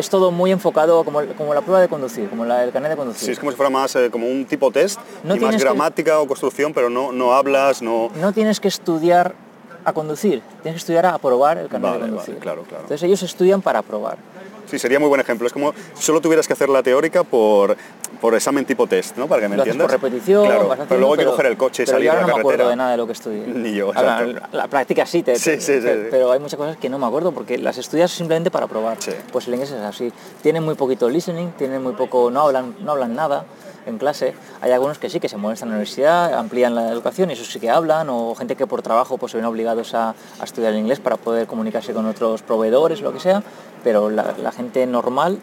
es 0.00 0.08
todo 0.10 0.30
muy 0.32 0.50
enfocado 0.50 1.04
como, 1.04 1.20
como 1.36 1.54
la 1.54 1.60
prueba 1.60 1.80
de 1.80 1.88
conducir, 1.88 2.28
como 2.28 2.44
la- 2.44 2.64
el 2.64 2.72
carnet 2.72 2.90
de 2.90 2.96
conducir. 2.96 3.26
Sí, 3.26 3.30
es 3.32 3.38
como 3.38 3.50
si 3.52 3.56
fuera 3.56 3.70
más 3.70 3.94
eh, 3.96 4.10
como 4.10 4.26
un 4.26 4.44
tipo 4.46 4.70
test 4.72 4.98
No 5.22 5.36
y 5.36 5.40
más 5.40 5.54
que- 5.54 5.62
gramática 5.62 6.18
o 6.20 6.26
construcción, 6.26 6.72
pero 6.74 6.90
no, 6.90 7.12
no 7.12 7.32
hablas, 7.34 7.80
no... 7.82 8.10
no 8.16 8.32
tienes 8.32 8.58
que 8.60 8.68
estudiar 8.68 9.34
a 9.84 9.92
conducir, 9.92 10.42
tienes 10.62 10.74
que 10.80 10.82
estudiar 10.84 11.06
a 11.06 11.14
aprobar 11.14 11.56
el 11.58 11.68
carnet 11.68 11.90
Vale, 11.92 12.02
de 12.04 12.08
conducir. 12.10 12.34
vale, 12.34 12.40
claro, 12.42 12.62
claro. 12.62 12.82
Entonces 12.82 13.02
ellos 13.06 13.22
estudian 13.22 13.62
para 13.62 13.78
aprobar. 13.78 14.18
Sí, 14.70 14.78
sería 14.78 14.98
muy 15.00 15.08
buen 15.08 15.20
ejemplo. 15.20 15.46
Es 15.46 15.52
como 15.52 15.72
si 15.94 16.02
solo 16.02 16.20
tuvieras 16.20 16.46
que 16.46 16.52
hacer 16.52 16.68
la 16.68 16.82
teórica 16.82 17.24
por, 17.24 17.76
por 18.20 18.34
examen 18.34 18.64
tipo 18.64 18.86
test, 18.86 19.16
¿no? 19.16 19.26
Para 19.26 19.42
que 19.42 19.48
me 19.48 19.56
Lo 19.56 19.62
entiendas. 19.64 19.86
por 19.90 20.00
repetición, 20.00 20.44
Claro, 20.46 20.60
vas 20.68 20.70
haciendo, 20.80 20.88
pero 20.88 21.00
luego 21.00 21.14
hay 21.14 21.18
que 21.20 21.24
coger 21.26 21.46
el 21.46 21.56
coche 21.56 21.82
y 21.82 21.86
salir 21.86 22.04
yo 22.06 22.12
a 22.12 22.14
la 22.14 22.20
no 22.22 22.26
me 22.26 22.32
carretera. 22.34 22.54
acuerdo 22.54 22.70
de 22.70 22.76
nada 22.76 22.90
de 22.92 22.96
lo 22.96 23.06
que 23.06 23.12
estudié. 23.12 23.46
Ni 23.48 23.74
yo, 23.74 23.92
Ahora, 23.94 24.24
la, 24.26 24.48
la 24.52 24.68
práctica 24.68 25.04
sí, 25.06 25.22
te, 25.22 25.36
Sí, 25.36 25.60
sí, 25.60 25.60
sí, 25.60 25.80
pero, 25.82 26.02
sí. 26.02 26.08
pero 26.10 26.32
hay 26.32 26.38
muchas 26.38 26.56
cosas 26.58 26.76
que 26.76 26.88
no 26.88 26.98
me 26.98 27.06
acuerdo 27.06 27.32
porque 27.32 27.58
las 27.58 27.78
estudias 27.78 28.10
simplemente 28.10 28.50
para 28.50 28.66
probar. 28.68 28.98
Pues 29.32 29.46
el 29.48 29.54
inglés 29.54 29.70
es 29.72 29.80
así. 29.80 30.12
Tienen 30.42 30.62
muy 30.64 30.74
poquito 30.76 31.08
listening, 31.08 31.48
tienen 31.58 31.82
muy 31.82 31.94
poco, 31.94 32.30
no 32.30 32.42
hablan, 32.42 32.76
no 32.80 32.92
hablan 32.92 33.14
nada 33.14 33.44
en 33.86 33.98
clase. 33.98 34.34
Hay 34.60 34.72
algunos 34.72 34.98
que 34.98 35.10
sí, 35.10 35.20
que 35.20 35.28
se 35.28 35.36
molestan 35.36 35.68
en 35.68 35.70
la 35.70 35.76
universidad, 35.76 36.34
amplían 36.34 36.74
la 36.74 36.90
educación 36.90 37.30
y 37.30 37.34
eso 37.34 37.44
sí 37.44 37.60
que 37.60 37.70
hablan, 37.70 38.08
o 38.10 38.34
gente 38.34 38.56
que 38.56 38.66
por 38.66 38.82
trabajo 38.82 39.18
pues 39.18 39.32
se 39.32 39.38
ven 39.38 39.46
obligados 39.46 39.94
a, 39.94 40.10
a 40.10 40.44
estudiar 40.44 40.74
inglés 40.74 41.00
para 41.00 41.16
poder 41.16 41.46
comunicarse 41.46 41.92
con 41.92 42.06
otros 42.06 42.42
proveedores, 42.42 43.00
lo 43.00 43.12
que 43.12 43.20
sea, 43.20 43.42
pero 43.82 44.10
la, 44.10 44.34
la 44.38 44.52
gente 44.52 44.86
normal 44.86 45.38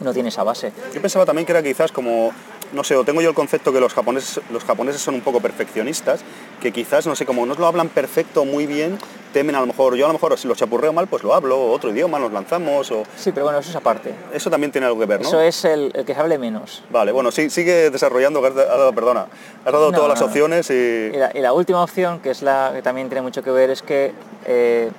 no 0.00 0.12
tiene 0.12 0.28
esa 0.28 0.42
base. 0.42 0.72
Yo 0.94 1.00
pensaba 1.00 1.24
también 1.24 1.46
que 1.46 1.52
era 1.52 1.62
quizás 1.62 1.90
como, 1.92 2.30
no 2.72 2.84
sé, 2.84 2.96
o 2.96 3.04
tengo 3.04 3.20
yo 3.20 3.28
el 3.30 3.34
concepto 3.34 3.72
que 3.72 3.80
los 3.80 3.94
japoneses, 3.94 4.40
los 4.50 4.64
japoneses 4.64 5.00
son 5.00 5.14
un 5.14 5.20
poco 5.20 5.40
perfeccionistas, 5.40 6.20
que 6.60 6.72
quizás, 6.72 7.06
no 7.06 7.14
sé, 7.16 7.24
como 7.26 7.46
no 7.46 7.54
lo 7.54 7.66
hablan 7.66 7.88
perfecto 7.88 8.44
muy 8.44 8.66
bien, 8.66 8.98
temen 9.32 9.54
a 9.54 9.60
lo 9.60 9.66
mejor, 9.66 9.94
yo 9.96 10.06
a 10.06 10.08
lo 10.08 10.14
mejor 10.14 10.38
si 10.38 10.48
lo 10.48 10.54
chapurreo 10.54 10.92
mal, 10.92 11.06
pues 11.08 11.22
lo 11.22 11.34
hablo, 11.34 11.70
otro 11.70 11.90
idioma 11.90 12.18
nos 12.18 12.32
lanzamos, 12.32 12.90
o 12.90 13.02
Sí, 13.16 13.32
pero 13.32 13.44
bueno, 13.44 13.58
eso 13.58 13.70
es 13.70 13.76
aparte. 13.76 14.14
eso 14.32 14.48
también 14.50 14.72
tiene 14.72 14.86
algo 14.86 14.98
que 14.98 15.06
ver, 15.06 15.20
¿no? 15.20 15.28
Eso 15.28 15.40
es 15.40 15.64
el, 15.64 15.90
el 15.94 16.04
que 16.04 16.14
se 16.14 16.20
hable 16.20 16.38
menos. 16.38 16.82
Vale, 16.90 17.12
bueno, 17.12 17.30
sí, 17.30 17.50
sigue 17.50 17.90
desarrollando, 17.90 18.40
que 18.40 18.48
has 18.48 18.54
dado, 18.54 18.92
perdona, 18.94 19.26
has 19.64 19.72
dado 19.72 19.90
No, 19.90 19.96
todas 19.96 20.10
las 20.10 20.20
no. 20.20 20.26
opciones 20.26 20.70
y... 20.70 20.74
Y 21.14 21.16
la, 21.16 21.30
y 21.34 21.40
la 21.40 21.52
última 21.52 21.82
opción, 21.82 22.20
que 22.20 22.30
es 22.30 22.42
la 22.42 22.70
que 22.74 22.82
también 22.82 23.08
tiene 23.08 23.22
mucho 23.22 23.42
que 23.42 23.50
ver, 23.50 23.70
es 23.70 23.82
que 23.82 24.12
eh, 24.46 24.90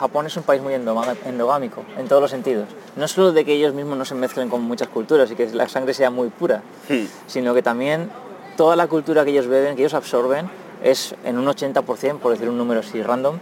Japón 0.00 0.24
es 0.24 0.34
un 0.38 0.44
país 0.44 0.62
muy 0.62 0.72
endogámico, 0.72 1.84
en 1.98 2.08
todos 2.08 2.22
los 2.22 2.30
sentidos. 2.30 2.66
No 2.96 3.06
solo 3.06 3.32
de 3.32 3.44
que 3.44 3.52
ellos 3.52 3.74
mismos 3.74 3.98
no 3.98 4.06
se 4.06 4.14
mezclen 4.14 4.48
con 4.48 4.62
muchas 4.62 4.88
culturas 4.88 5.30
y 5.30 5.34
que 5.36 5.46
la 5.50 5.68
sangre 5.68 5.92
sea 5.92 6.08
muy 6.08 6.30
pura, 6.30 6.62
Hmm. 6.88 7.04
sino 7.26 7.52
que 7.52 7.62
también 7.62 8.08
toda 8.56 8.76
la 8.76 8.86
cultura 8.86 9.26
que 9.26 9.30
ellos 9.32 9.46
beben, 9.46 9.76
que 9.76 9.82
ellos 9.82 9.92
absorben, 9.92 10.48
es 10.82 11.14
en 11.22 11.36
un 11.36 11.46
80%, 11.46 12.18
por 12.18 12.32
decir 12.32 12.48
un 12.48 12.56
número 12.56 12.80
así 12.80 13.02
random, 13.02 13.36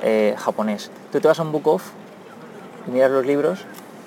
eh, 0.00 0.36
japonés. 0.38 0.92
Tú 1.10 1.18
te 1.18 1.26
vas 1.26 1.40
a 1.40 1.42
un 1.42 1.50
book 1.50 1.66
off 1.66 1.82
y 2.86 2.92
miras 2.92 3.10
los 3.10 3.26
libros, 3.26 3.58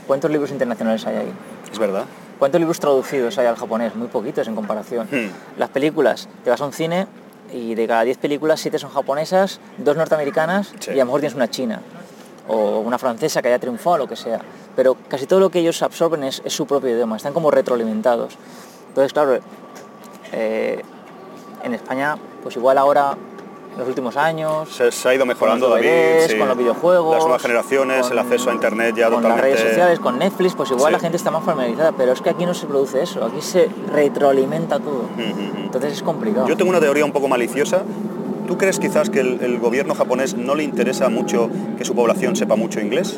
¿cuántos 0.08 0.32
libros 0.32 0.52
internacionales 0.52 1.06
hay 1.06 1.18
ahí? 1.18 1.34
Es 1.70 1.78
verdad. 1.80 2.06
¿Cuántos 2.40 2.62
libros 2.62 2.80
traducidos 2.80 3.38
hay 3.40 3.48
al 3.48 3.58
japonés? 3.58 3.94
Muy 3.96 4.08
poquitos 4.08 4.48
en 4.48 4.56
comparación. 4.56 5.06
Hmm. 5.12 5.32
Las 5.60 5.68
películas, 5.70 6.30
te 6.46 6.50
vas 6.50 6.62
a 6.62 6.66
un 6.66 6.72
cine 6.72 7.08
y 7.54 7.76
de 7.76 7.88
cada 7.88 8.04
10 8.04 8.18
películas, 8.18 8.60
7 8.60 8.78
son 8.80 8.92
japonesas, 8.92 9.60
2 9.78 9.98
norteamericanas 9.98 10.74
Sí. 10.80 10.92
y 10.92 10.94
a 10.96 10.98
lo 11.00 11.06
mejor 11.06 11.22
tienes 11.22 11.36
una 11.36 11.50
china 11.50 11.82
o 12.48 12.80
una 12.80 12.98
francesa 12.98 13.42
que 13.42 13.48
haya 13.50 13.60
triunfado, 13.60 13.98
lo 13.98 14.08
que 14.08 14.16
sea. 14.16 14.42
Pero 14.76 14.96
casi 15.08 15.26
todo 15.28 15.40
lo 15.40 15.50
que 15.50 15.60
ellos 15.60 15.82
absorben 15.84 16.24
es, 16.24 16.42
es 16.46 16.54
su 16.54 16.66
propio 16.66 16.90
idioma, 16.90 17.18
están 17.18 17.34
como 17.34 17.52
retroalimentados. 17.52 18.38
Entonces, 18.90 19.14
claro, 19.14 19.40
eh, 20.32 20.82
en 21.64 21.74
España, 21.74 22.18
pues 22.42 22.56
igual 22.56 22.78
ahora, 22.78 23.18
los 23.78 23.88
últimos 23.88 24.18
años, 24.18 24.68
Se, 24.70 24.92
se 24.92 25.08
ha 25.10 25.16
ido 25.16 25.26
mejorando, 25.26 25.68
con 25.70 25.78
los 25.78 25.86
David. 25.86 26.28
Sí. 26.28 26.38
con 26.38 26.48
los 26.50 26.58
videojuegos, 26.58 27.14
Las 27.16 27.24
nuevas 27.24 27.42
generaciones, 27.42 28.02
con- 28.02 28.12
el 28.12 28.20
acceso 28.20 28.50
a 28.50 28.54
Internet 28.54 28.96
ya 28.98 29.06
con 29.10 29.22
totalmente... 29.22 29.50
las 29.52 29.60
redes 29.60 29.70
sociales, 29.70 30.00
con 30.00 30.20
Netflix, 30.20 30.56
pues 30.56 30.72
igual 30.72 30.88
Sí. 30.88 30.94
la 30.94 31.00
gente 31.00 31.18
está 31.18 31.32
más 31.32 31.44
familiarizada, 31.44 31.92
pero 31.94 32.12
es 32.12 32.22
que 32.22 32.30
aquí 32.30 32.46
no 32.46 32.54
se 32.54 32.66
produce 32.68 33.02
eso, 33.04 33.24
aquí 33.24 33.42
se 33.42 33.70
retroalimenta 33.94 34.80
todo. 34.80 35.04
Entonces 35.18 35.94
es 35.94 36.04
complicado. 36.04 36.48
Yo 36.48 36.58
tengo 36.58 36.70
una 36.72 36.80
teoría 36.80 37.06
un 37.06 37.12
poco 37.12 37.28
maliciosa. 37.28 37.84
¿Tú 38.48 38.58
crees 38.58 38.80
quizás 38.80 39.10
que 39.12 39.20
el, 39.20 39.40
el 39.42 39.60
gobierno 39.60 39.94
japonés 39.94 40.34
no 40.36 40.56
le 40.56 40.64
interesa 40.64 41.08
mucho 41.10 41.50
que 41.78 41.86
su 41.86 41.94
población 41.94 42.36
sepa 42.36 42.56
mucho 42.56 42.80
inglés? 42.82 43.18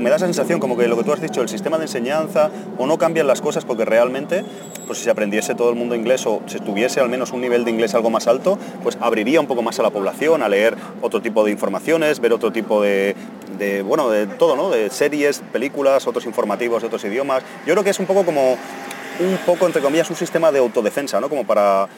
O 0.00 0.02
me 0.02 0.08
da 0.08 0.16
esa 0.16 0.24
sensación 0.24 0.60
como 0.60 0.78
que 0.78 0.88
lo 0.88 0.96
que 0.96 1.04
tú 1.04 1.12
has 1.12 1.20
dicho, 1.20 1.42
el 1.42 1.48
sistema 1.50 1.76
de 1.76 1.84
enseñanza, 1.84 2.48
o 2.78 2.86
no 2.86 2.96
cambian 2.96 3.26
las 3.26 3.42
cosas 3.42 3.66
porque 3.66 3.84
realmente, 3.84 4.46
pues 4.86 4.98
si 4.98 5.04
se 5.04 5.10
aprendiese 5.10 5.54
todo 5.54 5.68
el 5.68 5.76
mundo 5.76 5.94
inglés 5.94 6.24
o 6.26 6.40
se 6.46 6.58
tuviese 6.58 7.00
al 7.00 7.10
menos 7.10 7.32
un 7.32 7.42
nivel 7.42 7.66
de 7.66 7.70
inglés 7.70 7.94
algo 7.94 8.08
más 8.08 8.26
alto, 8.26 8.58
pues 8.82 8.96
abriría 8.98 9.42
un 9.42 9.46
poco 9.46 9.60
más 9.60 9.78
a 9.78 9.82
la 9.82 9.90
población 9.90 10.42
a 10.42 10.48
leer 10.48 10.74
otro 11.02 11.20
tipo 11.20 11.44
de 11.44 11.50
informaciones, 11.50 12.18
ver 12.18 12.32
otro 12.32 12.50
tipo 12.50 12.80
de, 12.80 13.14
de, 13.58 13.82
bueno, 13.82 14.08
de 14.08 14.26
todo, 14.26 14.56
¿no? 14.56 14.70
De 14.70 14.88
series, 14.88 15.42
películas, 15.52 16.06
otros 16.06 16.24
informativos 16.24 16.80
de 16.80 16.86
otros 16.86 17.04
idiomas. 17.04 17.42
Yo 17.66 17.74
creo 17.74 17.84
que 17.84 17.90
es 17.90 18.00
un 18.00 18.06
poco 18.06 18.24
como, 18.24 18.52
un 18.52 19.38
poco, 19.44 19.66
entre 19.66 19.82
comillas, 19.82 20.08
un 20.08 20.16
sistema 20.16 20.50
de 20.50 20.60
autodefensa, 20.60 21.20
¿no? 21.20 21.28
Como 21.28 21.44
para 21.46 21.88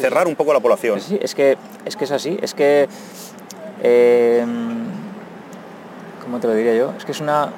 cerrar 0.00 0.28
un 0.28 0.36
poco 0.36 0.52
la 0.52 0.60
población. 0.60 1.00
Sí, 1.00 1.18
es 1.20 1.34
que 1.34 1.58
es, 1.84 1.96
que 1.96 2.04
es 2.04 2.12
así, 2.12 2.38
es 2.40 2.54
que... 2.54 2.88
eh, 3.82 4.46
¿Cómo 6.32 6.40
te 6.40 6.48
lo 6.48 6.54
diría 6.54 6.74
yo? 6.74 6.94
Es 6.96 7.04
que 7.04 7.12
es 7.12 7.20
una... 7.20 7.50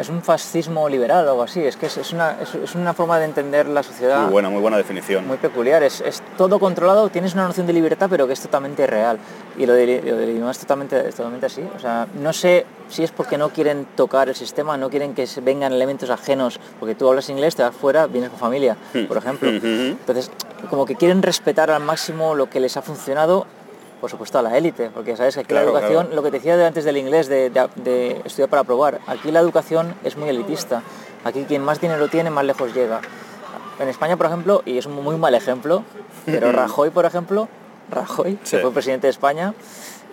Es 0.00 0.10
un 0.10 0.20
fascismo 0.20 0.90
liberal 0.90 1.26
o 1.26 1.30
algo 1.30 1.42
así, 1.44 1.62
es 1.62 1.76
que 1.78 1.86
es, 1.86 1.96
es 1.96 2.12
una, 2.12 2.36
es, 2.42 2.54
es 2.54 2.74
una 2.74 2.92
forma 2.92 3.18
de 3.18 3.24
entender 3.24 3.66
la 3.66 3.82
sociedad 3.82 4.24
Muy 4.24 4.30
buena, 4.32 4.50
muy 4.50 4.60
buena 4.60 4.76
definición. 4.76 5.26
muy 5.26 5.38
peculiar, 5.38 5.82
es, 5.82 6.02
es 6.02 6.22
todo 6.36 6.58
controlado, 6.58 7.08
tienes 7.08 7.32
una 7.32 7.46
noción 7.46 7.66
de 7.66 7.72
libertad 7.72 8.08
pero 8.10 8.26
que 8.26 8.34
es 8.34 8.40
totalmente 8.40 8.86
real. 8.86 9.18
Y 9.56 9.64
lo 9.64 9.72
de, 9.72 10.02
lo 10.04 10.18
del 10.18 10.28
idioma 10.28 10.50
es 10.50 10.58
totalmente, 10.58 11.08
es 11.08 11.14
totalmente 11.14 11.46
así, 11.46 11.62
o 11.74 11.78
sea, 11.78 12.06
no 12.20 12.34
sé 12.34 12.66
si 12.90 13.04
es 13.04 13.10
porque 13.10 13.38
no 13.38 13.48
quieren 13.48 13.86
tocar 13.96 14.28
el 14.28 14.34
sistema, 14.34 14.76
no 14.76 14.90
quieren 14.90 15.14
que 15.14 15.26
vengan 15.40 15.72
elementos 15.72 16.10
ajenos, 16.10 16.60
porque 16.78 16.94
tú 16.94 17.08
hablas 17.08 17.30
inglés, 17.30 17.56
te 17.56 17.62
vas 17.62 17.74
fuera, 17.74 18.06
vienes 18.06 18.28
con 18.28 18.38
familia, 18.38 18.76
por 19.08 19.16
ejemplo, 19.16 19.48
entonces 19.50 20.30
como 20.68 20.84
que 20.84 20.96
quieren 20.96 21.22
respetar 21.22 21.70
al 21.70 21.82
máximo 21.82 22.34
lo 22.34 22.50
que 22.50 22.60
les 22.60 22.76
ha 22.76 22.82
funcionado 22.82 23.46
por 24.00 24.10
supuesto 24.10 24.38
a 24.38 24.42
la 24.42 24.56
élite, 24.56 24.90
porque 24.92 25.16
sabes 25.16 25.34
que 25.34 25.40
aquí 25.40 25.48
Claro, 25.48 25.66
la 25.66 25.78
educación, 25.78 26.06
claro. 26.06 26.16
lo 26.16 26.22
que 26.22 26.30
te 26.30 26.36
decía 26.38 26.56
de 26.56 26.66
antes 26.66 26.84
del 26.84 26.96
inglés, 26.96 27.28
de, 27.28 27.50
de- 27.50 27.68
de 27.76 28.20
estudiar 28.24 28.48
para 28.48 28.64
probar, 28.64 29.00
aquí 29.06 29.30
la 29.30 29.40
educación 29.40 29.94
es 30.04 30.16
muy 30.16 30.28
elitista, 30.28 30.82
aquí 31.24 31.44
quien 31.44 31.62
más 31.64 31.80
dinero 31.80 32.08
tiene 32.08 32.30
más 32.30 32.44
lejos 32.44 32.74
llega. 32.74 33.00
En 33.78 33.88
España, 33.88 34.16
por 34.16 34.26
ejemplo, 34.26 34.62
y 34.64 34.78
es 34.78 34.86
un 34.86 34.94
muy 35.02 35.16
mal 35.16 35.34
ejemplo, 35.34 35.82
pero 36.26 36.52
Rajoy, 36.52 36.90
por 36.90 37.04
ejemplo, 37.06 37.48
Rajoy, 37.90 38.38
Sí. 38.42 38.56
que 38.56 38.62
fue 38.62 38.72
presidente 38.72 39.06
de 39.06 39.10
España, 39.12 39.54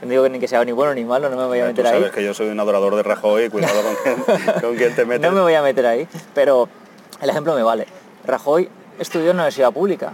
no 0.01 0.09
digo 0.09 0.23
que 0.23 0.29
ni 0.29 0.39
que 0.39 0.47
sea 0.47 0.63
ni 0.65 0.71
bueno 0.73 0.93
ni 0.93 1.03
malo, 1.05 1.29
no 1.29 1.37
me 1.37 1.45
voy 1.45 1.59
a 1.59 1.63
Tú 1.63 1.67
meter 1.69 1.87
ahí. 1.87 1.93
sabes 1.93 2.11
que 2.11 2.23
yo 2.23 2.33
soy 2.33 2.47
un 2.49 2.59
adorador 2.59 2.95
de 2.95 3.03
Rajoy, 3.03 3.49
cuidado 3.49 3.73
con 4.61 4.75
quién 4.75 4.93
te 4.95 5.05
metes. 5.05 5.29
No 5.29 5.35
me 5.35 5.41
voy 5.41 5.53
a 5.55 5.61
meter 5.61 5.85
ahí, 5.85 6.07
pero 6.33 6.67
el 7.21 7.29
ejemplo 7.29 7.55
me 7.55 7.63
vale. 7.63 7.87
Rajoy 8.25 8.69
estudió 8.99 9.25
en 9.31 9.37
una 9.37 9.43
universidad 9.43 9.71
pública. 9.71 10.13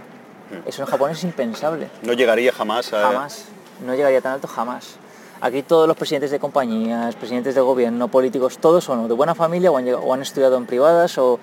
Eso 0.66 0.82
en 0.82 0.88
Japón 0.88 1.10
es 1.12 1.22
impensable. 1.22 1.88
No 2.02 2.12
llegaría 2.12 2.50
jamás 2.52 2.92
a... 2.92 3.02
Jamás. 3.02 3.44
No 3.84 3.94
llegaría 3.94 4.20
tan 4.20 4.32
alto 4.32 4.46
jamás. 4.48 4.96
Aquí 5.40 5.62
todos 5.62 5.88
los 5.88 5.96
presidentes 5.96 6.30
de 6.30 6.38
compañías, 6.38 7.14
presidentes 7.16 7.54
de 7.54 7.60
gobierno, 7.62 8.08
políticos, 8.08 8.58
todos 8.58 8.84
son 8.84 9.00
o 9.00 9.08
de 9.08 9.14
buena 9.14 9.34
familia 9.34 9.70
o 9.70 9.76
han, 9.78 9.84
llegado- 9.86 10.04
o 10.04 10.12
han 10.12 10.20
estudiado 10.22 10.56
en 10.58 10.66
privadas 10.66 11.16
o 11.18 11.38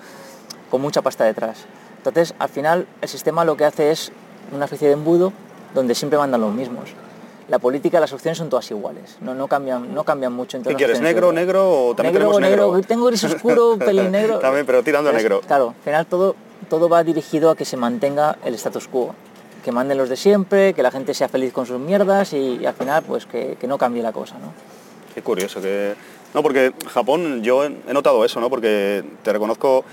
con 0.70 0.80
mucha 0.80 1.02
pasta 1.02 1.24
detrás. 1.24 1.58
Entonces, 1.96 2.32
al 2.38 2.48
final, 2.48 2.86
el 3.02 3.08
sistema 3.08 3.44
lo 3.44 3.56
que 3.56 3.64
hace 3.64 3.90
es 3.90 4.12
una 4.54 4.66
especie 4.66 4.86
de 4.88 4.94
embudo 4.94 5.32
donde 5.74 5.94
siempre 5.96 6.16
mandan 6.18 6.40
los 6.40 6.52
mismos. 6.54 6.90
La 7.48 7.58
política, 7.58 7.98
las 7.98 8.12
opciones 8.12 8.38
son 8.38 8.50
todas 8.50 8.70
iguales, 8.70 9.16
no, 9.22 9.34
no, 9.34 9.48
cambian, 9.48 9.94
no 9.94 10.04
cambian 10.04 10.32
mucho 10.34 10.58
entre 10.58 10.74
¿Qué 10.74 10.76
quieres, 10.76 11.00
negro, 11.00 11.32
negro 11.32 11.88
o 11.88 11.94
también 11.94 12.12
negro, 12.14 12.28
tenemos 12.34 12.40
negro? 12.42 12.72
negro, 12.74 12.86
tengo 12.86 13.06
gris 13.06 13.24
oscuro, 13.24 13.76
pelín 13.84 14.12
negro. 14.12 14.38
También, 14.38 14.66
pero 14.66 14.82
tirando 14.84 15.08
a 15.10 15.12
negro. 15.14 15.40
Claro, 15.46 15.68
al 15.70 15.82
final 15.82 16.06
todo, 16.06 16.36
todo 16.68 16.88
va 16.90 17.02
dirigido 17.02 17.50
a 17.50 17.56
que 17.56 17.64
se 17.64 17.78
mantenga 17.78 18.36
el 18.44 18.54
status 18.54 18.86
quo. 18.86 19.14
Que 19.68 19.72
manden 19.72 19.98
los 19.98 20.08
de 20.08 20.16
siempre, 20.16 20.72
que 20.72 20.82
la 20.82 20.90
gente 20.90 21.12
sea 21.12 21.28
feliz 21.28 21.52
con 21.52 21.66
sus 21.66 21.78
mierdas 21.78 22.32
y, 22.32 22.64
al 22.64 22.72
final 22.72 23.02
pues 23.02 23.26
que, 23.26 23.58
que 23.60 23.66
no 23.66 23.76
cambie 23.76 24.02
la 24.02 24.12
cosa, 24.12 24.36
¿no? 24.38 24.54
Qué 25.14 25.20
curioso 25.20 25.60
que... 25.60 25.94
No, 26.32 26.42
porque 26.42 26.72
Japón, 26.86 27.42
yo 27.42 27.66
he 27.66 27.92
notado 27.92 28.24
eso, 28.24 28.40
¿no? 28.40 28.48
Porque 28.48 29.04
te 29.22 29.30
reconozco 29.30 29.84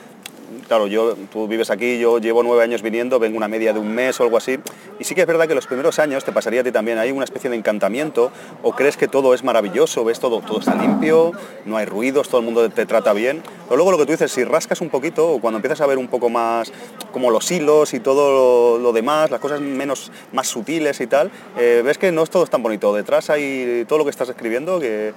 claro, 0.67 0.87
yo, 0.87 1.15
tú 1.31 1.47
vives 1.47 1.69
aquí, 1.69 1.99
yo 1.99 2.19
llevo 2.19 2.43
nueve 2.43 2.63
años 2.63 2.81
viniendo, 2.81 3.19
vengo 3.19 3.37
una 3.37 3.47
media 3.47 3.73
de 3.73 3.79
un 3.79 3.93
mes 3.93 4.19
o 4.19 4.23
algo 4.23 4.37
así, 4.37 4.59
y 4.99 5.03
sí 5.03 5.15
que 5.15 5.21
es 5.21 5.27
verdad 5.27 5.47
que 5.47 5.55
los 5.55 5.67
primeros 5.67 5.99
años 5.99 6.23
te 6.23 6.31
pasaría 6.31 6.61
a 6.61 6.63
ti 6.63 6.71
también, 6.71 6.97
hay 6.97 7.11
una 7.11 7.23
especie 7.23 7.49
de 7.49 7.55
encantamiento, 7.55 8.31
o 8.63 8.73
crees 8.73 8.97
que 8.97 9.07
todo 9.07 9.33
es 9.33 9.43
maravilloso, 9.43 10.03
ves 10.03 10.19
todo, 10.19 10.41
todo 10.41 10.59
está 10.59 10.75
limpio, 10.75 11.31
no 11.65 11.77
hay 11.77 11.85
ruidos, 11.85 12.29
todo 12.29 12.39
el 12.39 12.45
mundo 12.45 12.69
te 12.69 12.85
trata 12.85 13.13
bien, 13.13 13.41
pero 13.65 13.77
luego 13.77 13.91
lo 13.91 13.97
que 13.97 14.05
tú 14.05 14.11
dices, 14.11 14.31
si 14.31 14.43
rascas 14.43 14.81
un 14.81 14.89
poquito, 14.89 15.29
o 15.33 15.39
cuando 15.39 15.57
empiezas 15.57 15.81
a 15.81 15.85
ver 15.85 15.97
un 15.97 16.07
poco 16.07 16.29
más 16.29 16.71
como 17.11 17.31
los 17.31 17.49
hilos 17.51 17.93
y 17.93 17.99
todo 17.99 18.79
lo, 18.79 18.93
demás, 18.93 19.31
las 19.31 19.39
cosas 19.39 19.61
menos, 19.61 20.11
más 20.31 20.47
sutiles 20.47 20.99
y 21.01 21.07
tal, 21.07 21.31
eh, 21.57 21.81
ves 21.83 21.97
que 21.97 22.11
no 22.11 22.23
es 22.23 22.29
todo 22.29 22.45
tan 22.47 22.63
bonito, 22.63 22.93
detrás 22.93 23.29
hay 23.29 23.85
todo 23.87 23.99
lo 23.99 24.05
que 24.05 24.11
estás 24.11 24.29
escribiendo 24.29 24.79
que... 24.79 25.13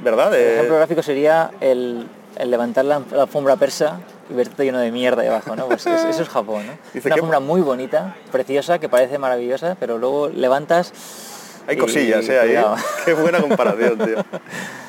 ¿Verdad? 0.00 0.34
El 0.34 0.54
ejemplo 0.54 0.76
gráfico 0.76 1.00
sería 1.00 1.52
el, 1.60 2.08
levantar 2.44 2.84
la, 2.84 3.02
la 3.12 3.22
alfombra 3.22 3.54
persa 3.54 4.00
y 4.32 4.34
verte 4.34 4.64
lleno 4.64 4.78
de 4.78 4.90
mierda 4.90 5.22
debajo, 5.22 5.54
¿no? 5.54 5.66
Pues 5.66 5.86
eso 5.86 6.22
es 6.22 6.28
Japón, 6.28 6.66
¿no? 6.66 6.72
Una 7.04 7.14
alfombra 7.14 7.40
muy 7.40 7.60
bonita, 7.60 8.16
preciosa, 8.30 8.78
que 8.78 8.88
parece 8.88 9.18
maravillosa, 9.18 9.76
pero 9.78 9.98
luego 9.98 10.28
levantas 10.28 10.92
hay 11.66 11.76
cosillas, 11.76 12.28
¿eh? 12.28 12.38
Ahí. 12.38 12.56
Qué 13.04 13.14
buena 13.14 13.40
comparación, 13.40 13.98
tío. 13.98 14.16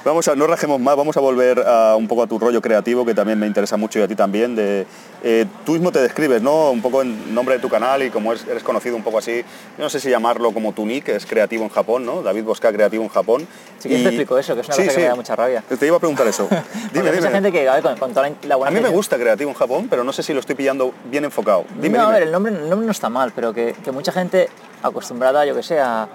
Vamos 0.05 0.27
a, 0.27 0.35
no 0.35 0.47
rajemos 0.47 0.81
más, 0.81 0.97
vamos 0.97 1.15
a 1.15 1.21
volver 1.21 1.63
a, 1.65 1.95
un 1.95 2.09
poco 2.09 2.23
a 2.23 2.27
tu 2.27 2.37
rollo 2.37 2.61
creativo, 2.61 3.05
que 3.05 3.13
también 3.13 3.39
me 3.39 3.47
interesa 3.47 3.77
mucho 3.77 3.99
y 3.99 4.01
a 4.01 4.07
ti 4.07 4.15
también. 4.15 4.53
De, 4.53 4.85
eh, 5.23 5.45
tú 5.65 5.73
mismo 5.73 5.93
te 5.93 5.99
describes, 5.99 6.41
¿no? 6.41 6.71
Un 6.71 6.81
poco 6.81 7.01
en 7.01 7.33
nombre 7.33 7.55
de 7.55 7.61
tu 7.61 7.69
canal 7.69 8.03
y 8.03 8.09
como 8.09 8.33
eres 8.33 8.63
conocido 8.63 8.97
un 8.97 9.03
poco 9.03 9.19
así, 9.19 9.45
no 9.77 9.89
sé 9.89 10.01
si 10.01 10.09
llamarlo 10.09 10.51
como 10.51 10.73
tu 10.73 10.85
nick, 10.85 11.07
es 11.07 11.25
creativo 11.25 11.63
en 11.63 11.69
Japón, 11.69 12.05
¿no? 12.05 12.21
David 12.21 12.43
Bosca, 12.43 12.73
creativo 12.73 13.03
en 13.03 13.09
Japón. 13.09 13.47
Sí, 13.79 13.87
que 13.87 13.95
te 13.95 14.07
explico 14.07 14.37
eso, 14.37 14.55
que 14.55 14.61
es 14.61 14.67
una 14.67 14.75
cosa 14.75 14.91
que 14.91 14.97
me 14.97 15.07
da 15.07 15.15
mucha 15.15 15.35
rabia. 15.37 15.63
Te 15.79 15.87
iba 15.87 15.95
a 15.95 15.99
preguntar 15.99 16.27
eso. 16.27 16.49
dime, 16.93 17.11
dime. 17.11 17.29
gente 17.29 17.51
que, 17.51 17.69
a 17.69 17.79
ver, 17.79 17.97
con, 17.97 18.13
toda 18.13 18.29
la, 18.43 18.55
A 18.55 18.71
mí 18.71 18.81
me 18.81 18.89
gusta 18.89 19.17
creativo 19.17 19.51
en 19.51 19.55
Japón, 19.55 19.87
pero 19.89 20.03
no 20.03 20.11
sé 20.11 20.21
si 20.21 20.33
lo 20.33 20.41
estoy 20.41 20.55
pillando 20.55 20.93
bien 21.05 21.23
enfocado. 21.23 21.63
Dime, 21.79 21.97
no, 21.97 22.07
a 22.07 22.11
ver, 22.11 22.23
el 22.23 22.31
nombre, 22.31 22.51
el 22.53 22.69
nombre 22.69 22.85
no 22.85 22.91
está 22.91 23.07
mal, 23.07 23.31
pero 23.33 23.53
que, 23.53 23.73
que 23.83 23.91
mucha 23.91 24.11
gente 24.11 24.49
acostumbrada, 24.81 25.45
yo 25.45 25.55
que 25.55 25.63
sé, 25.63 25.79
a 25.79 26.09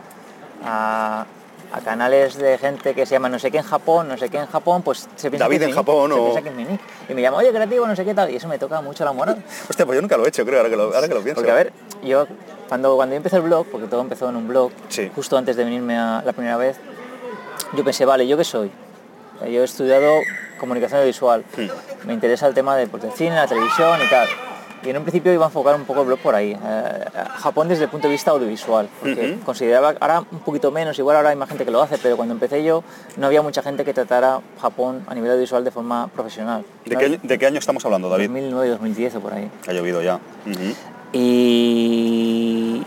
a, 0.64 1.26
canales 1.84 2.36
de 2.36 2.58
gente 2.58 2.94
que 2.94 3.06
se 3.06 3.14
llama 3.14 3.28
no 3.28 3.38
sé 3.38 3.50
qué 3.50 3.58
en 3.58 3.62
Japón, 3.62 4.08
no 4.08 4.16
sé 4.16 4.28
qué 4.28 4.38
en 4.38 4.46
Japón, 4.46 4.82
pues 4.82 5.08
se 5.16 5.30
piensa 5.30 5.44
David 5.44 5.58
que 5.58 5.64
en 5.66 5.72
Japón 5.72 6.10
o... 6.12 6.34
que 6.34 6.48
es 6.48 6.54
mi 6.54 6.64
nick. 6.64 6.80
Y 7.08 7.14
me 7.14 7.22
llama, 7.22 7.38
oye, 7.38 7.50
creativo, 7.50 7.86
no 7.86 7.94
sé 7.94 8.04
qué 8.04 8.14
tal, 8.14 8.30
y 8.30 8.36
eso 8.36 8.48
me 8.48 8.58
toca 8.58 8.80
mucho 8.80 9.04
la 9.04 9.12
moral. 9.12 9.42
Hostia, 9.68 9.86
pues 9.86 9.96
yo 9.96 10.02
nunca 10.02 10.16
lo 10.16 10.24
he 10.24 10.28
hecho, 10.28 10.44
creo, 10.44 10.58
ahora 10.58 10.70
que 10.70 10.76
lo, 10.76 10.84
ahora 10.94 11.08
que 11.08 11.14
lo 11.14 11.22
pienso. 11.22 11.40
Porque 11.40 11.50
a 11.50 11.54
ver, 11.54 11.72
yo 12.02 12.26
cuando, 12.68 12.96
cuando 12.96 13.14
yo 13.14 13.18
empecé 13.18 13.36
el 13.36 13.42
blog, 13.42 13.66
porque 13.66 13.86
todo 13.86 14.00
empezó 14.00 14.28
en 14.28 14.36
un 14.36 14.48
blog, 14.48 14.72
justo 15.14 15.36
antes 15.36 15.56
de 15.56 15.64
venirme 15.64 15.98
a 15.98 16.22
la 16.24 16.32
primera 16.32 16.56
vez, 16.56 16.78
yo 17.74 17.84
pensé, 17.84 18.04
vale, 18.04 18.26
¿yo 18.26 18.36
qué 18.36 18.44
soy? 18.44 18.70
Yo 19.42 19.60
he 19.60 19.64
estudiado 19.64 20.20
comunicación 20.58 21.04
visual, 21.04 21.44
hmm. 21.56 22.06
me 22.06 22.14
interesa 22.14 22.46
el 22.46 22.54
tema 22.54 22.76
de, 22.76 22.86
pues, 22.86 23.02
del 23.02 23.12
cine, 23.12 23.36
la 23.36 23.46
televisión 23.46 24.00
y 24.04 24.10
tal 24.10 24.28
y 24.82 24.90
en 24.90 24.96
un 24.96 25.02
principio 25.02 25.32
iba 25.32 25.44
a 25.44 25.48
enfocar 25.48 25.74
un 25.74 25.84
poco 25.84 26.00
el 26.00 26.06
blog 26.06 26.18
por 26.20 26.34
ahí. 26.34 26.52
Eh, 26.52 27.04
Japón 27.38 27.68
desde 27.68 27.84
el 27.84 27.90
punto 27.90 28.06
de 28.08 28.12
vista 28.12 28.30
audiovisual, 28.30 28.88
porque 29.00 29.38
consideraba, 29.44 29.94
ahora 30.00 30.24
un 30.30 30.40
poquito 30.40 30.70
menos, 30.70 30.98
igual 30.98 31.16
ahora 31.16 31.30
hay 31.30 31.36
más 31.36 31.48
gente 31.48 31.64
que 31.64 31.70
lo 31.70 31.82
hace, 31.82 31.98
pero 31.98 32.16
cuando 32.16 32.34
empecé 32.34 32.62
yo 32.64 32.84
no 33.16 33.26
había 33.26 33.42
mucha 33.42 33.62
gente 33.62 33.84
que 33.84 33.92
tratara 33.92 34.40
Japón 34.60 35.04
a 35.06 35.14
nivel 35.14 35.30
audiovisual 35.30 35.64
de 35.64 35.70
forma 35.70 36.08
profesional. 36.08 36.64
¿De, 36.84 37.38
qué, 37.38 37.46
año 37.46 37.58
estamos 37.58 37.84
hablando, 37.84 38.08
David? 38.08 38.28
2009, 38.28 38.68
2010 38.70 39.14
o 39.16 39.20
por 39.20 39.32
ahí. 39.34 39.50
Ha 39.66 39.72
llovido 39.72 40.02
ya. 40.02 40.20
Y... 41.12 42.82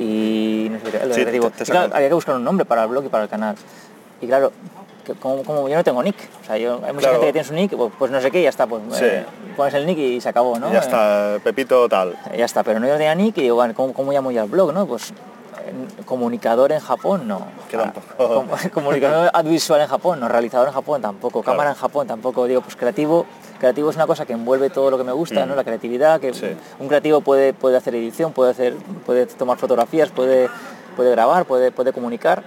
Y 0.00 0.70
no 0.70 0.78
sé, 0.78 1.72
había 1.72 2.08
que 2.08 2.14
buscar 2.14 2.36
un 2.36 2.44
nombre 2.44 2.64
para 2.64 2.84
el 2.84 2.88
blog 2.88 3.06
y 3.06 3.08
para 3.08 3.24
el 3.24 3.28
canal. 3.28 3.56
Y 4.20 4.28
claro, 4.28 4.52
como, 5.14 5.68
yo 5.68 5.76
no 5.76 5.84
tengo 5.84 6.02
nick, 6.02 6.16
o 6.42 6.44
sea, 6.44 6.56
yo, 6.58 6.80
hay 6.84 6.92
mucha 6.92 7.10
gente 7.10 7.26
que 7.26 7.32
tiene 7.32 7.46
su 7.46 7.54
nick, 7.54 7.76
pues, 7.76 7.92
pues, 7.98 8.10
no 8.10 8.20
sé 8.20 8.30
qué, 8.30 8.40
y 8.40 8.42
ya 8.44 8.48
está, 8.48 8.66
pues 8.66 8.82
eh, 9.00 9.24
pones 9.56 9.74
el 9.74 9.86
nick 9.86 9.98
y 9.98 10.20
se 10.20 10.28
acabó, 10.28 10.58
¿no? 10.58 10.72
Ya 10.72 10.80
está, 10.80 11.38
Pepito 11.42 11.88
tal. 11.88 12.16
Ya 12.36 12.44
está, 12.44 12.62
pero 12.62 12.80
no 12.80 12.86
yo 12.86 12.94
tenía 12.94 13.14
nick 13.14 13.38
y 13.38 13.42
digo, 13.42 13.56
bueno, 13.56 13.74
¿cómo, 13.74 14.12
llamo 14.12 14.30
ya 14.30 14.42
el 14.42 14.50
blog, 14.50 14.72
no? 14.72 14.86
Pues 14.86 15.12
comunicador 16.04 16.72
en 16.72 16.80
Japón, 16.80 17.28
no. 17.28 17.46
Queda 17.70 17.92
un 18.18 18.70
comunicador 18.72 19.30
audiovisual 19.32 19.80
en 19.80 19.88
Japón, 19.88 20.20
no. 20.20 20.28
Realizador 20.28 20.68
en 20.68 20.74
Japón, 20.74 21.02
tampoco. 21.02 21.42
Cámara 21.42 21.70
en 21.70 21.76
Japón, 21.76 22.06
tampoco. 22.06 22.46
Digo, 22.46 22.62
pues 22.62 22.76
creativo. 22.76 23.26
Creativo 23.58 23.90
es 23.90 23.96
una 23.96 24.06
cosa 24.06 24.24
que 24.24 24.32
envuelve 24.32 24.70
todo 24.70 24.90
lo 24.90 24.96
que 24.96 25.04
me 25.04 25.12
gusta, 25.12 25.44
¿no? 25.44 25.54
Mm. 25.54 25.56
La 25.56 25.64
creatividad, 25.64 26.20
que 26.20 26.32
un 26.78 26.88
creativo 26.88 27.20
puede, 27.20 27.52
puede 27.52 27.76
hacer 27.76 27.94
edición, 27.94 28.32
puede 28.32 28.52
hacer, 28.52 28.76
puede 29.04 29.26
tomar 29.26 29.58
fotografías, 29.58 30.10
puede, 30.10 30.48
puede 30.96 31.10
grabar, 31.10 31.44
puede, 31.44 31.72
puede 31.72 31.92
comunicar 31.92 32.44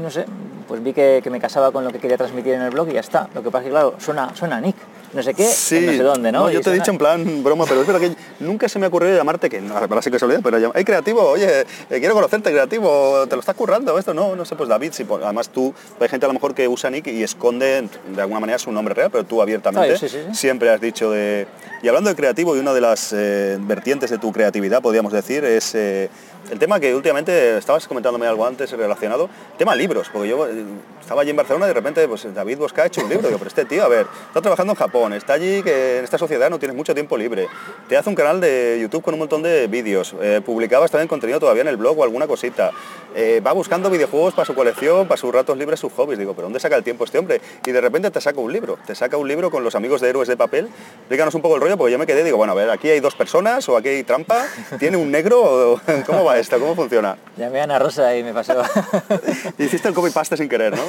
no 0.00 0.10
sé, 0.10 0.26
pues 0.66 0.82
vi 0.82 0.92
que, 0.92 1.22
me 1.30 1.40
casaba 1.40 1.70
con 1.70 1.84
lo 1.84 1.92
que 1.92 1.98
quería 1.98 2.16
transmitir 2.16 2.54
en 2.54 2.62
el 2.62 2.70
blog 2.70 2.88
y 2.88 2.94
ya 2.94 3.00
está. 3.00 3.28
Lo 3.34 3.42
que 3.42 3.50
pasa 3.50 3.62
es 3.62 3.64
que, 3.66 3.70
claro, 3.70 3.94
suena, 3.98 4.34
suena 4.34 4.60
Nick, 4.60 4.76
no 5.12 5.22
sé 5.22 5.34
qué, 5.34 5.44
no 5.44 5.50
sé 5.50 6.02
dónde, 6.02 6.32
¿no? 6.32 6.50
yo 6.50 6.60
te 6.60 6.70
he 6.70 6.74
dicho 6.74 6.90
en 6.90 6.98
plan 6.98 7.42
broma, 7.42 7.64
pero 7.66 7.80
es 7.80 7.86
verdad 7.86 8.00
que 8.00 8.16
nunca 8.44 8.68
se 8.68 8.78
me 8.78 8.86
ha 8.86 8.88
ocurrido 8.88 9.16
llamarte, 9.16 9.48
que 9.48 9.62
ahora 9.72 10.02
sí 10.02 10.10
que 10.10 10.18
se 10.18 10.24
olvida, 10.24 10.40
pero 10.42 10.72
hay 10.74 10.84
creativo, 10.84 11.22
oye, 11.22 11.60
eh, 11.60 11.64
quiero 11.88 12.14
conocerte, 12.14 12.50
creativo, 12.50 13.26
te 13.28 13.36
lo 13.36 13.40
estás 13.40 13.54
currando, 13.54 13.98
esto, 13.98 14.12
no, 14.12 14.36
no 14.36 14.44
sé, 14.44 14.56
pues 14.56 14.68
David, 14.68 14.92
si, 14.92 15.06
además 15.22 15.48
tú, 15.48 15.72
hay 16.00 16.08
gente 16.08 16.26
a 16.26 16.28
lo 16.28 16.34
mejor 16.34 16.54
que 16.54 16.68
usa 16.68 16.90
Nick 16.90 17.06
y 17.06 17.22
esconde 17.22 17.88
de 18.14 18.20
alguna 18.20 18.40
manera 18.40 18.58
su 18.58 18.72
nombre 18.72 18.94
real, 18.94 19.10
pero 19.10 19.24
tú 19.24 19.40
abiertamente 19.40 19.96
siempre 20.32 20.70
has 20.70 20.80
dicho 20.80 21.10
de... 21.10 21.46
Y 21.82 21.88
hablando 21.88 22.10
de 22.10 22.16
creativo, 22.16 22.56
y 22.56 22.58
una 22.58 22.72
de 22.72 22.80
las 22.80 23.12
eh, 23.12 23.58
vertientes 23.60 24.10
de 24.10 24.18
tu 24.18 24.32
creatividad, 24.32 24.82
podríamos 24.82 25.12
decir, 25.12 25.44
es... 25.44 25.74
Eh, 25.74 26.10
el 26.50 26.58
tema 26.58 26.80
que 26.80 26.94
últimamente 26.94 27.58
estabas 27.58 27.86
comentándome 27.86 28.26
algo 28.26 28.46
antes 28.46 28.70
relacionado, 28.72 29.28
tema 29.58 29.74
libros, 29.74 30.08
porque 30.12 30.28
yo 30.28 30.46
eh, 30.46 30.64
estaba 31.00 31.22
allí 31.22 31.30
en 31.30 31.36
Barcelona 31.36 31.66
y 31.66 31.68
de 31.68 31.74
repente 31.74 32.06
pues 32.08 32.32
David 32.34 32.58
Bosca 32.58 32.82
ha 32.82 32.86
hecho 32.86 33.00
un 33.02 33.08
libro, 33.08 33.30
yo, 33.30 33.38
pero 33.38 33.48
este 33.48 33.64
tío, 33.64 33.84
a 33.84 33.88
ver, 33.88 34.06
está 34.28 34.40
trabajando 34.40 34.72
en 34.72 34.76
Japón, 34.76 35.12
está 35.12 35.34
allí 35.34 35.62
que 35.62 35.98
en 35.98 36.04
esta 36.04 36.18
sociedad 36.18 36.50
no 36.50 36.58
tienes 36.58 36.76
mucho 36.76 36.94
tiempo 36.94 37.16
libre, 37.16 37.48
te 37.88 37.96
hace 37.96 38.08
un 38.08 38.14
canal 38.14 38.40
de 38.40 38.78
YouTube 38.80 39.02
con 39.02 39.14
un 39.14 39.20
montón 39.20 39.42
de 39.42 39.66
vídeos, 39.66 40.14
eh, 40.20 40.40
publicabas 40.44 40.90
también 40.90 41.08
contenido 41.08 41.40
todavía 41.40 41.62
en 41.62 41.68
el 41.68 41.76
blog 41.76 41.98
o 41.98 42.04
alguna 42.04 42.26
cosita, 42.26 42.70
eh, 43.14 43.40
va 43.44 43.52
buscando 43.52 43.88
videojuegos 43.88 44.34
para 44.34 44.44
su 44.44 44.54
colección, 44.54 45.08
para 45.08 45.16
sus 45.16 45.32
ratos 45.32 45.56
libres, 45.56 45.80
sus 45.80 45.92
hobbies, 45.92 46.18
digo, 46.18 46.34
pero 46.34 46.46
¿dónde 46.46 46.60
saca 46.60 46.76
el 46.76 46.84
tiempo 46.84 47.04
este 47.04 47.18
hombre? 47.18 47.40
Y 47.64 47.72
de 47.72 47.80
repente 47.80 48.10
te 48.10 48.20
saca 48.20 48.40
un 48.40 48.52
libro, 48.52 48.78
te 48.86 48.94
saca 48.94 49.16
un 49.16 49.26
libro 49.26 49.50
con 49.50 49.64
los 49.64 49.74
amigos 49.74 50.00
de 50.00 50.10
héroes 50.10 50.28
de 50.28 50.36
papel, 50.36 50.68
explícanos 50.98 51.34
un 51.34 51.42
poco 51.42 51.56
el 51.56 51.62
rollo, 51.62 51.76
porque 51.76 51.92
yo 51.92 51.98
me 51.98 52.06
quedé, 52.06 52.22
digo, 52.24 52.36
bueno, 52.36 52.52
a 52.52 52.56
ver, 52.56 52.70
aquí 52.70 52.90
hay 52.90 53.00
dos 53.00 53.14
personas 53.14 53.68
o 53.68 53.76
aquí 53.76 53.88
hay 53.88 54.02
trampa, 54.02 54.46
tiene 54.78 54.96
un 54.96 55.10
negro, 55.10 55.80
¿cómo 56.06 56.24
va 56.24 56.35
esto? 56.38 56.58
¿Cómo 56.58 56.74
funciona? 56.74 57.16
Llamé 57.36 57.60
a 57.60 57.64
Ana 57.64 57.78
Rosa 57.78 58.16
y 58.16 58.22
me 58.22 58.32
pasó. 58.32 58.62
Hiciste 59.58 59.88
el 59.88 59.94
copy 59.94 60.10
paste 60.10 60.36
sin 60.36 60.48
querer, 60.48 60.76
¿no? 60.76 60.82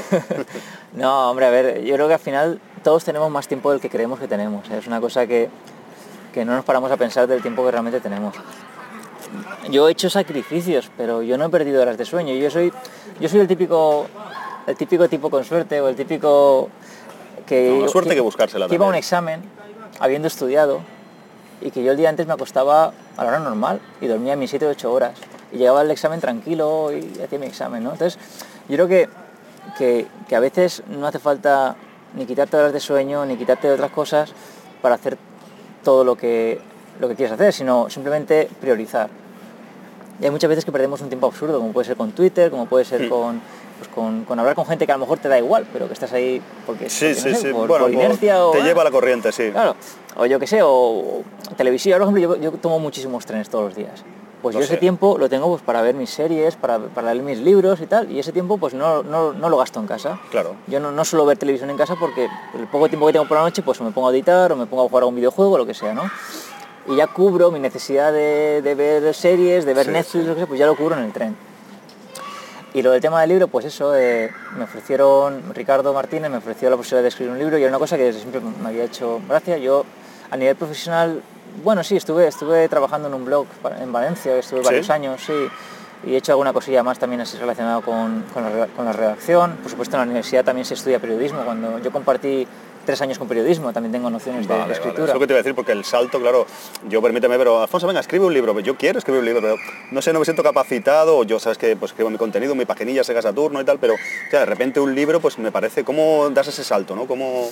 no, 0.94 1.32
hombre, 1.32 1.46
a 1.46 1.50
ver, 1.50 1.84
yo 1.84 1.96
creo 1.96 2.08
que 2.08 2.14
al 2.14 2.20
final 2.20 2.60
todos 2.84 3.04
tenemos 3.04 3.30
más 3.32 3.48
tiempo 3.48 3.72
del 3.72 3.80
que 3.80 3.90
creemos 3.90 4.20
que 4.20 4.28
tenemos. 4.28 4.70
Es 4.70 4.88
una 4.88 5.02
cosa 5.02 5.28
que, 5.28 5.50
que 6.34 6.46
no 6.46 6.56
nos 6.56 6.66
paramos 6.66 6.92
a 6.92 6.98
pensar 6.98 7.28
del 7.28 7.42
tiempo 7.42 7.66
que 7.66 7.72
realmente 7.72 8.00
tenemos. 8.00 8.36
Yo 9.70 9.88
he 9.88 9.92
hecho 9.92 10.10
sacrificios, 10.10 10.90
pero 10.96 11.22
yo 11.22 11.38
no 11.38 11.46
he 11.46 11.50
perdido 11.50 11.82
horas 11.82 11.98
de 11.98 12.06
sueño. 12.06 12.34
Yo 12.36 12.50
soy, 12.50 12.72
yo 13.20 13.28
soy 13.28 13.42
el 13.42 13.48
típico, 13.48 14.08
el 14.66 14.78
típico 14.78 15.10
tipo 15.10 15.30
con 15.30 15.44
suerte 15.44 15.82
o 15.82 15.90
el 15.90 15.96
típico 15.96 16.70
que, 17.46 17.86
suerte 17.90 18.14
que, 18.14 18.22
buscársela 18.22 18.68
que 18.68 18.76
iba 18.76 18.86
a 18.86 18.90
un 18.90 18.96
examen 18.96 19.42
habiendo 20.00 20.28
estudiado 20.28 20.82
y 21.62 21.72
que 21.72 21.84
yo 21.84 21.92
el 21.92 21.98
día 21.98 22.10
antes 22.10 22.28
me 22.28 22.34
acostaba 22.34 22.94
a 23.16 23.24
la 23.24 23.30
hora 23.30 23.40
normal 23.40 23.80
y 24.00 24.08
dormía 24.08 24.36
mis 24.36 24.52
7 24.52 24.68
o 24.68 24.70
8 24.70 24.92
horas 24.92 25.14
y 25.52 25.58
llegaba 25.58 25.82
al 25.82 25.92
examen 25.92 26.20
tranquilo 26.20 26.92
y 26.92 27.22
hacía 27.24 27.40
mi 27.40 27.48
examen, 27.48 27.84
¿no? 27.84 27.92
Entonces, 27.92 28.20
yo 28.68 28.76
creo 28.76 28.88
que, 28.88 29.10
que, 29.78 30.36
a 30.36 30.40
veces 30.40 30.84
no 30.88 31.08
hace 31.08 31.20
falta 31.20 31.76
ni 32.16 32.26
quitarte 32.26 32.58
horas 32.58 32.74
de 32.74 32.80
sueño, 32.80 33.26
ni 33.26 33.38
quitarte 33.38 33.68
de 33.68 33.74
otras 33.74 33.92
cosas 33.92 34.32
para 34.82 34.96
hacer 34.96 35.18
todo 35.84 36.04
lo 36.04 36.16
que, 36.16 36.60
lo 37.00 37.08
que 37.08 37.16
quieres 37.16 37.34
hacer, 37.34 37.54
sino 37.54 37.90
simplemente 37.90 38.50
priorizar. 38.60 39.10
Y 40.20 40.26
hay 40.26 40.32
muchas 40.32 40.50
veces 40.50 40.66
que 40.66 40.72
perdemos 40.72 41.02
un 41.02 41.10
tiempo 41.10 41.28
absurdo, 41.28 41.60
como 41.60 41.72
puede 41.72 41.86
ser 41.86 41.96
con 41.96 42.12
Twitter, 42.12 42.50
como 42.50 42.66
puede 42.66 42.86
ser 42.86 43.08
con, 43.08 43.40
pues 43.78 43.90
con, 43.90 44.40
hablar 44.40 44.56
con 44.56 44.66
gente 44.66 44.86
que 44.86 44.92
a 44.92 44.96
lo 44.96 45.02
mejor 45.02 45.20
te 45.20 45.30
da 45.30 45.38
igual, 45.38 45.68
pero 45.72 45.88
que 45.88 45.94
estás 45.94 46.12
ahí 46.14 46.42
porque, 46.66 46.90
sí, 46.90 47.14
sí, 47.14 47.36
sí. 47.36 47.52
Por, 47.52 47.92
inercia 47.92 48.44
o... 48.44 48.52
Te 48.52 48.64
lleva 48.64 48.84
la 48.84 48.90
corriente, 48.90 49.32
sí. 49.32 49.52
Claro, 49.52 49.76
o 50.16 50.26
yo 50.26 50.40
qué 50.40 50.48
sé, 50.48 50.62
o, 50.64 51.24
televisión, 51.56 52.00
por 52.00 52.18
ejemplo, 52.18 52.36
yo, 52.38 52.52
tomo 52.54 52.80
muchísimos 52.80 53.26
trenes 53.26 53.50
todos 53.50 53.66
los 53.66 53.76
días. 53.76 54.04
Pues 54.48 54.56
yo 54.56 54.62
ese 54.62 54.78
tiempo 54.78 55.18
lo 55.18 55.28
tengo 55.28 55.50
pues, 55.50 55.62
para 55.62 55.82
ver 55.82 55.94
mis 55.94 56.10
series, 56.10 56.56
para, 56.56 56.80
para, 56.80 57.14
leer 57.14 57.26
mis 57.26 57.40
libros 57.40 57.82
y 57.82 57.86
tal, 57.86 58.10
y 58.10 58.20
ese 58.20 58.32
tiempo 58.32 58.58
pues 58.58 58.74
no, 58.74 59.04
no, 59.04 59.34
no 59.34 59.50
lo 59.50 59.58
gasto 59.58 59.82
en 59.82 59.88
casa. 59.88 60.20
Claro. 60.32 60.56
Yo 60.68 60.80
no, 60.80 60.90
no, 60.94 61.04
suelo 61.04 61.26
ver 61.26 61.38
televisión 61.38 61.70
en 61.70 61.76
casa 61.76 61.96
porque 62.00 62.30
el 62.58 62.68
poco 62.68 62.88
tiempo 62.88 63.06
que 63.08 63.12
tengo 63.14 63.28
por 63.28 63.36
la 63.36 63.44
noche 63.44 63.62
pues 63.62 63.82
me 63.82 63.92
pongo 63.92 64.08
a 64.08 64.12
editar 64.12 64.50
o 64.54 64.56
me 64.56 64.66
pongo 64.66 64.86
a 64.86 64.88
jugar 64.88 65.04
a 65.04 65.06
un 65.08 65.16
videojuego 65.16 65.56
o 65.56 65.58
lo 65.58 65.66
que 65.66 65.74
sea, 65.74 65.94
¿no? 65.94 66.10
Y 66.88 66.96
ya 66.96 67.08
cubro 67.08 67.52
mi 67.52 67.60
necesidad 67.60 68.14
de, 68.14 68.62
de 68.62 68.76
ver 68.76 69.14
series, 69.14 69.66
de 69.66 69.74
ver 69.74 69.90
Netflix, 69.90 70.26
lo 70.26 70.34
que 70.34 70.40
sea, 70.40 70.48
pues 70.48 70.60
ya 70.60 70.66
lo 70.66 70.78
cubro 70.78 70.96
en 70.96 71.04
el 71.04 71.12
tren. 71.12 71.36
Y 72.74 72.82
lo 72.82 72.92
del 72.92 73.02
tema 73.02 73.20
del 73.20 73.30
libro, 73.32 73.50
pues 73.50 73.66
eso, 73.66 73.94
eh, 73.98 74.32
me 74.56 74.64
ofrecieron, 74.64 75.54
Ricardo 75.54 75.94
Martínez 75.94 76.32
me 76.32 76.38
ofreció 76.38 76.70
la 76.70 76.78
posibilidad 76.78 77.02
de 77.02 77.10
escribir 77.10 77.34
un 77.34 77.40
libro 77.40 77.58
y 77.58 77.64
era 77.64 77.70
una 77.70 77.80
cosa 77.80 77.98
que 77.98 78.04
desde 78.04 78.22
siempre 78.22 78.40
me 78.40 78.70
había 78.70 78.86
hecho 78.86 79.20
gracia. 79.28 79.58
Yo 79.58 79.84
a 80.32 80.38
nivel 80.38 80.56
profesional 80.56 81.22
bueno, 81.64 81.84
sí, 81.84 81.98
estuve, 81.98 82.28
estuve 82.28 82.68
trabajando 82.70 83.08
en 83.08 83.14
un 83.14 83.26
blog 83.26 83.48
en 83.80 83.92
Valencia, 83.92 84.38
estuve 84.38 84.62
varios 84.62 84.90
años, 84.90 85.22
sí. 85.26 85.34
y 86.06 86.14
he 86.14 86.18
hecho 86.18 86.32
alguna 86.32 86.54
cosilla 86.54 86.84
más 86.84 87.00
también 87.00 87.22
así 87.22 87.38
relacionado 87.38 87.82
con, 87.82 88.24
con, 88.34 88.44
la, 88.44 88.68
con 88.68 88.86
la 88.86 88.94
redacción. 88.94 89.58
Por 89.62 89.72
supuesto 89.72 89.96
en 89.96 90.02
la 90.02 90.06
universidad 90.06 90.46
también 90.46 90.66
se 90.66 90.76
estudia 90.76 91.00
periodismo. 91.00 91.42
Cuando 91.44 91.80
yo 91.80 91.92
compartí 91.92 92.48
tres 92.86 93.02
años 93.02 93.20
con 93.20 93.28
periodismo, 93.28 93.74
también 93.74 93.92
tengo 93.92 94.10
nociones 94.10 94.48
de, 94.48 94.54
Vale, 94.54 94.60
de 94.60 94.64
vale. 94.64 94.74
escritura. 94.74 95.08
Es 95.08 95.14
lo 95.14 95.20
que 95.20 95.28
te 95.28 95.34
iba 95.34 95.40
a 95.40 95.44
decir, 95.44 95.56
porque 95.56 95.74
el 95.74 95.84
salto, 95.84 96.20
claro, 96.20 96.48
yo 96.88 97.02
permíteme, 97.02 97.38
pero 97.38 97.62
Alfonso, 97.62 97.86
venga, 97.86 98.00
escribe 98.00 98.26
un 98.26 98.34
libro. 98.34 98.58
Yo 98.62 98.78
quiero 98.78 98.98
escribir 99.00 99.20
un 99.20 99.26
libro, 99.26 99.42
pero 99.42 99.56
no 99.92 100.02
sé, 100.02 100.14
no 100.14 100.20
me 100.20 100.26
siento 100.26 100.42
capacitado. 100.42 101.24
Yo, 101.24 101.38
sabes 101.38 101.58
que 101.58 101.76
pues, 101.76 101.92
escribo 101.92 102.10
mi 102.10 102.18
contenido, 102.18 102.56
mi 102.56 102.66
paginilla, 102.66 103.04
se 103.04 103.22
Saturno 103.22 103.60
y 103.60 103.66
tal, 103.66 103.78
pero 103.80 103.96
o 103.96 104.30
sea, 104.32 104.42
de 104.42 104.46
repente 104.46 104.80
un 104.80 104.96
libro, 104.96 105.20
pues 105.20 105.38
me 105.38 105.52
parece, 105.52 105.84
¿cómo 105.84 106.30
das 106.30 106.48
ese 106.48 106.64
salto, 106.64 106.96
no? 106.96 107.08
¿Cómo... 107.08 107.50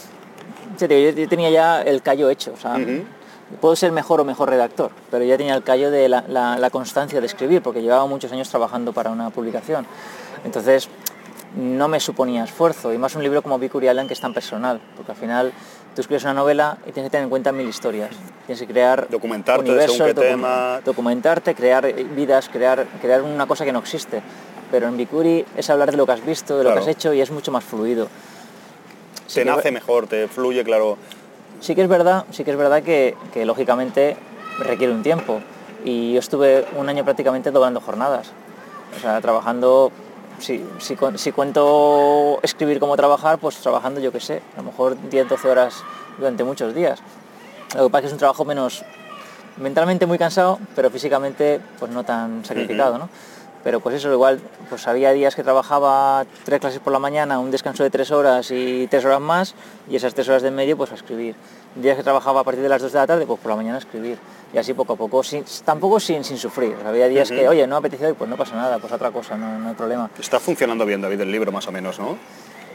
Sí, 0.77 0.87
yo, 0.87 1.27
tenía 1.27 1.49
ya 1.49 1.81
el 1.81 2.01
callo 2.01 2.29
hecho, 2.29 2.53
o 2.53 2.57
sea. 2.57 2.77
Puedo 3.61 3.75
ser 3.75 3.91
mejor 3.91 4.19
o 4.21 4.25
mejor 4.25 4.49
redactor, 4.49 4.91
pero 5.11 5.23
ya 5.23 5.37
tenía 5.37 5.55
el 5.55 5.63
callo 5.63 5.91
de 5.91 6.09
la, 6.09 6.23
la- 6.27 6.57
la 6.57 6.69
constancia 6.69 7.19
de 7.19 7.25
escribir, 7.27 7.61
porque 7.61 7.81
llevaba 7.81 8.05
muchos 8.07 8.31
años 8.31 8.49
trabajando 8.49 8.91
para 8.93 9.11
una 9.11 9.29
publicación. 9.29 9.85
Entonces, 10.43 10.89
no 11.55 11.87
me 11.87 11.99
suponía 11.99 12.43
esfuerzo, 12.43 12.91
y 12.93 12.97
más 12.97 13.15
un 13.15 13.23
libro 13.23 13.41
como 13.41 13.57
Vicuri 13.59 13.87
Allen 13.87 14.07
que 14.07 14.13
es 14.13 14.19
tan 14.19 14.33
personal, 14.33 14.81
porque 14.97 15.11
al 15.13 15.17
final 15.17 15.53
tú 15.93 16.01
escribes 16.01 16.23
una 16.23 16.33
novela 16.33 16.77
y 16.85 16.91
tienes 16.91 17.07
que 17.09 17.11
tener 17.11 17.23
en 17.23 17.29
cuenta 17.29 17.51
mil 17.53 17.67
historias. 17.69 18.09
Tienes 18.45 18.59
que 18.59 18.67
crear 18.67 19.07
Documentarte 19.09 19.61
universos, 19.61 19.95
según 19.97 20.13
qué 20.13 20.19
docu- 20.19 20.23
tema. 20.31 20.81
documentarte, 20.83 21.55
crear 21.55 21.93
vidas, 21.93 22.49
crear, 22.49 22.85
crear 23.01 23.21
una 23.21 23.45
cosa 23.47 23.63
que 23.63 23.71
no 23.71 23.79
existe. 23.79 24.21
Pero 24.69 24.87
en 24.87 24.97
Vicuri 24.97 25.45
es 25.55 25.69
hablar 25.69 25.91
de 25.91 25.97
lo 25.97 26.05
que 26.05 26.11
has 26.11 26.25
visto, 26.25 26.57
de 26.57 26.63
lo 26.65 26.71
Claro. 26.71 26.83
que 26.83 26.89
has 26.91 26.95
hecho 26.97 27.13
y 27.13 27.21
es 27.21 27.31
mucho 27.31 27.51
más 27.51 27.63
fluido. 27.63 28.07
Sí 29.27 29.35
te 29.35 29.43
que- 29.43 29.49
nace 29.49 29.71
mejor, 29.71 30.07
te 30.07 30.27
fluye, 30.27 30.63
claro. 30.63 30.97
Sí 31.61 31.75
que 31.75 31.81
es 31.81 31.87
verdad, 31.89 32.25
sí 32.31 32.43
que 32.43 32.51
es 32.51 32.57
verdad 32.57 32.83
que, 32.83 33.15
que, 33.33 33.45
lógicamente 33.45 34.17
requiere 34.59 34.93
un 34.93 35.03
tiempo. 35.03 35.41
Y 35.83 36.13
yo 36.13 36.19
estuve 36.19 36.65
un 36.77 36.89
año 36.89 37.03
prácticamente 37.03 37.51
doblando 37.51 37.79
jornadas. 37.81 38.31
O 38.97 38.99
sea, 38.99 39.19
trabajando, 39.21 39.91
si, 40.39 40.65
si, 40.79 40.95
cu- 40.95 41.17
si 41.17 41.31
cuento 41.31 42.39
escribir 42.43 42.79
como 42.79 42.95
trabajar, 42.95 43.37
pues 43.39 43.57
trabajando 43.57 43.99
yo 43.99 44.11
qué 44.11 44.19
sé, 44.19 44.41
a 44.55 44.57
lo 44.57 44.63
mejor 44.63 44.97
10, 45.09 45.27
12 45.29 45.49
horas 45.49 45.83
durante 46.17 46.43
muchos 46.43 46.73
días. 46.73 46.99
Lo 47.75 47.83
que 47.85 47.89
pasa 47.89 47.97
es 47.99 48.01
que 48.03 48.07
es 48.07 48.13
un 48.13 48.19
trabajo 48.19 48.45
menos, 48.45 48.83
mentalmente 49.57 50.05
muy 50.05 50.17
cansado, 50.17 50.59
pero 50.75 50.89
físicamente 50.89 51.59
pues 51.79 51.91
no 51.91 52.03
tan 52.03 52.45
sacrificado, 52.45 52.97
¿no? 52.97 53.09
Pero 53.65 53.79
pues 53.79 53.95
eso, 53.95 54.13
igual, 54.13 54.39
pues 54.69 54.87
había 54.87 55.11
días 55.11 55.35
que 55.35 55.41
trabajaba 55.41 56.23
tres 56.43 56.59
clases 56.59 56.79
por 56.79 56.93
la 56.93 56.99
mañana, 56.99 57.39
un 57.39 57.49
descanso 57.49 57.81
de 57.81 57.89
tres 57.89 58.11
horas 58.11 58.51
y 58.51 58.85
tres 58.91 59.03
horas 59.05 59.19
más, 59.19 59.55
y 59.89 59.95
esas 59.95 60.13
tres 60.13 60.29
horas 60.29 60.43
de 60.43 60.51
medio 60.51 60.77
pues 60.77 60.91
a 60.91 60.93
escribir. 60.93 61.33
Días 61.73 61.97
que 61.97 62.03
trabajaba 62.03 62.41
a 62.41 62.43
partir 62.43 62.61
de 62.61 62.69
las 62.69 62.79
dos 62.79 62.93
de 62.93 62.99
la 62.99 63.07
tarde, 63.07 63.25
pues 63.25 63.39
por 63.39 63.49
la 63.49 63.55
mañana 63.55 63.77
a 63.77 63.79
escribir. 63.79 64.19
Y 64.53 64.59
así 64.59 64.75
poco 64.75 64.93
a 64.93 64.95
poco, 64.95 65.23
sin, 65.23 65.43
tampoco 65.65 65.99
sin, 65.99 66.23
sin 66.23 66.37
sufrir. 66.37 66.75
Había 66.85 67.07
días 67.07 67.27
que, 67.31 67.47
oye, 67.47 67.65
no 67.65 67.77
apetece 67.77 68.05
hoy, 68.05 68.13
pues 68.13 68.29
no 68.29 68.37
pasa 68.37 68.55
nada, 68.55 68.77
pues 68.77 68.93
otra 68.93 69.09
cosa, 69.09 69.35
no, 69.35 69.57
no 69.57 69.69
hay 69.69 69.73
problema. 69.73 70.11
Está 70.19 70.39
funcionando 70.39 70.85
bien, 70.85 71.01
David, 71.01 71.21
el 71.21 71.31
libro, 71.31 71.51
más 71.51 71.67
o 71.67 71.71
menos, 71.71 71.97
¿no? 71.97 72.19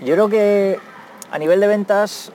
Yo 0.04 0.14
creo 0.14 0.28
que 0.28 0.80
a 1.30 1.38
nivel 1.38 1.60
de 1.60 1.68
ventas 1.68 2.32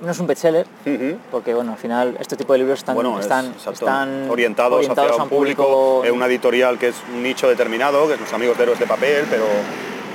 no 0.00 0.10
es 0.10 0.18
un 0.18 0.26
bestseller, 0.26 0.66
Ujú. 0.86 1.18
porque 1.30 1.54
bueno, 1.54 1.72
al 1.72 1.78
final 1.78 2.16
este 2.20 2.36
tipo 2.36 2.52
de 2.52 2.60
libros 2.60 2.78
están, 2.78 2.94
bueno, 2.94 3.20
están, 3.20 3.54
están 3.72 4.30
orientados, 4.30 4.88
hacia 4.88 5.22
un 5.22 5.28
público, 5.28 6.02
es 6.04 6.10
una 6.10 6.26
editorial 6.26 6.78
que 6.78 6.88
es 6.88 6.96
un 7.12 7.22
nicho 7.22 7.48
determinado, 7.48 8.06
que 8.06 8.14
es 8.14 8.20
los 8.20 8.32
amigos 8.32 8.56
de 8.56 8.62
héroes 8.64 8.78
de 8.78 8.86
papel, 8.86 9.26
pero 9.30 9.44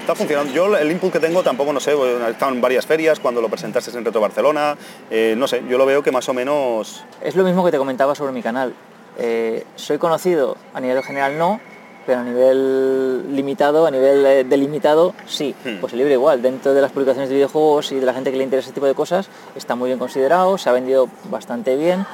está 0.01 0.15
funcionando. 0.15 0.51
Yo 0.53 0.75
el 0.75 0.91
input 0.91 1.11
que 1.11 1.19
tengo 1.19 1.43
tampoco, 1.43 1.73
no 1.73 1.79
sé, 1.79 1.93
he 1.93 2.29
estado 2.29 2.51
en 2.51 2.61
varias 2.61 2.85
ferias 2.85 3.19
cuando 3.19 3.41
lo 3.41 3.49
presentaste 3.49 3.95
en 3.97 4.05
Retro 4.05 4.21
Barcelona, 4.21 4.77
eh, 5.09 5.35
no 5.37 5.47
sé, 5.47 5.63
yo 5.69 5.77
lo 5.77 5.85
veo 5.85 6.03
que 6.03 6.11
más 6.11 6.27
o 6.29 6.33
menos... 6.33 7.03
Es 7.21 7.35
lo 7.35 7.43
mismo 7.43 7.63
que 7.65 7.71
te 7.71 7.77
comentaba 7.77 8.15
sobre 8.15 8.31
mi 8.31 8.41
canal. 8.41 8.73
Eh, 9.17 9.65
soy 9.75 9.97
conocido 9.97 10.57
a 10.73 10.81
nivel 10.81 11.01
general 11.01 11.37
no, 11.37 11.59
pero 12.05 12.19
a 12.19 12.23
nivel 12.23 13.35
limitado, 13.35 13.85
a 13.87 13.91
nivel 13.91 14.25
eh, 14.25 14.43
delimitado, 14.43 15.13
sí. 15.25 15.55
Hmm. 15.65 15.77
Pues 15.81 15.93
el 15.93 15.99
libro 15.99 16.13
igual, 16.13 16.41
dentro 16.41 16.73
de 16.73 16.81
las 16.81 16.91
publicaciones 16.91 17.29
de 17.29 17.35
videojuegos 17.35 17.91
y 17.91 17.95
de 17.99 18.05
la 18.05 18.13
gente 18.13 18.31
que 18.31 18.37
le 18.37 18.43
interesa 18.43 18.67
ese 18.67 18.73
tipo 18.75 18.85
de 18.85 18.93
cosas, 18.93 19.27
está 19.55 19.75
muy 19.75 19.87
bien 19.89 19.97
considerado, 19.99 20.57
se 20.57 20.69
ha 20.69 20.71
vendido 20.73 21.09
bastante 21.29 21.75
bien 21.75 22.05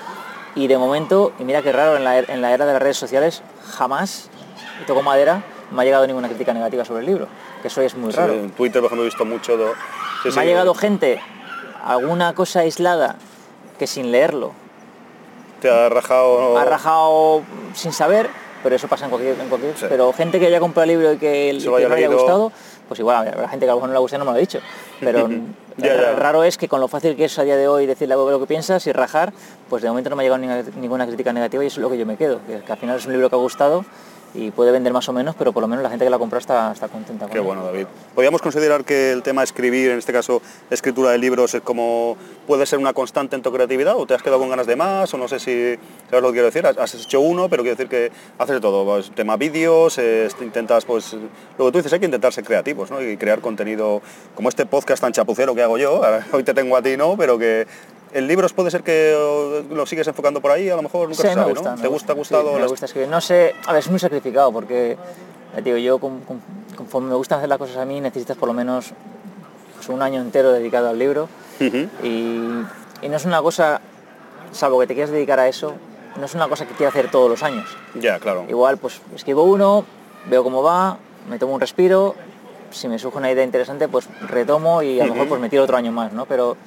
y 0.56 0.68
de 0.68 0.78
momento, 0.78 1.32
y 1.40 1.44
mira 1.44 1.62
qué 1.62 1.72
raro, 1.72 1.96
en 1.98 2.04
la, 2.04 2.20
er- 2.20 2.30
en 2.30 2.42
la 2.42 2.54
era 2.54 2.66
de 2.66 2.74
las 2.74 2.82
redes 2.82 2.98
sociales 2.98 3.42
jamás, 3.74 4.30
y 4.82 4.86
toco 4.86 5.02
madera, 5.02 5.44
me 5.72 5.82
ha 5.82 5.86
llegado 5.86 6.06
ninguna 6.08 6.28
crítica 6.28 6.54
negativa 6.54 6.84
sobre 6.86 7.02
el 7.02 7.06
libro, 7.06 7.28
que 7.62 7.68
eso 7.70 7.82
es 7.82 7.96
muy 7.96 8.12
raro. 8.12 8.34
En 8.34 8.52
Twitter, 8.52 8.82
por 8.82 8.88
ejemplo, 8.88 9.04
he 9.04 9.06
visto 9.06 9.26
mucho... 9.26 9.56
do- 9.58 9.74
sí, 10.24 10.28
me 10.28 10.32
sí, 10.32 10.40
ha 10.40 10.44
llegado 10.46 10.74
gente, 10.74 11.22
alguna 11.84 12.34
cosa 12.34 12.62
aislada, 12.62 13.16
que 13.80 13.88
sin 13.88 14.12
leerlo 14.12 14.52
Te 15.62 15.70
ha 15.70 15.90
rajado... 15.90 16.58
ha 16.58 16.66
rajado 16.66 17.42
sin 17.74 17.94
saber, 17.94 18.30
pero 18.64 18.76
eso 18.76 18.88
pasa 18.88 19.06
en 19.06 19.12
cualquier, 19.12 19.40
en 19.40 19.50
cualquier 19.50 19.76
Sí. 19.78 19.86
pero 19.90 20.12
gente 20.14 20.40
que 20.40 20.48
haya 20.48 20.60
comprado 20.60 20.84
el 20.84 20.90
libro 20.98 21.14
y 21.14 21.18
que, 21.18 21.50
el- 21.50 21.60
que 21.62 21.68
no 21.70 21.78
le 21.78 21.96
haya 21.96 22.08
gustado, 22.08 22.52
pues 22.88 23.00
igual, 23.00 23.28
habrá 23.28 23.48
gente 23.50 23.66
que 23.66 23.70
a 23.70 23.74
lo 23.74 23.78
mejor 23.78 23.90
no 23.90 23.94
le 23.94 24.00
gusta 24.00 24.16
y 24.18 24.20
no 24.20 24.26
me 24.26 24.32
lo 24.32 24.38
ha 24.38 24.40
dicho. 24.40 24.60
Pero 25.00 25.30
Ya, 25.78 25.96
ya. 25.96 26.12
raro 26.18 26.44
es 26.44 26.58
que 26.58 26.68
con 26.68 26.82
lo 26.82 26.88
fácil 26.90 27.16
que 27.16 27.26
es 27.26 27.40
a 27.40 27.44
día 27.44 27.56
de 27.56 27.68
hoy 27.68 27.86
decirle 27.86 28.14
algo 28.14 28.26
de 28.26 28.34
lo 28.34 28.40
que 28.42 28.46
piensas 28.46 28.86
y 28.88 28.92
rajar, 28.92 29.32
pues 29.70 29.82
de 29.82 29.88
momento 29.90 30.10
no 30.10 30.16
me 30.18 30.24
ha 30.24 30.26
llegado 30.26 30.38
ninguna, 30.40 30.64
ninguna 30.80 31.08
crítica 31.08 31.32
negativa 31.32 31.64
y 31.64 31.68
eso 31.68 31.80
es 31.80 31.82
lo 31.84 31.90
que 31.90 31.98
yo 31.98 32.06
me 32.06 32.18
quedo, 32.18 32.40
que, 32.46 32.60
que 32.60 32.72
al 32.72 32.78
final 32.78 32.98
es 32.98 33.06
un 33.06 33.14
libro 33.14 33.30
que 33.30 33.36
ha 33.36 33.40
gustado 33.40 33.86
y 34.34 34.52
puede 34.52 34.72
vender 34.72 34.94
más 34.94 35.08
o 35.10 35.14
menos, 35.14 35.36
pero 35.38 35.52
por 35.52 35.62
lo 35.62 35.68
menos 35.68 35.84
la 35.84 35.90
gente 35.90 36.06
que 36.06 36.10
la 36.10 36.18
compra 36.18 36.40
está, 36.40 36.72
está 36.72 36.88
contenta 36.88 37.26
con 37.26 37.32
Qué 37.34 37.40
él. 37.40 37.44
bueno, 37.44 37.66
David. 37.66 37.86
¿Podríamos 38.16 38.42
considerar 38.42 38.86
que 38.86 39.12
el 39.12 39.24
tema 39.24 39.42
de 39.42 39.46
escribir, 39.46 39.92
en 39.92 39.98
este 39.98 40.14
caso 40.14 40.42
escritura 40.70 41.12
de 41.12 41.18
libros, 41.18 41.54
es 41.54 41.62
como 41.62 42.16
puede 42.48 42.66
ser 42.66 42.80
una 42.80 42.94
constante 42.94 43.36
en 43.36 43.42
tu 43.42 43.52
creatividad 43.52 43.96
o 43.98 44.06
te 44.06 44.14
has 44.14 44.22
quedado 44.24 44.40
con 44.40 44.50
ganas 44.50 44.68
de 44.68 44.76
más 44.78 45.14
o 45.14 45.18
no 45.18 45.28
sé 45.28 45.40
si 45.40 45.76
sabes 46.10 46.22
lo 46.24 46.30
que 46.30 46.34
quiero 46.34 46.46
decir? 46.46 46.66
Has- 46.66 46.78
Has 46.78 46.96
hecho 46.96 47.20
uno, 47.20 47.50
pero 47.50 47.64
quiero 47.64 47.76
decir 47.76 47.90
que 47.90 48.12
haces 48.38 48.56
de 48.56 48.62
todo, 48.62 48.86
pues, 48.86 49.12
tema 49.12 49.36
vídeos, 49.38 49.98
eh, 49.98 50.30
intentas 50.42 50.86
pues 50.86 51.14
lo 51.58 51.66
que 51.66 51.72
tú 51.72 51.78
dices, 51.80 51.92
hay 51.94 52.00
que 52.00 52.06
intentar 52.06 52.32
ser 52.34 52.44
creativos 52.46 52.90
¿no? 52.90 53.02
y 53.02 53.18
crear 53.18 53.42
contenido 53.42 54.02
como 54.36 54.48
este 54.50 54.66
podcast 54.66 55.02
tan 55.02 55.12
chapucero 55.12 55.54
que 55.56 55.62
hago 55.62 55.78
yo, 55.78 55.96
ahora, 56.06 56.26
hoy 56.32 56.44
te 56.44 56.54
tengo 56.54 56.78
a 56.78 56.82
ti, 56.82 56.96
¿no? 56.98 57.16
Pero 57.18 57.38
que 57.38 57.68
en 58.14 58.28
libros 58.28 58.54
puede 58.54 58.72
ser 58.72 58.84
que 58.84 59.14
lo 59.70 59.86
sigues 59.86 60.08
enfocando 60.08 60.42
por 60.42 60.52
ahí, 60.52 60.70
a 60.70 60.76
lo 60.76 60.82
mejor 60.82 61.08
nunca 61.10 61.22
Sí, 61.22 61.30
se 61.30 61.36
me 61.36 61.46
gusta, 61.46 61.76
¿no? 61.76 61.82
¿Te 61.82 61.88
gusta, 61.88 62.14
gustado? 62.14 62.56
sí, 62.56 62.62
me 62.62 62.68
gusta 62.68 62.86
escribir. 62.86 63.10
No 63.10 63.22
sé, 63.22 63.56
a 63.66 63.74
ver, 63.74 63.80
es 63.80 63.90
muy 63.90 64.00
sacrificado 64.00 64.52
porque, 64.52 64.98
digo, 65.64 65.78
yo 65.78 66.00
con- 66.00 66.22
con- 66.22 66.42
conforme 66.76 67.10
me 67.10 67.16
gustan 67.16 67.38
hacer 67.40 67.50
las 67.50 67.58
cosas 67.58 67.78
a 67.78 67.86
mí, 67.86 68.02
necesitas 68.02 68.38
por 68.38 68.48
lo 68.48 68.54
menos 68.54 68.92
pues, 69.76 69.90
un 69.90 70.02
año 70.02 70.22
entero 70.22 70.52
dedicado 70.52 70.90
al 70.90 71.00
libro 71.00 71.28
y 72.04 73.08
no 73.08 73.16
es 73.18 73.26
una 73.26 73.42
cosa, 73.42 73.82
salvo 74.52 74.80
que 74.80 74.88
te 74.88 74.94
quieras 74.94 75.12
dedicar 75.12 75.40
a 75.40 75.48
eso, 75.48 75.74
no 76.20 76.26
es 76.26 76.34
una 76.36 76.48
cosa 76.48 76.66
que 76.66 76.74
quiera 76.74 76.90
hacer 76.90 77.10
todos 77.12 77.30
los 77.30 77.44
años. 77.44 77.66
Ya, 77.96 78.20
claro. 78.20 78.46
Igual, 78.50 78.78
pues 78.78 79.00
escribo 79.16 79.44
uno, 79.44 79.86
veo 80.30 80.44
cómo 80.44 80.62
va, 80.64 80.98
me 81.30 81.40
tomo 81.40 81.54
un 81.54 81.62
respiro, 81.62 82.16
si 82.72 82.88
me 82.88 82.98
surge 83.00 83.18
una 83.18 83.32
idea 83.32 83.44
interesante, 83.44 83.88
pues 83.88 84.08
retomo 84.28 84.82
y 84.82 85.00
a 85.00 85.06
lo 85.06 85.14
mejor 85.14 85.30
pues 85.30 85.42
me 85.42 85.50
tiro 85.50 85.64
otro 85.64 85.78
año 85.78 85.92
más, 85.92 86.14
¿no? 86.14 86.26
Pero, 86.26 86.58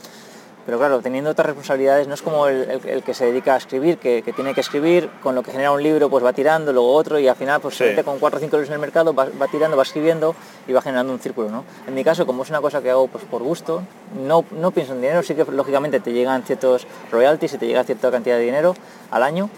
pero 0.66 0.78
claro, 0.78 1.00
teniendo 1.00 1.30
otras 1.30 1.46
responsabilidades, 1.46 2.08
no 2.08 2.14
es 2.14 2.22
como 2.22 2.46
el, 2.46 2.70
el- 2.70 2.88
el 2.88 3.02
que 3.02 3.14
se 3.14 3.26
dedica 3.26 3.54
a 3.54 3.56
escribir, 3.58 3.98
que, 3.98 4.22
que 4.22 4.32
tiene 4.32 4.54
que 4.54 4.60
escribir, 4.60 5.08
con 5.22 5.34
lo 5.34 5.42
que 5.42 5.50
genera 5.52 5.72
un 5.72 5.82
libro, 5.82 6.08
pues 6.10 6.24
va 6.24 6.32
tirando, 6.32 6.72
luego 6.72 6.92
otro, 6.92 7.18
y 7.18 7.28
al 7.28 7.36
final 7.36 7.60
pues 7.60 7.76
se 7.76 7.84
Sí. 7.84 7.90
mete 7.90 8.04
con 8.04 8.18
cuatro 8.18 8.38
o 8.38 8.40
cinco 8.40 8.56
libros 8.56 8.68
en 8.68 8.74
el 8.74 8.80
mercado, 8.80 9.14
va, 9.14 9.26
va 9.40 9.46
tirando, 9.48 9.76
va 9.76 9.82
escribiendo 9.82 10.34
y 10.66 10.72
va 10.72 10.80
generando 10.82 11.12
un 11.12 11.18
círculo, 11.20 11.50
¿no? 11.50 11.64
En 11.86 11.94
mi 11.94 12.02
caso, 12.04 12.26
como 12.26 12.42
es 12.42 12.50
una 12.50 12.60
cosa 12.60 12.80
que 12.82 12.90
hago 12.90 13.08
pues 13.08 13.24
por 13.24 13.42
gusto, 13.42 13.82
no, 14.26 14.44
no 14.52 14.70
pienso 14.70 14.94
en 14.94 15.00
dinero, 15.02 15.22
sí 15.22 15.34
que 15.34 15.44
lógicamente 15.44 16.00
te 16.00 16.12
llegan 16.12 16.42
ciertos 16.44 16.86
royalties 17.12 17.54
y 17.54 17.58
te 17.58 17.66
llega 17.66 17.84
cierta 17.84 18.10
cantidad 18.10 18.36
de 18.36 18.42
dinero 18.42 18.74
al 19.10 19.22
año, 19.22 19.50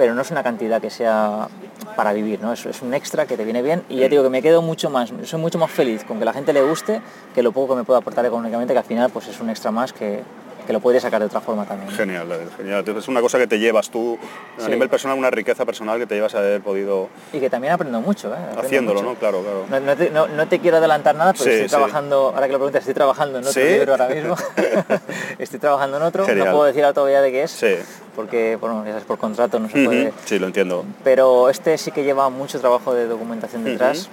pero 0.00 0.14
no 0.14 0.22
es 0.22 0.30
una 0.30 0.42
cantidad 0.42 0.80
que 0.80 0.88
sea 0.88 1.46
para 1.94 2.14
vivir, 2.14 2.40
¿no? 2.40 2.54
Es, 2.54 2.64
es 2.64 2.80
un 2.80 2.94
extra 2.94 3.26
que 3.26 3.36
te 3.36 3.44
viene 3.44 3.60
bien 3.60 3.82
y 3.90 3.96
ya 3.96 4.08
digo 4.08 4.22
que 4.22 4.30
me 4.30 4.40
quedo 4.40 4.62
mucho 4.62 4.88
más, 4.88 5.12
soy 5.24 5.38
mucho 5.38 5.58
más 5.58 5.70
feliz 5.70 6.04
con 6.04 6.18
que 6.18 6.24
la 6.24 6.32
gente 6.32 6.54
le 6.54 6.62
guste 6.62 7.02
que 7.34 7.42
lo 7.42 7.52
poco 7.52 7.74
que 7.74 7.80
me 7.80 7.84
pueda 7.84 7.98
aportar 7.98 8.24
económicamente, 8.24 8.72
que 8.72 8.78
al 8.78 8.84
final 8.86 9.10
pues 9.10 9.28
es 9.28 9.38
un 9.42 9.50
extra 9.50 9.70
más 9.70 9.92
que, 9.92 10.22
que 10.66 10.72
lo 10.72 10.80
podría 10.80 11.00
sacar 11.00 11.20
de 11.20 11.26
otra 11.26 11.40
forma 11.40 11.64
también. 11.64 11.90
¿no? 11.90 11.96
Genial, 11.96 12.28
David, 12.28 12.46
genial. 12.56 12.84
Es 12.96 13.08
una 13.08 13.20
cosa 13.20 13.38
que 13.38 13.46
te 13.46 13.58
llevas 13.58 13.90
tú, 13.90 14.18
a 14.58 14.64
Sí. 14.64 14.70
nivel 14.70 14.88
personal, 14.88 15.16
una 15.18 15.30
riqueza 15.30 15.64
personal 15.64 15.98
que 15.98 16.06
te 16.06 16.14
llevas 16.14 16.34
a 16.34 16.38
haber 16.38 16.60
podido 16.60 17.08
Y 17.32 17.40
que 17.40 17.50
también 17.50 17.72
aprendo 17.72 18.00
mucho, 18.00 18.28
¿eh? 18.32 18.36
Aprendo 18.38 18.60
haciéndolo, 18.62 19.02
mucho. 19.02 19.12
¿no? 19.14 19.18
Claro, 19.18 19.42
claro. 19.42 19.64
No, 19.70 19.80
no 19.80 19.96
te, 19.96 20.10
no- 20.10 20.28
no 20.28 20.48
te 20.48 20.58
quiero 20.60 20.76
adelantar 20.78 21.14
nada, 21.14 21.32
pero 21.32 21.44
Sí, 21.44 21.50
estoy 21.50 21.68
sí. 21.68 21.70
trabajando, 21.70 22.32
ahora 22.34 22.46
que 22.46 22.52
lo 22.52 22.58
preguntas, 22.58 22.80
estoy 22.80 22.94
trabajando 22.94 23.38
en 23.38 23.46
otro 23.46 23.62
libro 23.62 23.92
ahora 23.92 24.08
mismo. 24.08 24.36
estoy 25.38 25.58
trabajando 25.58 25.96
en 25.96 26.02
otro, 26.04 26.24
Genial. 26.26 26.46
no 26.46 26.52
puedo 26.52 26.64
decir 26.64 26.84
todavía 26.92 27.20
de 27.22 27.30
qué 27.32 27.42
es, 27.44 27.50
Sí. 27.50 27.74
porque, 28.16 28.56
bueno, 28.60 28.82
ya 28.84 28.90
sabes, 28.92 29.04
por 29.04 29.18
contrato 29.18 29.58
no 29.58 29.68
se 29.68 29.84
puede... 29.84 30.08
Ujú, 30.08 30.14
Sí, 30.24 30.38
lo 30.38 30.46
entiendo. 30.46 30.84
pero 31.04 31.48
este 31.50 31.76
sí 31.78 31.90
que 31.92 32.04
lleva 32.04 32.28
mucho 32.30 32.58
trabajo 32.60 32.94
de 32.94 33.06
documentación 33.06 33.64
detrás 33.64 34.08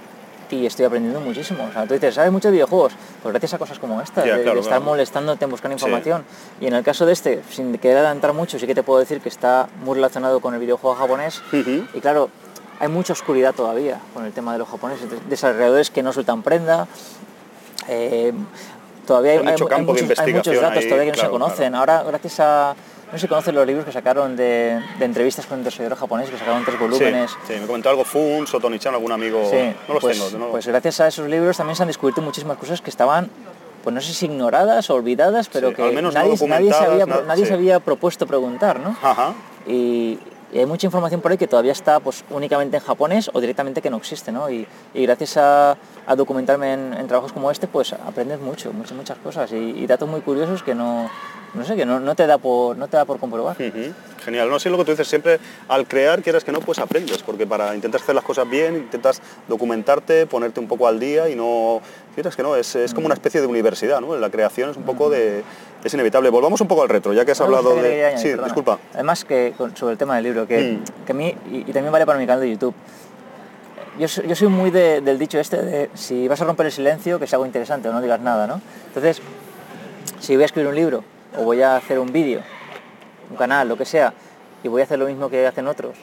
y 0.49 0.65
estoy 0.65 0.85
aprendiendo 0.85 1.19
muchísimo. 1.19 1.65
O 1.69 1.71
sea, 1.73 1.85
tú 1.85 1.93
dices, 1.93 2.15
¿sabes 2.15 2.31
mucho 2.31 2.47
de 2.49 2.53
videojuegos? 2.53 2.93
Pues 3.21 3.31
gracias 3.33 3.53
a 3.53 3.57
cosas 3.57 3.79
como 3.79 4.01
esta, 4.01 4.21
de, 4.21 4.27
claro, 4.43 4.59
estar 4.59 4.63
claro. 4.79 4.81
molestándote 4.85 5.45
en 5.45 5.51
buscar 5.51 5.69
Sí. 5.71 5.73
información. 5.73 6.23
Y 6.61 6.67
en 6.67 6.73
el 6.73 6.83
caso 6.83 7.05
de 7.05 7.13
este, 7.13 7.41
sin 7.49 7.77
querer 7.77 7.97
adelantar 7.97 8.33
mucho, 8.33 8.57
sí 8.59 8.67
que 8.67 8.75
te 8.75 8.83
puedo 8.83 8.99
decir 8.99 9.19
que 9.21 9.29
está 9.29 9.67
muy 9.83 9.95
relacionado 9.95 10.39
con 10.39 10.53
el 10.53 10.59
videojuego 10.59 10.95
japonés. 10.95 11.41
Y 11.93 11.99
claro, 11.99 12.29
hay 12.79 12.87
mucha 12.87 13.13
oscuridad 13.13 13.53
todavía 13.55 13.99
con 14.13 14.25
el 14.25 14.31
tema 14.33 14.53
de 14.53 14.59
los 14.59 14.69
japoneses, 14.69 15.09
de 15.09 15.19
desarrolladores 15.29 15.89
que 15.89 16.03
no 16.03 16.13
sueltan 16.13 16.41
prenda. 16.43 16.87
eh, 17.89 18.33
todavía 19.05 19.31
hay, 19.31 19.37
Hay 19.37 19.43
mucho 19.45 19.63
hay- 19.65 19.71
hay 19.71 19.77
campo 19.77 19.93
de 19.93 20.01
muchos, 20.03 20.19
hay 20.19 20.33
muchos 20.33 20.47
investigación 20.53 20.61
datos 20.63 20.83
ahí, 20.83 20.89
todavía 20.89 21.11
que 21.13 21.17
no 21.17 21.23
se 21.23 21.29
conocen. 21.29 21.75
Ahora, 21.75 22.03
gracias 22.03 22.39
a, 22.41 22.75
no 23.07 23.13
sé 23.13 23.19
si 23.19 23.27
conoces 23.27 23.53
los 23.53 23.65
libros 23.65 23.85
que 23.85 23.91
sacaron 23.91 24.35
de, 24.35 24.81
de 24.99 25.05
entrevistas 25.05 25.45
con 25.45 25.63
desarrolladores 25.63 25.99
japoneses, 25.99 26.31
que 26.33 26.37
sacaron 26.39 26.65
tres 26.65 26.77
volúmenes. 26.79 27.31
Sí, 27.47 27.53
sí, 27.53 27.59
me 27.59 27.65
comentó 27.67 27.89
algo 27.89 28.03
Funs 28.03 28.53
o 28.53 28.59
Tony-chan, 28.59 28.93
algún 28.93 29.11
amigo. 29.11 29.47
Sí, 29.49 29.73
no 29.87 29.93
los 29.93 30.01
pues, 30.03 30.19
tengo. 30.31 30.37
no- 30.45 30.51
pues 30.51 30.67
gracias 30.67 30.99
a 30.99 31.07
esos 31.07 31.27
libros 31.29 31.55
también 31.57 31.75
se 31.75 31.83
han 31.83 31.87
descubierto 31.87 32.21
muchísimas 32.21 32.57
cosas 32.57 32.81
que 32.81 32.89
estaban, 32.89 33.29
pues 33.83 33.93
no 33.93 34.01
sé 34.01 34.13
si 34.13 34.25
ignoradas 34.25 34.89
o 34.89 34.95
olvidadas, 34.95 35.47
pero 35.51 35.69
Sí, 35.69 35.75
que 35.75 35.83
al 35.83 35.93
menos 35.93 36.13
no 36.13 36.19
nadie, 36.19 36.47
nadie, 36.47 36.73
se 36.73 36.83
había, 36.83 37.05
nadie 37.05 37.43
sí. 37.43 37.47
se 37.49 37.53
había 37.53 37.79
propuesto 37.79 38.27
preguntar, 38.27 38.79
¿no? 38.81 38.95
Ajá. 39.01 39.33
Y, 39.65 40.19
y 40.51 40.59
hay 40.59 40.65
mucha 40.65 40.87
información 40.87 41.19
por 41.21 41.31
ahí 41.31 41.37
que 41.37 41.47
todavía 41.47 41.71
está 41.73 41.99
pues 41.99 42.23
únicamente 42.29 42.77
en 42.77 42.83
japonés 42.83 43.29
o 43.33 43.39
directamente 43.41 43.81
que 43.81 43.89
no 43.89 43.97
existe, 43.97 44.31
¿no? 44.31 44.49
Y, 44.49 44.65
y 44.93 45.03
gracias 45.05 45.37
a, 45.37 45.77
a 46.05 46.15
documentarme 46.15 46.73
en, 46.73 46.93
en 46.93 47.07
trabajos 47.07 47.31
como 47.33 47.51
este, 47.51 47.67
pues 47.67 47.93
aprendes 47.93 48.39
mucho, 48.39 48.71
muchas, 48.73 48.93
muchas 48.97 49.17
cosas 49.17 49.51
y, 49.51 49.55
y 49.55 49.87
datos 49.87 50.07
muy 50.09 50.21
curiosos 50.21 50.63
que 50.63 50.73
no, 50.73 51.09
no 51.57 51.65
sé, 51.65 51.75
que 51.75 51.85
no, 51.85 51.99
no 51.99 52.15
te 52.15 52.25
da 52.27 52.37
por, 52.37 52.77
no 52.77 52.87
te 52.87 52.97
da 52.97 53.05
por 53.05 53.19
comprobar. 53.19 53.55
Genial, 54.23 54.49
no 54.49 54.59
sé 54.59 54.69
lo 54.69 54.77
que 54.77 54.85
tú 54.85 54.91
dices 54.91 55.07
siempre, 55.07 55.39
al 55.69 55.87
crear 55.87 56.21
quieras 56.21 56.43
que 56.43 56.51
no, 56.51 56.59
pues 56.59 56.79
aprendes, 56.79 57.23
porque 57.23 57.47
para 57.47 57.73
intentar 57.75 58.01
hacer 58.01 58.13
las 58.15 58.23
cosas 58.23 58.49
bien, 58.49 58.75
intentas 58.75 59.21
documentarte, 59.47 60.25
ponerte 60.27 60.59
un 60.59 60.67
poco 60.67 60.87
al 60.87 60.99
día 60.99 61.29
y 61.29 61.35
no, 61.35 61.81
quieras 62.13 62.35
que 62.35 62.43
no, 62.43 62.55
es, 62.55 62.75
es 62.75 62.93
como 62.93 63.05
una 63.05 63.13
especie 63.15 63.39
de 63.41 63.47
universidad, 63.47 64.01
¿no? 64.01 64.15
La 64.17 64.29
creación 64.29 64.69
es 64.69 64.77
un 64.77 64.83
poco 64.83 65.09
de, 65.09 65.43
es 65.83 65.93
inevitable. 65.93 66.29
Volvamos 66.29 66.59
un 66.61 66.67
poco 66.67 66.81
al 66.83 66.89
retro, 66.89 67.13
ya 67.13 67.23
que 67.25 67.31
has 67.31 67.41
hablado 67.41 67.75
que 67.75 67.81
de... 67.81 68.05
añadir, 68.05 68.17
Sí, 68.19 68.27
perdona. 68.29 68.45
disculpa. 68.47 68.79
Además 68.93 69.23
que 69.25 69.53
sobre 69.75 69.93
el 69.93 69.97
tema 69.97 70.15
del 70.15 70.23
libro, 70.25 70.45
que, 70.47 70.73
Mm. 70.73 71.05
que 71.05 71.11
a 71.11 71.15
mí, 71.15 71.35
y, 71.51 71.57
y 71.59 71.73
también 71.73 71.91
vale 71.91 72.05
para 72.05 72.19
mi 72.19 72.25
canal 72.27 72.41
de 72.41 72.51
YouTube, 72.51 72.73
yo, 73.99 74.07
soy- 74.07 74.27
yo 74.27 74.35
soy 74.35 74.47
muy 74.49 74.71
de- 74.71 75.01
del 75.01 75.17
dicho 75.17 75.39
este 75.39 75.61
de 75.61 75.89
si 75.93 76.27
vas 76.27 76.41
a 76.41 76.45
romper 76.45 76.65
el 76.65 76.71
silencio, 76.71 77.17
que 77.17 77.27
sea 77.27 77.37
algo 77.37 77.45
interesante 77.45 77.87
o 77.87 77.93
no 77.93 78.01
digas 78.01 78.19
nada, 78.19 78.45
¿no? 78.45 78.61
Entonces, 78.87 79.21
si 80.19 80.35
voy 80.35 80.43
a 80.43 80.45
escribir 80.45 80.69
un 80.69 80.75
libro 80.75 81.03
o 81.37 81.43
voy 81.43 81.61
a 81.61 81.75
hacer 81.75 81.99
un 81.99 82.11
vídeo, 82.11 82.41
un 83.29 83.37
canal, 83.37 83.67
lo 83.67 83.77
que 83.77 83.85
sea, 83.85 84.13
y 84.63 84.67
voy 84.67 84.81
a 84.81 84.83
hacer 84.85 84.99
lo 84.99 85.05
mismo 85.05 85.29
que 85.29 85.45
hacen 85.45 85.67
otros, 85.67 85.95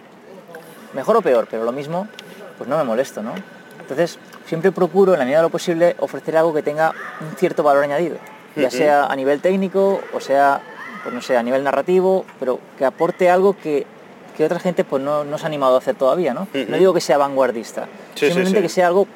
mejor 0.94 1.16
o 1.16 1.22
peor, 1.22 1.46
pero 1.50 1.64
lo 1.64 1.72
mismo, 1.72 2.08
pues 2.56 2.68
no 2.68 2.76
me 2.78 2.84
molesto, 2.84 3.22
¿no? 3.22 3.34
Entonces, 3.80 4.18
siempre 4.46 4.72
procuro, 4.72 5.12
en 5.12 5.18
la 5.18 5.24
medida 5.24 5.38
de 5.38 5.44
lo 5.44 5.50
posible, 5.50 5.96
ofrecer 5.98 6.36
algo 6.36 6.54
que 6.54 6.62
tenga 6.62 6.92
un 7.20 7.36
cierto 7.36 7.62
valor 7.62 7.84
añadido, 7.84 8.16
ya 8.56 8.70
sea 8.70 9.06
a 9.06 9.16
nivel 9.16 9.40
técnico 9.40 10.00
o 10.12 10.20
sea, 10.20 10.60
pues 11.02 11.14
no 11.14 11.20
sé, 11.20 11.36
a 11.36 11.42
nivel 11.42 11.64
narrativo, 11.64 12.24
pero 12.38 12.60
que 12.78 12.84
aporte 12.84 13.28
algo 13.28 13.56
que, 13.56 13.84
que 14.36 14.44
otra 14.44 14.60
gente 14.60 14.84
pues 14.84 15.02
no, 15.02 15.24
no 15.24 15.36
se 15.38 15.44
ha 15.44 15.48
animado 15.48 15.74
a 15.74 15.78
hacer 15.78 15.96
todavía, 15.96 16.32
¿no? 16.32 16.46
No 16.68 16.76
digo 16.76 16.94
que 16.94 17.00
sea 17.00 17.18
vanguardista, 17.18 17.86
Sí, 18.14 18.20
sí, 18.20 18.26
simplemente 18.26 18.60
sí. 18.60 18.62
que 18.62 18.68
sea 18.68 18.86
algo 18.86 19.08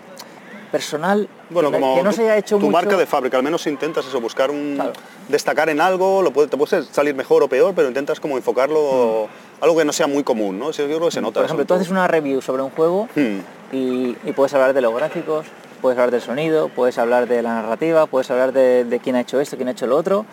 personal, 0.71 1.29
Bueno, 1.51 1.71
que, 1.71 1.79
como 1.81 1.97
que 1.97 2.03
no 2.03 2.11
tu- 2.11 2.17
se 2.17 2.23
haya 2.23 2.37
hecho 2.37 2.57
tu 2.57 2.67
mucho... 2.67 2.73
marca 2.73 2.97
de 2.97 3.07
fábrica, 3.07 3.37
al 3.37 3.43
menos 3.43 3.67
intentas 3.67 4.07
eso, 4.07 4.21
buscar 4.21 4.51
un... 4.51 4.75
Claro. 4.77 4.93
destacar 5.29 5.69
en 5.69 5.81
algo, 5.81 6.23
lo 6.23 6.31
puede, 6.33 6.49
te 6.49 6.57
puede 6.57 6.83
salir 6.85 7.15
mejor 7.15 7.43
o 7.43 7.49
peor, 7.49 7.73
pero 7.75 7.89
intentas 7.89 8.21
como 8.21 8.37
enfocarlo, 8.37 9.29
algo 9.61 9.77
que 9.77 9.85
no 9.85 9.93
sea 9.93 10.07
muy 10.07 10.23
común, 10.25 10.59
¿no? 10.59 10.71
Yo 10.71 10.85
creo 10.87 11.01
que 11.01 11.11
se 11.11 11.21
nota. 11.21 11.35
Por 11.41 11.45
ejemplo, 11.45 11.65
tú 11.67 11.75
haces 11.75 11.91
una 11.91 12.07
review 12.07 12.41
sobre 12.43 12.63
un 12.63 12.71
juego 12.71 13.09
Hmm. 13.15 13.41
y, 13.73 14.17
y 14.25 14.33
puedes 14.35 14.53
hablar 14.55 14.73
de 14.75 14.81
los 14.81 14.95
gráficos, 14.95 15.47
puedes 15.83 15.99
hablar 15.99 16.11
del 16.11 16.21
sonido, 16.23 16.69
puedes 16.69 16.99
hablar 16.99 17.29
de 17.29 17.43
la 17.43 17.55
narrativa, 17.63 18.07
puedes 18.07 18.31
hablar 18.31 18.53
de, 18.53 18.85
de 18.85 18.99
quién 19.01 19.17
ha 19.17 19.21
hecho 19.21 19.41
esto, 19.41 19.57
quién 19.57 19.69
ha 19.69 19.73
hecho 19.73 19.87
lo 19.87 19.97
otro, 19.97 20.25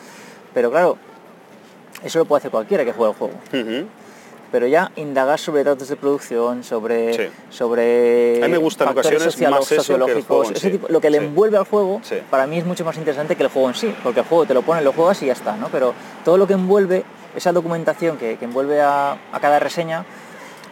pero 0.53 0.69
claro, 0.71 0.97
eso 2.03 2.19
lo 2.19 2.25
puede 2.25 2.39
hacer 2.39 2.51
cualquiera 2.51 2.83
que 2.86 2.93
juegue 2.93 3.11
el 3.13 3.17
juego. 3.17 3.33
Pero 4.56 4.68
ya 4.68 4.89
indagar 4.95 5.38
sobre 5.38 5.66
datos 5.66 5.89
de 5.89 5.97
producción, 5.97 6.64
sobre, 6.64 7.14
Sí. 7.14 7.24
sobre 7.49 8.41
A 8.41 8.45
mí 8.45 8.53
me 8.53 8.58
gusta 8.58 8.86
en 8.86 8.91
factores 8.93 9.08
ocasiones 9.22 9.34
socialo- 9.36 9.51
más 9.58 9.64
eso 9.64 9.70
que 9.70 9.76
el 9.76 9.82
sociológicos, 9.82 10.51
ese 10.51 10.60
sí. 10.62 10.70
tipo- 10.72 10.88
lo 10.88 11.01
que 11.01 11.10
le 11.10 11.18
envuelve 11.18 11.58
al 11.58 11.66
juego, 11.66 11.99
para 12.32 12.47
mí 12.47 12.58
es 12.60 12.66
mucho 12.66 12.86
más 12.86 12.95
interesante 12.95 13.36
que 13.36 13.43
el 13.43 13.49
juego 13.49 13.68
en 13.68 13.76
sí, 13.76 13.93
porque 14.01 14.22
el 14.22 14.26
juego 14.26 14.45
te 14.45 14.53
lo 14.53 14.62
pones, 14.62 14.86
lo 14.86 14.93
juegas 14.93 15.22
y 15.24 15.26
ya 15.26 15.34
está, 15.34 15.58
¿no? 15.58 15.68
Pero 15.74 15.93
todo 16.24 16.38
lo 16.38 16.47
que 16.47 16.53
envuelve, 16.53 17.03
esa 17.36 17.51
documentación 17.51 18.16
que, 18.16 18.38
que 18.38 18.45
envuelve 18.45 18.80
a, 18.82 19.18
a 19.34 19.39
cada 19.41 19.60
reseña, 19.60 20.06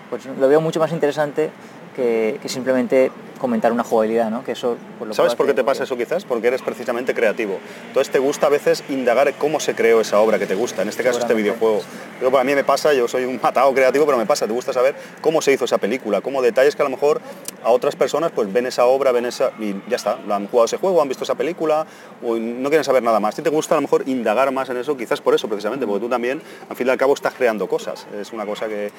pues 0.09 0.25
lo 0.27 0.47
veo 0.47 0.61
mucho 0.61 0.79
más 0.79 0.93
interesante 0.93 1.49
que, 1.95 2.39
que 2.41 2.49
simplemente 2.49 3.11
comentar 3.43 3.73
una 3.73 3.83
jugabilidad, 3.83 4.29
¿no? 4.29 4.41
Que 4.41 4.53
eso, 4.53 4.77
pues, 4.97 5.09
lo 5.09 5.13
¿Sabes 5.13 5.35
por 5.35 5.45
qué 5.45 5.53
te 5.53 5.65
pasa 5.65 5.83
eso 5.83 5.97
quizás? 5.97 6.23
Porque 6.23 6.47
eres 6.47 6.61
precisamente 6.61 7.13
creativo. 7.13 7.59
Entonces 7.87 8.09
te 8.09 8.19
gusta 8.19 8.47
a 8.47 8.49
veces 8.49 8.85
indagar 8.87 9.33
cómo 9.33 9.59
se 9.59 9.75
creó 9.75 9.99
esa 9.99 10.21
obra 10.21 10.39
que 10.39 10.45
te 10.45 10.55
gusta, 10.55 10.81
en 10.81 10.87
este 10.87 11.03
caso 11.03 11.19
este 11.19 11.33
videojuego. 11.33 11.81
Yo 12.21 12.31
para 12.31 12.45
mí 12.45 12.55
me 12.55 12.63
pasa, 12.63 12.93
yo 12.93 13.05
soy 13.09 13.25
un 13.25 13.41
matado 13.43 13.73
creativo, 13.73 14.05
pero 14.05 14.17
me 14.17 14.25
pasa, 14.25 14.47
te 14.47 14.53
gusta 14.53 14.71
saber 14.71 14.95
cómo 15.19 15.41
se 15.41 15.51
hizo 15.51 15.65
esa 15.65 15.77
película, 15.77 16.21
cómo 16.21 16.41
detalles 16.41 16.77
que 16.77 16.83
a 16.83 16.85
lo 16.85 16.91
mejor 16.91 17.19
a 17.65 17.71
otras 17.71 17.97
personas 17.97 18.31
pues 18.31 18.51
ven 18.53 18.65
esa 18.65 18.85
obra, 18.85 19.11
ven 19.11 19.25
esa 19.25 19.51
y 19.59 19.75
ya 19.89 19.97
está, 19.97 20.17
han 20.29 20.47
jugado 20.47 20.63
ese 20.63 20.77
juego, 20.77 21.01
han 21.01 21.09
visto 21.09 21.25
esa 21.25 21.35
película 21.35 21.85
o 22.23 22.37
no 22.37 22.69
quieren 22.69 22.85
saber 22.85 23.03
nada 23.03 23.19
más. 23.19 23.35
Ti 23.35 23.41
te 23.41 23.49
gusta 23.49 23.75
a 23.75 23.77
lo 23.77 23.81
mejor 23.81 24.07
indagar 24.07 24.53
más 24.53 24.69
en 24.69 24.77
eso, 24.77 24.95
quizás 24.95 25.19
por 25.19 25.35
eso 25.35 25.49
precisamente, 25.49 25.85
porque 25.85 26.05
tú 26.05 26.09
también 26.09 26.41
al 26.69 26.77
fin 26.77 26.87
y 26.87 26.91
al 26.91 26.97
cabo 26.97 27.13
estás 27.13 27.33
creando 27.33 27.67
cosas. 27.67 28.07
Es 28.17 28.31
una 28.31 28.45
cosa 28.45 28.69
que... 28.69 28.89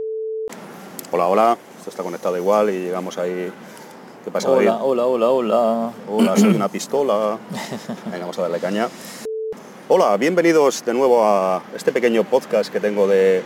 Hola, 1.16 1.28
hola, 1.28 1.58
esto 1.78 1.90
está 1.90 2.02
conectado 2.02 2.36
igual 2.36 2.70
y 2.70 2.86
llegamos 2.86 3.18
ahí... 3.18 3.48
¿Qué 4.24 4.32
pasa, 4.32 4.50
David? 4.50 4.68
Hola, 4.80 5.06
hola, 5.06 5.06
hola, 5.06 5.28
hola. 5.30 5.92
Hola, 6.10 6.36
soy 6.36 6.48
una 6.56 6.68
pistola. 6.68 7.38
Venga, 8.06 8.18
vamos 8.18 8.36
a 8.36 8.42
darle 8.42 8.58
caña. 8.58 8.88
Hola, 9.86 10.16
bienvenidos 10.16 10.84
de 10.84 10.92
nuevo 10.92 11.24
a 11.24 11.62
este 11.72 11.92
pequeño 11.92 12.24
podcast 12.24 12.72
que 12.72 12.80
tengo 12.80 13.06
de, 13.06 13.44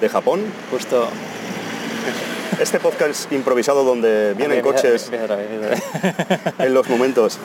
de 0.00 0.08
Japón. 0.08 0.44
Justo. 0.70 1.08
Este 2.60 2.78
podcast 2.78 3.32
improvisado 3.32 3.82
donde 3.82 4.34
vienen 4.34 4.60
coches 4.60 5.10
en 6.60 6.72
los 6.72 6.88
momentos. 6.88 7.36